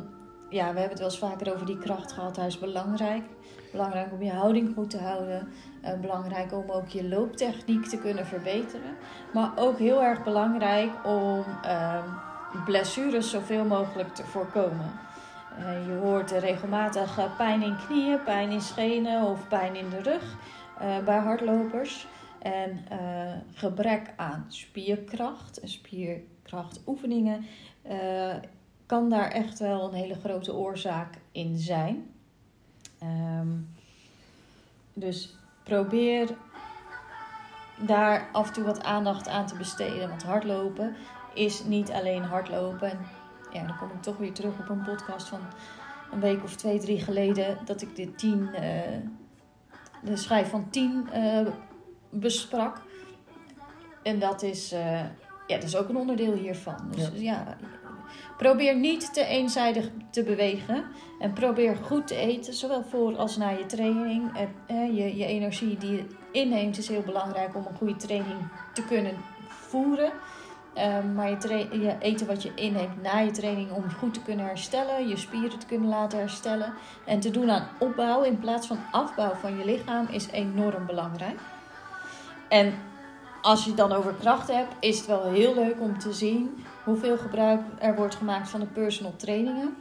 ja, 0.53 0.73
we 0.73 0.79
hebben 0.79 0.89
het 0.89 0.99
wel 0.99 1.07
eens 1.07 1.17
vaker 1.17 1.53
over 1.53 1.65
die 1.65 1.77
kracht 1.77 2.11
gehad. 2.11 2.35
Hij 2.35 2.47
is 2.47 2.59
belangrijk. 2.59 3.23
Belangrijk 3.71 4.11
om 4.11 4.23
je 4.23 4.31
houding 4.31 4.73
goed 4.73 4.89
te 4.89 4.97
houden. 4.97 5.47
Eh, 5.81 5.99
belangrijk 5.99 6.53
om 6.53 6.69
ook 6.69 6.87
je 6.87 7.07
looptechniek 7.07 7.85
te 7.85 7.97
kunnen 7.97 8.25
verbeteren. 8.25 8.95
Maar 9.33 9.51
ook 9.55 9.77
heel 9.77 10.03
erg 10.03 10.23
belangrijk 10.23 11.05
om 11.05 11.43
ehm, 11.61 12.07
blessures 12.65 13.29
zoveel 13.29 13.65
mogelijk 13.65 14.15
te 14.15 14.23
voorkomen. 14.23 14.91
Eh, 15.57 15.85
je 15.87 15.93
hoort 15.93 16.31
regelmatig 16.31 17.17
eh, 17.17 17.35
pijn 17.37 17.61
in 17.61 17.77
knieën, 17.87 18.23
pijn 18.23 18.51
in 18.51 18.61
schenen 18.61 19.23
of 19.23 19.47
pijn 19.47 19.75
in 19.75 19.89
de 19.89 20.01
rug 20.01 20.35
bij 21.05 21.17
hardlopers. 21.17 22.07
En 22.39 22.85
gebrek 23.53 24.13
aan 24.15 24.45
spierkracht 24.47 25.59
en 25.59 25.67
spierkrachtoefeningen 25.67 27.45
kan 28.85 29.09
daar 29.09 29.31
echt 29.31 29.59
wel 29.59 29.87
een 29.87 29.93
hele 29.93 30.15
grote 30.15 30.53
oorzaak 30.53 31.13
in 31.31 31.57
zijn. 31.57 32.13
Ehm, 32.99 33.47
dus 34.93 35.37
probeer 35.63 36.35
daar 37.79 38.29
af 38.31 38.47
en 38.47 38.53
toe 38.53 38.63
wat 38.63 38.83
aandacht 38.83 39.27
aan 39.27 39.47
te 39.47 39.55
besteden. 39.55 40.09
Want 40.09 40.23
hardlopen 40.23 40.95
is 41.33 41.63
niet 41.63 41.91
alleen 41.91 42.23
hardlopen. 42.23 42.91
En 42.91 42.99
ja, 43.51 43.67
dan 43.67 43.77
kom 43.77 43.89
ik 43.89 44.01
toch 44.01 44.17
weer 44.17 44.33
terug 44.33 44.59
op 44.59 44.69
een 44.69 44.81
podcast 44.83 45.27
van 45.27 45.39
een 46.11 46.19
week 46.19 46.43
of 46.43 46.55
twee, 46.55 46.79
drie 46.79 46.99
geleden. 46.99 47.57
Dat 47.65 47.81
ik 47.81 47.95
de 47.95 48.15
tien, 48.15 48.53
eh, 48.53 48.97
de 50.03 50.17
schijf 50.17 50.49
van 50.49 50.69
tien 50.69 51.09
eh, 51.11 51.47
besprak. 52.09 52.81
En 54.03 54.19
dat 54.19 54.41
is, 54.41 54.71
eh, 54.71 54.99
ja, 55.47 55.55
dat 55.55 55.63
is 55.63 55.75
ook 55.75 55.89
een 55.89 55.97
onderdeel 55.97 56.33
hiervan. 56.33 56.91
Dus 56.91 57.09
Ja. 57.13 57.19
ja. 57.19 57.57
Probeer 58.43 58.75
niet 58.75 59.13
te 59.13 59.25
eenzijdig 59.25 59.89
te 60.09 60.23
bewegen. 60.23 60.83
En 61.19 61.33
probeer 61.33 61.75
goed 61.75 62.07
te 62.07 62.15
eten, 62.15 62.53
zowel 62.53 62.83
voor 62.83 63.17
als 63.17 63.37
na 63.37 63.49
je 63.49 63.65
training. 63.65 64.31
Eh, 64.65 64.97
je, 64.97 65.17
je 65.17 65.25
energie 65.25 65.77
die 65.77 65.91
je 65.91 66.05
inneemt 66.31 66.77
is 66.77 66.87
heel 66.87 67.01
belangrijk 67.01 67.55
om 67.55 67.65
een 67.69 67.77
goede 67.77 67.95
training 67.95 68.39
te 68.73 68.83
kunnen 68.83 69.15
voeren. 69.47 70.11
Ehm, 70.73 71.13
maar 71.13 71.29
je, 71.29 71.67
je 71.81 71.95
eten 71.99 72.27
wat 72.27 72.43
je 72.43 72.51
inneemt 72.55 73.01
na 73.01 73.17
je 73.19 73.31
training 73.31 73.71
om 73.71 73.91
goed 73.99 74.13
te 74.13 74.21
kunnen 74.21 74.45
herstellen, 74.45 75.07
je 75.07 75.17
spieren 75.17 75.59
te 75.59 75.65
kunnen 75.65 75.89
laten 75.89 76.19
herstellen. 76.19 76.73
En 77.05 77.19
te 77.19 77.31
doen 77.31 77.49
aan 77.49 77.67
opbouw 77.79 78.23
in 78.23 78.39
plaats 78.39 78.67
van 78.67 78.79
afbouw 78.91 79.33
van 79.33 79.57
je 79.57 79.65
lichaam 79.65 80.07
is 80.11 80.27
enorm 80.27 80.85
belangrijk. 80.85 81.39
En 82.49 82.73
als 83.41 83.63
je 83.63 83.67
het 83.67 83.77
dan 83.77 83.91
over 83.91 84.13
kracht 84.13 84.47
hebt, 84.47 84.73
is 84.79 84.97
het 84.97 85.07
wel 85.07 85.31
heel 85.31 85.53
leuk 85.53 85.79
om 85.79 85.99
te 85.99 86.13
zien 86.13 86.63
hoeveel 86.83 87.17
gebruik 87.17 87.59
er 87.79 87.95
wordt 87.95 88.15
gemaakt 88.15 88.49
van 88.49 88.59
de 88.59 88.65
personal 88.65 89.13
trainingen. 89.15 89.75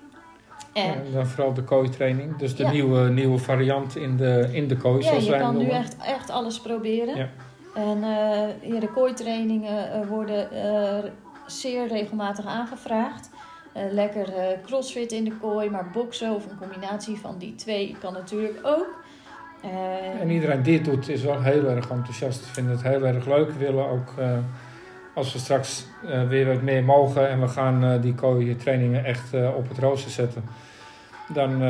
En 0.73 0.95
dan 1.13 1.27
vooral 1.27 1.55
de 1.55 1.63
kooi-training. 1.63 2.37
Dus 2.37 2.57
de 2.57 2.63
Ja. 2.63 2.71
nieuwe, 2.71 3.09
nieuwe 3.09 3.39
variant 3.39 3.97
in 3.97 4.17
de, 4.17 4.49
in 4.53 4.69
de 4.69 4.77
kooi, 4.77 5.03
Ja, 5.03 5.09
zoals 5.09 5.25
je 5.25 5.31
wij 5.31 5.41
kan 5.41 5.57
nu 5.57 5.69
echt, 5.69 5.97
echt 5.97 6.31
alles 6.31 6.61
proberen. 6.61 7.17
Ja. 7.17 7.29
En 7.75 8.01
ja, 8.61 8.81
de 8.81 8.89
kooitrainingen 8.95 9.93
eh, 9.93 10.09
worden 10.09 10.51
eh, 10.53 11.11
zeer 11.47 11.87
regelmatig 11.89 12.47
aangevraagd. 12.47 13.31
Lekker 13.91 14.27
crossfit 14.67 15.13
in 15.13 15.25
de 15.25 15.33
kooi, 15.41 15.71
maar 15.71 15.91
boksen 15.93 16.35
of 16.35 16.51
een 16.51 16.59
combinatie 16.59 17.17
van 17.17 17.39
die 17.39 17.55
twee 17.55 17.97
kan 18.01 18.13
natuurlijk 18.13 18.59
ook. 18.63 19.01
En 20.21 20.31
iedereen 20.31 20.63
die 20.63 20.75
het 20.75 20.85
doet 20.85 21.09
is 21.09 21.23
wel 21.23 21.43
heel 21.43 21.67
erg 21.69 21.91
enthousiast. 21.91 22.47
Vinden 22.47 22.73
het 22.73 22.83
heel 22.83 23.07
erg 23.07 23.27
leuk. 23.27 23.51
Willen 23.51 23.89
ook, 23.89 24.15
als 25.15 25.33
we 25.33 25.39
straks 25.39 25.87
eh, 26.09 26.29
weer 26.29 26.47
wat 26.47 26.63
meer 26.63 26.85
mogen 26.85 27.29
en 27.29 27.41
we 27.41 27.49
gaan 27.49 27.85
eh, 27.85 28.03
die 28.03 28.15
kooi 28.15 28.57
trainingen 28.57 29.05
echt 29.05 29.35
eh, 29.35 29.57
op 29.57 29.69
het 29.69 29.79
rooster 29.79 30.11
zetten. 30.11 30.45
Dan 31.29 31.61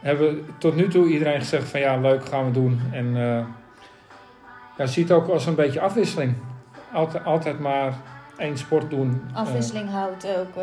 hebben 0.00 0.26
we 0.26 0.42
tot 0.58 0.76
nu 0.76 0.88
toe 0.88 1.06
iedereen 1.08 1.40
gezegd 1.40 1.68
van 1.68 1.80
ja, 1.80 1.96
leuk 1.96 2.24
gaan 2.24 2.44
we 2.44 2.50
doen. 2.50 2.80
En 2.92 3.14
ja, 4.76 4.86
zie 4.86 5.02
het 5.02 5.12
ook 5.12 5.28
als 5.28 5.46
een 5.46 5.54
beetje 5.54 5.80
afwisseling. 5.80 6.34
Altijd, 6.92 7.24
altijd 7.24 7.58
maar 7.58 7.92
één 8.36 8.58
sport 8.58 8.90
doen. 8.90 9.22
afwisseling 9.32 9.90
houdt, 9.90 10.26
ook, 10.38 10.62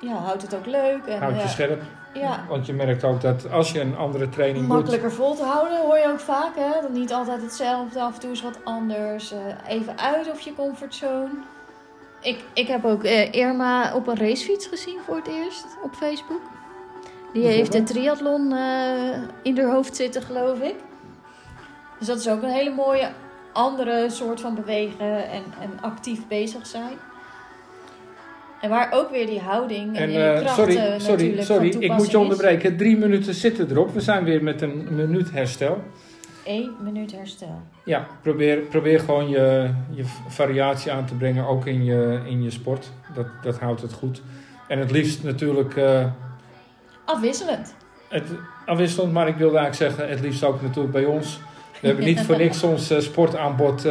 ja, 0.00 0.14
houdt 0.14 0.42
het 0.42 0.54
ook 0.54 0.66
leuk. 0.66 1.06
En, 1.06 1.18
houdt 1.18 1.36
je 1.36 1.42
ja, 1.42 1.48
scherp. 1.48 1.82
Ja, 2.18 2.44
Want 2.48 2.66
je 2.66 2.72
merkt 2.72 3.04
ook 3.04 3.20
dat 3.20 3.50
als 3.50 3.72
je 3.72 3.80
een 3.80 3.96
andere 3.96 4.28
training 4.28 4.66
doet. 4.66 4.76
makkelijker 4.76 5.12
vol 5.12 5.34
te 5.34 5.42
houden 5.42 5.78
hoor 5.80 5.98
je 5.98 6.08
ook 6.08 6.20
vaak. 6.20 6.56
Hè? 6.56 6.80
Dat 6.82 6.90
niet 6.90 7.12
altijd 7.12 7.42
hetzelfde, 7.42 8.00
af 8.00 8.14
en 8.14 8.20
toe 8.20 8.30
is 8.30 8.42
wat 8.42 8.58
anders. 8.64 9.32
Eh, 9.32 9.38
even 9.68 9.98
uit 9.98 10.30
of 10.30 10.40
je 10.40 10.54
comfortzone. 10.54 11.28
Ik, 12.20 12.44
ik 12.52 12.66
heb 12.66 12.84
ook 12.84 13.04
eh, 13.04 13.32
Irma 13.32 13.94
op 13.94 14.06
een 14.06 14.16
racefiets 14.16 14.66
gezien 14.66 14.98
voor 15.06 15.16
het 15.16 15.26
eerst 15.26 15.66
op 15.82 15.94
Facebook. 15.94 16.42
Die 17.32 17.46
heeft 17.46 17.72
de 17.72 17.82
triathlon 17.82 18.52
eh, 18.52 19.22
in 19.42 19.58
haar 19.58 19.70
hoofd 19.70 19.96
zitten, 19.96 20.22
geloof 20.22 20.60
ik. 20.60 20.74
Dus 21.98 22.06
dat 22.06 22.18
is 22.18 22.28
ook 22.28 22.42
een 22.42 22.48
hele 22.48 22.74
mooie 22.74 23.08
andere 23.52 24.10
soort 24.10 24.40
van 24.40 24.54
bewegen 24.54 25.28
en, 25.30 25.42
en 25.60 25.80
actief 25.80 26.26
bezig 26.26 26.66
zijn. 26.66 26.98
En 28.60 28.70
waar 28.70 28.92
ook 28.92 29.10
weer 29.10 29.26
die 29.26 29.40
houding 29.40 29.96
en, 29.96 30.02
En, 30.02 30.08
die 30.08 30.18
eh, 30.18 30.40
krachten 30.40 30.72
sorry, 30.72 30.74
sorry, 30.74 30.98
natuurlijk 31.00 31.42
sorry 31.42 31.72
van 31.72 31.82
ik 31.82 31.92
moet 31.92 32.10
je 32.10 32.18
onderbreken. 32.18 32.76
Drie 32.76 32.96
minuten 32.96 33.34
zitten 33.34 33.70
erop. 33.70 33.92
We 33.92 34.00
zijn 34.00 34.24
weer 34.24 34.42
met 34.42 34.62
een 34.62 34.86
minuut 34.90 35.32
herstel. 35.32 35.82
Eén 36.44 36.70
minuut 36.82 37.12
herstel. 37.12 37.60
Ja, 37.84 38.06
probeer, 38.22 38.56
probeer 38.58 39.00
gewoon 39.00 39.28
je, 39.28 39.70
je 39.90 40.04
variatie 40.28 40.92
aan 40.92 41.04
te 41.04 41.14
brengen, 41.14 41.46
ook 41.46 41.66
in 41.66 41.84
je, 41.84 42.20
in 42.26 42.42
je 42.42 42.50
sport. 42.50 42.90
Dat, 43.14 43.26
dat 43.42 43.58
houdt 43.58 43.82
het 43.82 43.92
goed. 43.92 44.22
En 44.68 44.78
het 44.78 44.90
liefst 44.90 45.22
natuurlijk 45.22 45.76
eh, 45.76 46.04
Afwisselend. 47.04 47.74
het 48.08 48.24
afwisselend, 48.66 49.12
maar 49.12 49.28
ik 49.28 49.36
wilde 49.36 49.58
eigenlijk 49.58 49.92
zeggen, 49.92 50.14
het 50.14 50.24
liefst 50.24 50.44
ook 50.44 50.62
natuurlijk 50.62 50.92
bij 50.92 51.04
ons. 51.04 51.40
We 51.80 51.86
hebben 51.86 52.04
niet 52.04 52.20
voor 52.20 52.36
niks 52.44 52.62
ons 52.62 52.90
eh, 52.90 52.98
sportaanbod 52.98 53.86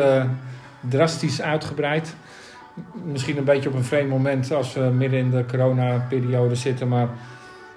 drastisch 0.90 1.42
uitgebreid. 1.42 2.16
Misschien 3.04 3.38
een 3.38 3.44
beetje 3.44 3.70
op 3.70 3.76
een 3.76 3.84
vreemd 3.84 4.10
moment 4.10 4.52
als 4.52 4.74
we 4.74 4.80
midden 4.82 5.20
in 5.20 5.30
de 5.30 5.46
coronaperiode 5.46 6.56
zitten, 6.56 6.88
maar 6.88 7.10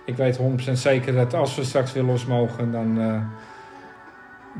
ik 0.04 0.16
weet 0.16 0.38
100% 0.68 0.72
zeker 0.72 1.14
dat 1.14 1.34
als 1.34 1.56
we 1.56 1.64
straks 1.64 1.92
weer 1.92 2.02
los 2.02 2.26
mogen, 2.26 2.72
dan 2.72 3.00
eh, 3.00 3.22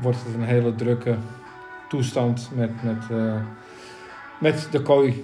wordt 0.01 0.17
het 0.25 0.33
een 0.35 0.43
hele 0.43 0.75
drukke 0.75 1.15
toestand 1.89 2.49
met, 2.55 2.83
met, 2.83 3.03
eh, 3.11 3.35
met 4.39 4.67
de 4.71 4.81
kooi 4.81 5.23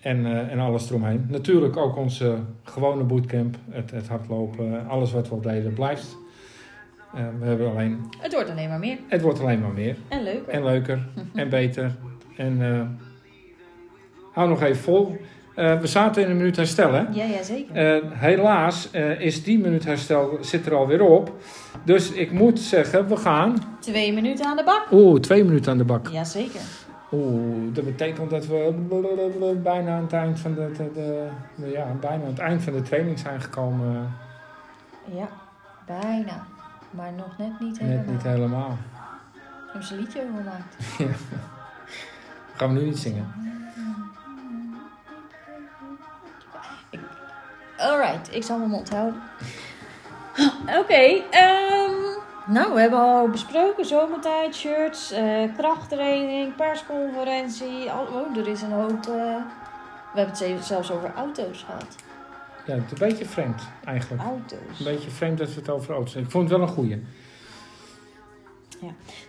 en, 0.00 0.26
eh, 0.26 0.52
en 0.52 0.58
alles 0.58 0.88
eromheen. 0.90 1.26
Natuurlijk 1.28 1.76
ook 1.76 1.96
onze 1.96 2.36
gewone 2.62 3.02
bootcamp, 3.02 3.56
het, 3.70 3.90
het 3.90 4.08
hardlopen, 4.08 4.86
alles 4.88 5.12
wat 5.12 5.28
we 5.28 5.34
al 5.34 5.40
deden 5.40 5.72
blijft. 5.72 6.16
We 7.38 7.46
hebben 7.46 7.70
alleen, 7.70 8.00
Het 8.18 8.32
wordt 8.32 8.50
alleen 8.50 8.68
maar 8.68 8.78
meer. 8.78 8.98
het 9.08 9.22
wordt 9.22 9.40
alleen 9.40 9.60
maar 9.60 9.72
meer 9.72 9.96
En 10.08 10.22
leuker. 10.22 10.52
en 10.52 10.64
leuker 10.64 11.06
en 11.34 11.48
beter. 11.48 11.96
En 12.36 12.58
hou 14.32 14.48
nog 14.48 14.62
even 14.62 14.82
vol. 14.82 15.16
Eh, 15.54 15.78
we 15.80 15.86
zaten 15.86 16.22
in 16.22 16.30
een 16.30 16.36
minuut 16.36 16.56
herstel, 16.56 16.92
hè? 16.92 17.00
Ja, 17.10 17.24
ja, 17.24 17.42
zeker. 17.42 17.74
Eh, 17.96 18.02
helaas 18.12 18.90
eh, 18.90 19.20
is 19.20 19.44
die 19.44 19.58
minuut 19.58 19.84
herstel 19.84 20.38
zit 20.40 20.66
er 20.66 20.74
alweer 20.74 21.02
op. 21.02 21.32
Dus 21.84 22.10
ik 22.12 22.32
moet 22.32 22.60
zeggen, 22.60 23.08
we 23.08 23.16
gaan. 23.16 23.56
Twee 23.80 24.12
minuten 24.12 24.46
aan 24.46 24.56
de 24.56 24.64
bak. 24.64 24.86
Oeh, 24.92 25.20
twee 25.20 25.44
minuten 25.44 25.72
aan 25.72 25.78
de 25.78 25.84
bak. 25.84 26.08
Jazeker. 26.08 26.60
Oeh, 27.12 27.74
dat 27.74 27.84
betekent 27.84 28.30
dat 28.30 28.46
we 28.46 29.58
bijna 29.62 29.96
aan 29.96 30.02
het 30.02 30.12
eind 30.12 30.40
van 30.40 30.54
de, 30.54 30.70
de, 30.76 30.90
de- 30.94 31.28
de- 31.54 31.70
ja, 31.70 31.86
bijna 32.00 32.22
aan 32.22 32.30
het 32.30 32.38
eind 32.38 32.62
van 32.62 32.72
de 32.72 32.82
training 32.82 33.18
zijn 33.18 33.40
gekomen. 33.40 34.10
Ja, 35.14 35.28
bijna. 35.86 36.46
Maar 36.90 37.12
nog 37.16 37.38
net 37.38 37.60
niet 37.60 37.78
helemaal. 37.78 37.98
Net 38.04 38.10
niet 38.12 38.22
helemaal. 38.22 38.76
Hebben 39.66 39.84
ze 39.88 39.94
een 39.94 40.00
liedje 40.00 40.20
over 40.20 40.34
gemaakt. 40.42 40.76
Gaan 42.56 42.74
we 42.74 42.80
nu 42.80 42.84
niet 42.86 42.98
zingen. 42.98 43.26
Alright, 47.82 48.34
ik 48.34 48.42
zal 48.42 48.58
mijn 48.58 48.70
mond 48.70 48.90
houden. 48.90 49.22
Oké, 50.80 51.22
ehm, 51.30 51.90
nou, 52.46 52.74
we 52.74 52.80
hebben 52.80 52.98
al 52.98 53.28
besproken 53.28 53.86
zomertijd, 53.86 54.54
shirts, 54.54 55.10
eh, 55.12 55.42
krachttraining, 55.56 56.56
persconferentie. 56.56 57.90
Al, 57.90 58.04
oh, 58.06 58.36
er 58.36 58.48
is 58.48 58.62
een 58.62 58.72
hoop. 58.72 59.06
eh, 59.06 59.36
we 60.12 60.18
hebben 60.18 60.34
het 60.34 60.38
ze- 60.38 60.58
zelfs 60.60 60.90
over 60.90 61.12
auto's 61.16 61.62
gehad. 61.66 61.96
Ja, 62.66 62.74
het 62.74 62.84
is 62.84 63.00
een 63.00 63.08
beetje 63.08 63.24
vreemd 63.26 63.62
eigenlijk. 63.84 64.22
Auto's. 64.22 64.78
Een 64.78 64.84
beetje 64.84 65.10
vreemd 65.10 65.38
dat 65.38 65.48
we 65.48 65.54
het 65.60 65.68
over 65.68 65.94
auto's 65.94 66.12
hebben. 66.14 66.24
Ik 66.24 66.30
vond 66.36 66.48
het 66.50 66.58
wel 66.58 66.68
een 66.68 66.74
goeie. 66.74 67.02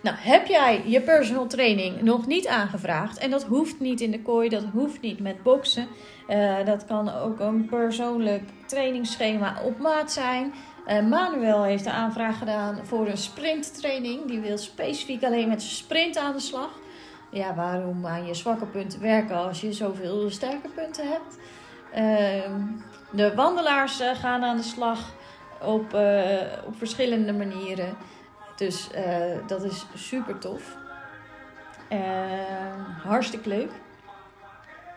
Nou, 0.02 0.16
heb 0.16 0.46
jij 0.46 0.82
je 0.86 1.00
personal 1.00 1.46
training 1.46 2.02
nog 2.02 2.26
niet 2.26 2.46
aangevraagd? 2.46 3.18
En 3.18 3.30
dat 3.30 3.44
hoeft 3.44 3.80
niet 3.80 4.00
in 4.00 4.10
de 4.10 4.22
kooi, 4.22 4.48
dat 4.48 4.64
hoeft 4.72 5.00
niet 5.00 5.20
met 5.20 5.42
boksen. 5.42 5.88
Eh, 6.26 6.64
dat 6.64 6.84
kan 6.84 7.14
ook 7.14 7.40
een 7.40 7.66
persoonlijk 7.66 8.42
trainingsschema 8.66 9.62
op 9.64 9.78
maat 9.78 10.12
zijn. 10.12 10.54
Eh, 10.86 11.02
Manuel 11.02 11.62
heeft 11.62 11.84
de 11.84 11.90
aanvraag 11.90 12.38
gedaan 12.38 12.78
voor 12.82 13.06
een 13.06 13.16
sprinttraining. 13.16 14.26
Die 14.26 14.40
wil 14.40 14.58
specifiek 14.58 15.24
alleen 15.24 15.48
met 15.48 15.62
sprint 15.62 16.16
aan 16.16 16.32
de 16.32 16.40
slag. 16.40 16.70
Ja, 17.30 17.54
waarom 17.54 18.06
aan 18.06 18.26
je 18.26 18.34
zwakke 18.34 18.66
punten 18.66 19.00
werken 19.00 19.36
als 19.36 19.60
je 19.60 19.72
zoveel 19.72 20.30
sterke 20.30 20.68
punten 20.68 21.08
hebt? 21.08 21.38
Ehm, 21.92 22.60
de 23.10 23.34
wandelaars 23.34 24.00
eh, 24.00 24.10
gaan 24.14 24.44
aan 24.44 24.56
de 24.56 24.62
slag 24.62 25.12
op, 25.62 25.94
op 26.66 26.76
verschillende 26.76 27.32
manieren. 27.32 27.96
Dus 28.56 28.90
eh, 28.90 29.38
dat 29.46 29.64
is 29.64 29.86
super 29.94 30.38
tof. 30.38 30.76
Eh, 31.88 32.00
hartstikke 33.02 33.48
leuk. 33.48 33.70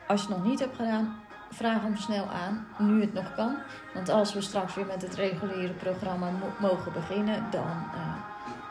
Als 0.08 0.22
je 0.22 0.28
het 0.28 0.38
nog 0.38 0.46
niet 0.48 0.60
hebt 0.60 0.76
gedaan, 0.76 1.20
vraag 1.52 1.82
hem 1.82 1.98
snel 1.98 2.26
aan, 2.26 2.68
nu 2.78 3.02
het 3.02 3.14
nog 3.14 3.36
kan. 3.36 3.56
Want 3.94 4.10
als 4.10 4.34
we 4.34 4.42
straks 4.42 4.76
weer 4.76 4.86
met 4.86 5.02
het 5.02 5.16
reguliere 5.16 5.74
programma 5.74 6.30
mo- 6.30 6.68
mogen 6.68 6.94
beginnen, 6.94 7.44
dan 7.52 7.90
eh, 7.94 8.16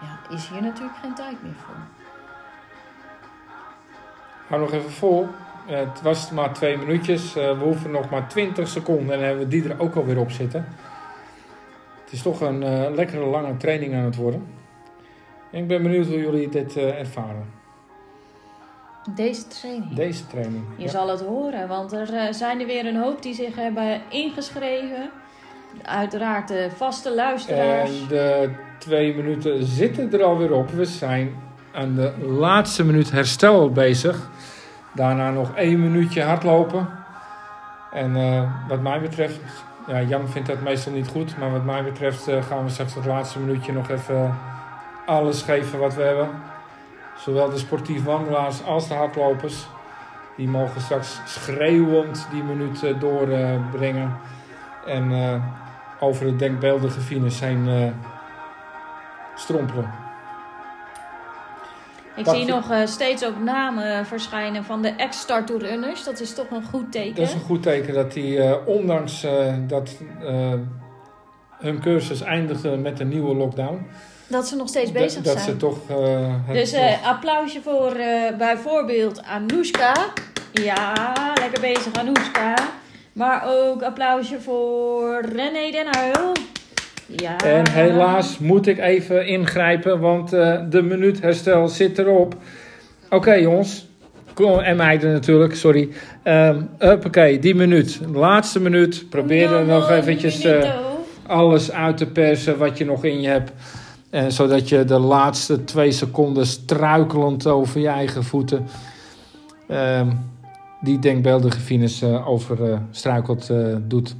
ja, 0.01 0.35
is 0.35 0.49
hier 0.49 0.63
natuurlijk 0.63 0.97
geen 1.03 1.15
tijd 1.15 1.43
meer 1.43 1.55
voor. 1.55 1.75
Hou 4.49 4.61
nog 4.61 4.73
even 4.73 4.91
vol. 4.91 5.29
Het 5.67 6.03
was 6.03 6.31
maar 6.31 6.53
twee 6.53 6.79
minuutjes. 6.79 7.33
We 7.33 7.57
hoeven 7.61 7.91
nog 7.91 8.11
maar 8.11 8.29
20 8.29 8.69
seconden 8.69 9.13
en 9.13 9.19
dan 9.19 9.27
hebben 9.29 9.45
we 9.45 9.51
die 9.51 9.69
er 9.69 9.81
ook 9.81 9.95
alweer 9.95 10.19
op 10.19 10.31
zitten. 10.31 10.67
Het 12.05 12.13
is 12.13 12.23
toch 12.23 12.41
een 12.41 12.95
lekkere 12.95 13.25
lange 13.25 13.57
training 13.57 13.95
aan 13.95 14.05
het 14.05 14.17
worden. 14.17 14.56
Ik 15.57 15.67
ben 15.67 15.83
benieuwd 15.83 16.07
hoe 16.07 16.19
jullie 16.21 16.49
dit 16.49 16.77
eh, 16.77 16.99
ervaren. 16.99 17.45
Deze 19.15 19.47
training. 19.49 19.95
Deze 19.95 20.27
training. 20.27 20.65
Je 20.77 20.85
Ja. 20.85 20.91
zal 20.91 21.09
het 21.09 21.21
horen, 21.21 21.69
want 21.69 21.93
er 21.93 22.15
eh, 22.15 22.33
zijn 22.33 22.61
er 22.61 22.67
weer 22.67 22.87
een 22.87 22.97
hoop 22.97 23.23
die 23.23 23.35
zich 23.35 23.55
hebben 23.57 24.01
ingeschreven. 24.09 25.11
Uiteraard 25.83 26.49
de 26.49 26.69
vaste 26.77 27.15
luisteraars. 27.15 28.01
En 28.01 28.09
de 28.09 28.51
twee 28.79 29.15
minuten 29.15 29.65
zitten 29.65 30.13
er 30.13 30.23
alweer 30.23 30.53
op. 30.53 30.71
We 30.71 30.85
zijn 30.85 31.35
aan 31.73 31.95
de 31.95 32.13
laatste 32.27 32.85
minuut 32.85 33.11
herstel 33.11 33.71
bezig. 33.71 34.31
Daarna 34.95 35.31
nog 35.31 35.55
één 35.55 35.81
minuutje 35.81 36.23
hardlopen. 36.23 36.89
En 37.93 38.17
eh, 38.17 38.69
wat 38.69 38.81
mij 38.81 39.01
betreft, 39.01 39.41
ja, 39.87 40.03
Jan 40.03 40.29
vindt 40.29 40.49
dat 40.49 40.61
meestal 40.61 40.93
niet 40.93 41.09
goed. 41.09 41.39
Maar 41.39 41.51
wat 41.53 41.65
mij 41.65 41.85
betreft 41.85 42.29
gaan 42.49 42.65
we 42.65 42.71
straks 42.71 42.95
het 42.95 43.07
laatste 43.07 43.39
minuutje 43.39 43.73
nog 43.73 43.89
even 43.91 44.35
alles 45.07 45.43
geven 45.43 45.79
wat 45.79 45.95
we 45.95 46.03
hebben. 46.03 46.29
Zowel 47.19 47.51
de 47.51 47.59
sportief 47.59 48.05
wandelaars 48.05 48.65
als 48.65 48.89
de 48.89 48.95
hardlopers. 48.95 49.67
Die 50.37 50.49
mogen 50.49 50.81
straks 50.81 51.21
schreeuwend 51.25 52.27
die 52.31 52.43
minuut 52.43 52.83
eh, 52.83 53.01
doorbrengen. 53.01 54.17
en 54.87 55.13
eh, 55.13 55.43
over 56.01 56.27
de 56.27 56.37
denkbeeldige 56.37 57.01
fines 57.01 57.41
heen 57.41 57.69
eh, 57.69 57.93
strompelen. 59.35 59.91
Ik 62.17 62.27
zie 62.29 62.39
je- 62.39 62.53
nog 62.53 62.73
steeds 62.85 63.25
ook 63.25 63.39
namen 63.41 64.07
verschijnen 64.07 64.65
van 64.65 64.83
de 64.83 64.89
ex-Starter 64.89 65.59
Runners. 65.59 66.05
Dat 66.05 66.21
is 66.21 66.35
toch 66.35 66.51
een 66.51 66.63
goed 66.65 66.93
teken. 66.93 67.15
Dat 67.15 67.25
is 67.25 67.35
een 67.35 67.41
goed 67.41 67.63
teken 67.63 67.95
dat 67.95 68.13
die, 68.13 68.67
ondanks 68.67 69.27
dat 69.67 69.91
hun 71.59 71.81
cursus 71.81 72.21
eindigde 72.21 72.77
met 72.77 73.01
een 73.01 73.09
nieuwe 73.09 73.35
lockdown, 73.35 73.87
Dat 74.29 74.47
ze 74.49 74.57
nog 74.57 74.69
steeds 74.69 74.93
dat- 74.93 75.03
bezig 75.03 75.23
dat 75.23 75.33
zijn. 75.33 75.45
ze 75.45 75.57
toch. 75.57 75.79
eh, 75.89 76.35
Dus 76.53 76.73
eh, 76.73 77.09
applausje 77.09 77.61
voor 77.63 77.91
eh, 77.93 78.37
bijvoorbeeld 78.39 79.23
Anoushka. 79.23 79.95
Ja, 80.53 80.93
lekker 81.41 81.61
bezig 81.61 81.93
Anoushka. 81.93 82.55
Maar 83.13 83.43
ook 83.47 83.83
applausje 83.83 84.41
voor 84.41 85.21
René 85.35 85.71
den 85.71 85.87
Huil. 85.91 86.33
Ja. 87.07 87.37
En 87.39 87.71
helaas 87.71 88.39
moet 88.39 88.67
ik 88.67 88.79
even 88.79 89.27
ingrijpen, 89.27 90.01
want 90.01 90.31
de 90.71 90.83
minuut 90.83 91.21
herstel 91.21 91.69
zit 91.69 91.99
erop. 91.99 92.35
Oké 93.11 93.33
jongens, 93.35 93.87
en 94.63 94.77
meiden 94.77 95.13
natuurlijk, 95.13 95.55
sorry. 95.55 95.89
Um, 96.25 96.69
Oké, 96.81 97.39
die 97.39 97.55
minuut. 97.55 98.01
Laatste 98.13 98.61
minuut. 98.61 99.11
Probeer 99.11 99.53
er 99.53 99.65
nog 99.65 99.91
eventjes 99.91 100.45
eh, 100.45 100.71
alles 101.27 101.73
uit 101.73 101.97
te 101.97 102.07
persen 102.07 102.59
wat 102.59 102.79
je 102.79 102.85
nog 102.85 103.05
in 103.05 103.21
je 103.21 103.29
hebt. 103.29 103.53
En 104.17 104.33
zodat 104.33 104.69
je 104.69 104.85
de 104.85 104.99
laatste 104.99 105.65
twee 105.65 105.93
seconden 105.93 106.47
struikelend 106.47 107.47
over 107.47 107.81
je 107.81 107.89
eigen 107.89 108.25
voeten... 108.25 108.67
ehm, 109.69 110.11
die 110.81 110.99
denkbeeldige 110.99 111.61
fines 111.61 112.03
eh, 112.03 112.29
over 112.29 112.73
eh, 112.73 112.79
struikelt 112.91 113.51
eh, 113.51 113.77
doet. 113.81 114.17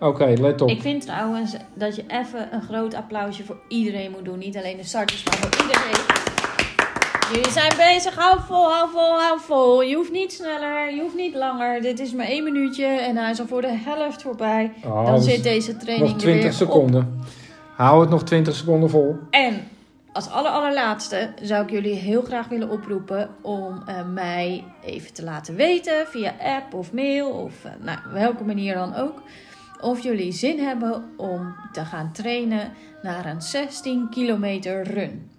Oké, 0.00 0.34
let 0.40 0.60
op. 0.60 0.68
Ik 0.68 0.80
vind 0.80 1.02
trouwens 1.02 1.56
dat 1.74 1.96
je 1.96 2.04
even 2.08 2.48
een 2.52 2.62
groot 2.62 2.94
applausje 2.94 3.44
voor 3.44 3.56
iedereen 3.68 4.10
moet 4.10 4.24
doen. 4.24 4.38
Niet 4.38 4.56
alleen 4.56 4.76
de 4.76 4.84
starters, 4.84 5.24
maar 5.24 5.36
voor 5.36 5.62
iedereen. 5.62 6.02
Jullie 7.32 7.52
zijn 7.52 7.72
bezig. 7.76 8.14
Hou 8.14 8.40
vol, 8.46 8.70
hou 8.70 8.90
vol, 8.90 9.20
hou 9.20 9.40
vol. 9.40 9.82
Je 9.82 9.96
hoeft 9.96 10.12
niet 10.12 10.32
sneller, 10.32 10.94
je 10.94 11.00
hoeft 11.00 11.16
niet 11.16 11.34
langer. 11.34 11.82
Dit 11.82 12.00
is 12.00 12.12
maar 12.12 12.26
één 12.26 12.44
minuutje 12.44 12.86
en 12.86 13.16
hij 13.16 13.30
is 13.30 13.40
al 13.40 13.46
voor 13.46 13.62
de 13.62 13.78
helft 13.84 14.22
voorbij. 14.22 14.72
Oh, 14.84 15.04
Dan 15.04 15.14
dus 15.14 15.24
zit 15.24 15.42
deze 15.42 15.76
training 15.76 16.12
nog 16.12 16.20
er 16.20 16.26
weer 16.26 16.40
20 16.40 16.68
op. 16.68 17.04
Hou 17.76 18.00
het 18.00 18.10
nog 18.10 18.22
20 18.24 18.54
seconden 18.54 18.90
vol. 18.90 19.16
En 19.30 19.68
als 20.12 20.30
aller, 20.30 20.50
allerlaatste 20.50 21.32
zou 21.42 21.64
ik 21.64 21.70
jullie 21.70 21.94
heel 21.94 22.22
graag 22.22 22.48
willen 22.48 22.70
oproepen 22.70 23.28
om 23.42 23.82
eh, 23.86 23.94
mij 24.12 24.64
even 24.84 25.12
te 25.12 25.24
laten 25.24 25.54
weten 25.54 26.06
via 26.06 26.34
app 26.40 26.74
of 26.74 26.92
mail 26.92 27.28
of 27.30 27.64
eh, 27.64 27.70
nou, 27.80 27.98
welke 28.12 28.44
manier 28.44 28.74
dan 28.74 28.94
ook. 28.94 29.22
Of 29.80 30.00
jullie 30.02 30.32
zin 30.32 30.58
hebben 30.58 31.04
om 31.16 31.54
te 31.72 31.84
gaan 31.84 32.12
trainen 32.12 32.72
naar 33.02 33.26
een 33.26 33.42
16 33.42 34.08
kilometer 34.10 34.82
run. 34.82 35.30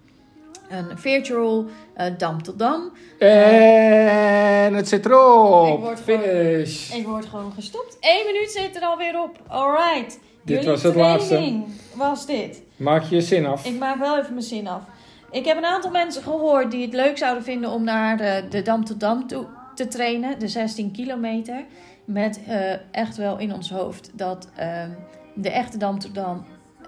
Een 0.69 0.97
virtual 0.97 1.65
eh, 1.93 2.05
dam 2.17 2.43
tot 2.43 2.59
dam. 2.59 2.91
En 3.19 4.73
het 4.73 4.87
zit 4.87 5.05
erop. 5.05 5.67
Ik 5.77 5.79
word 5.83 5.99
gewoon- 5.99 6.21
Finish. 6.21 6.93
Ik 6.95 7.05
word 7.07 7.25
gewoon 7.25 7.51
gestopt. 7.51 7.97
Eén 7.99 8.25
minuut 8.25 8.51
zit 8.51 8.75
er 8.75 8.81
alweer 8.81 9.21
op. 9.21 9.39
Alright. 9.47 10.19
Dit 10.45 10.55
Jullie 10.55 10.69
was 10.69 10.83
het 10.83 10.93
training 11.27 11.65
was 11.95 12.25
dit. 12.25 12.61
Maak 12.77 13.03
je 13.03 13.21
zin 13.21 13.45
af. 13.45 13.65
Ik 13.65 13.79
maak 13.79 13.97
wel 13.97 14.17
even 14.19 14.33
mijn 14.33 14.45
zin 14.45 14.67
af. 14.67 14.83
Ik 15.31 15.45
heb 15.45 15.57
een 15.57 15.65
aantal 15.65 15.91
mensen 15.91 16.23
gehoord 16.23 16.71
die 16.71 16.81
het 16.81 16.93
leuk 16.93 17.17
zouden 17.17 17.43
vinden 17.43 17.69
om 17.69 17.83
naar 17.83 18.17
de, 18.17 18.43
de 18.49 18.61
Dam 18.61 18.85
tot 18.85 18.99
Dam 18.99 19.27
toe 19.27 19.45
te 19.75 19.87
trainen, 19.87 20.39
de 20.39 20.47
16 20.47 20.91
kilometer. 20.91 21.65
Met 22.05 22.39
eh, 22.47 22.73
echt 22.91 23.17
wel 23.17 23.37
in 23.37 23.53
ons 23.53 23.69
hoofd 23.69 24.11
dat 24.13 24.49
ehm, 24.55 24.89
de 25.35 25.49
echte 25.49 25.77
Dam 25.77 25.99
tot 25.99 26.15
Dam 26.15 26.45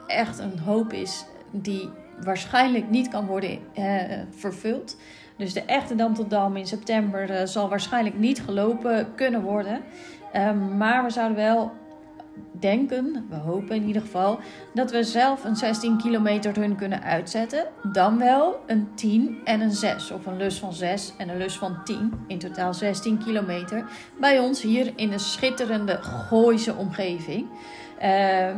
echt 0.07 0.39
een 0.39 0.59
hoop 0.59 0.93
is 0.93 1.25
die 1.51 1.89
waarschijnlijk 2.23 2.89
niet 2.89 3.07
kan 3.09 3.25
worden 3.25 3.59
eh, 3.73 3.83
vervuld. 4.29 4.97
Dus 5.37 5.53
de 5.53 5.61
echte 5.61 5.95
Dam 5.95 6.13
tot 6.13 6.29
Dam 6.29 6.55
in 6.55 6.67
september 6.67 7.29
eh, 7.29 7.45
zal 7.45 7.69
waarschijnlijk 7.69 8.17
niet 8.17 8.41
gelopen 8.41 9.15
kunnen 9.15 9.41
worden. 9.41 9.81
Ehm, 10.31 10.77
maar 10.77 11.03
we 11.03 11.09
zouden 11.09 11.37
wel 11.37 11.71
denken, 12.51 13.25
we 13.29 13.35
hopen 13.35 13.75
in 13.75 13.87
ieder 13.87 14.01
geval, 14.01 14.39
dat 14.73 14.91
we 14.91 15.03
zelf 15.03 15.43
een 15.43 15.55
16 15.55 15.97
kilometer 15.97 16.53
run 16.53 16.75
kunnen 16.75 17.03
uitzetten. 17.03 17.65
Dan 17.91 18.17
wel 18.17 18.59
een 18.65 18.87
10 18.95 19.37
en 19.43 19.61
een 19.61 19.71
6. 19.71 20.11
Of 20.11 20.25
een 20.25 20.37
lus 20.37 20.59
van 20.59 20.73
6 20.73 21.13
en 21.17 21.29
een 21.29 21.37
lus 21.37 21.57
van 21.57 21.83
10. 21.83 22.13
In 22.27 22.39
totaal 22.39 22.73
16 22.73 23.23
kilometer. 23.23 23.85
Bij 24.19 24.39
ons 24.39 24.61
hier 24.61 24.93
in 24.95 25.09
de 25.09 25.17
schitterende 25.17 25.99
Gooise 26.01 26.75
omgeving. 26.75 27.47
Ehm, 27.99 28.55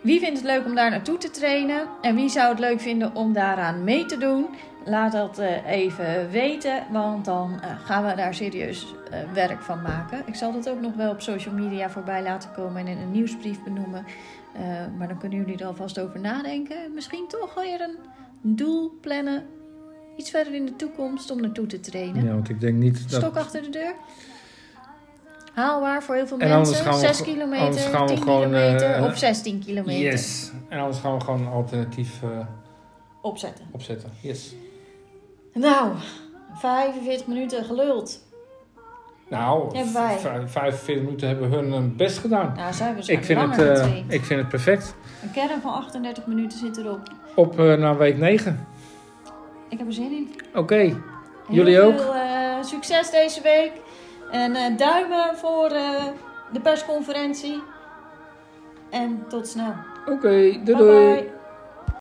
wie 0.00 0.20
vindt 0.20 0.38
het 0.38 0.46
leuk 0.46 0.64
om 0.64 0.74
daar 0.74 0.90
naartoe 0.90 1.18
te 1.18 1.30
trainen? 1.30 1.88
En 2.00 2.14
wie 2.14 2.28
zou 2.28 2.48
het 2.48 2.58
leuk 2.58 2.80
vinden 2.80 3.14
om 3.14 3.32
daaraan 3.32 3.84
mee 3.84 4.06
te 4.06 4.18
doen? 4.18 4.46
Laat 4.88 5.12
dat 5.12 5.38
eh, 5.38 5.66
even 5.70 6.30
weten, 6.30 6.82
want 6.92 7.24
dan 7.24 7.60
eh, 7.62 7.70
gaan 7.84 8.04
we 8.06 8.14
daar 8.14 8.34
serieus 8.34 8.94
eh, 9.10 9.18
werk 9.32 9.60
van 9.62 9.82
maken. 9.82 10.22
Ik 10.26 10.34
zal 10.34 10.52
dat 10.52 10.68
ook 10.68 10.80
nog 10.80 10.94
wel 10.94 11.10
op 11.10 11.20
social 11.20 11.54
media 11.54 11.90
voorbij 11.90 12.22
laten 12.22 12.50
komen 12.52 12.76
en 12.80 12.86
in 12.86 12.98
een 12.98 13.10
nieuwsbrief 13.10 13.62
benoemen. 13.64 14.04
Eh, 14.54 14.62
maar 14.98 15.08
dan 15.08 15.18
kunnen 15.18 15.38
jullie 15.38 15.58
er 15.58 15.66
alvast 15.66 16.00
over 16.00 16.20
nadenken. 16.20 16.76
Misschien 16.94 17.24
toch 17.28 17.54
weer 17.54 17.80
een 17.80 17.96
doel 18.56 18.92
plannen. 19.00 19.42
Iets 20.16 20.30
verder 20.30 20.54
in 20.54 20.66
de 20.66 20.76
toekomst 20.76 21.30
om 21.30 21.40
naartoe 21.40 21.66
te 21.66 21.80
trainen. 21.80 22.24
Ja, 22.24 22.32
want 22.32 22.48
ik 22.48 22.60
denk 22.60 22.76
niet 22.76 23.10
dat... 23.10 23.20
Stok 23.22 23.36
achter 23.36 23.62
de 23.62 23.68
deur. 23.70 23.94
Haalbaar 25.54 26.02
voor 26.02 26.14
heel 26.14 26.26
veel 26.26 26.38
En 26.38 26.50
anders 26.52 26.68
mensen. 26.70 26.84
gaan 26.92 27.00
we 27.00 27.06
6 27.06 27.16
ge- 27.16 27.22
kilometer, 27.24 27.64
anders 27.66 27.84
gaan 27.84 28.06
we 28.06 28.12
10 28.12 28.22
gewoon, 28.22 28.38
kilometer 28.40 28.90
eh, 28.94 29.04
of 29.04 29.18
16 29.18 29.58
kilometer 29.64 30.02
Yes. 30.02 30.52
En 30.68 30.78
anders 30.78 30.98
gaan 30.98 31.14
we 31.18 31.24
gewoon 31.24 31.40
een 31.40 31.52
alternatief 31.52 32.22
eh, 32.22 32.28
opzetten. 33.20 33.64
opzetten. 33.70 34.10
Yes. 34.20 34.54
Nou, 35.54 35.92
45 36.54 37.26
minuten 37.26 37.64
geluld. 37.64 38.26
Nou, 39.28 39.76
Hebben 39.76 39.92
wij. 39.94 40.16
v- 40.18 40.50
45 40.52 41.02
minuten 41.04 41.28
hebben 41.28 41.50
hun 41.50 41.72
hun 41.72 41.96
best 41.96 42.18
gedaan. 42.18 42.52
Nou, 42.56 42.72
zijn 42.72 42.94
we 42.94 43.12
Ik 43.12 43.24
vind, 43.24 43.40
het, 43.40 43.50
eh, 43.50 43.66
getraind. 43.66 44.12
ik 44.12 44.24
vind 44.24 44.40
het 44.40 44.48
perfect. 44.48 44.94
Een 45.22 45.30
kern 45.30 45.60
van 45.60 45.72
38 45.72 46.26
minuten 46.26 46.58
zit 46.58 46.76
erop. 46.76 47.00
Op 47.34 47.58
eh, 47.58 47.74
naar 47.74 47.98
week 47.98 48.18
9. 48.18 48.66
Ik 49.68 49.78
heb 49.78 49.86
er 49.86 49.92
zin 49.92 50.12
in. 50.12 50.34
Oké. 50.54 50.74
Heel 50.76 50.96
Jullie 51.48 51.80
ook? 51.80 52.00
veel 52.00 52.14
eh, 52.14 52.62
succes 52.62 53.10
deze 53.10 53.42
week. 53.42 53.72
En 54.30 54.54
eh, 54.54 54.76
duimen 54.76 55.36
voor 55.36 55.66
eh, 55.70 56.04
de 56.52 56.60
persconferentie. 56.60 57.62
En 58.90 59.24
tot 59.28 59.48
snel. 59.48 59.72
Oké, 60.06 60.28
doei 60.28 60.62
Bye 60.64 60.76
doei. 60.76 61.14
bye. 61.14 61.30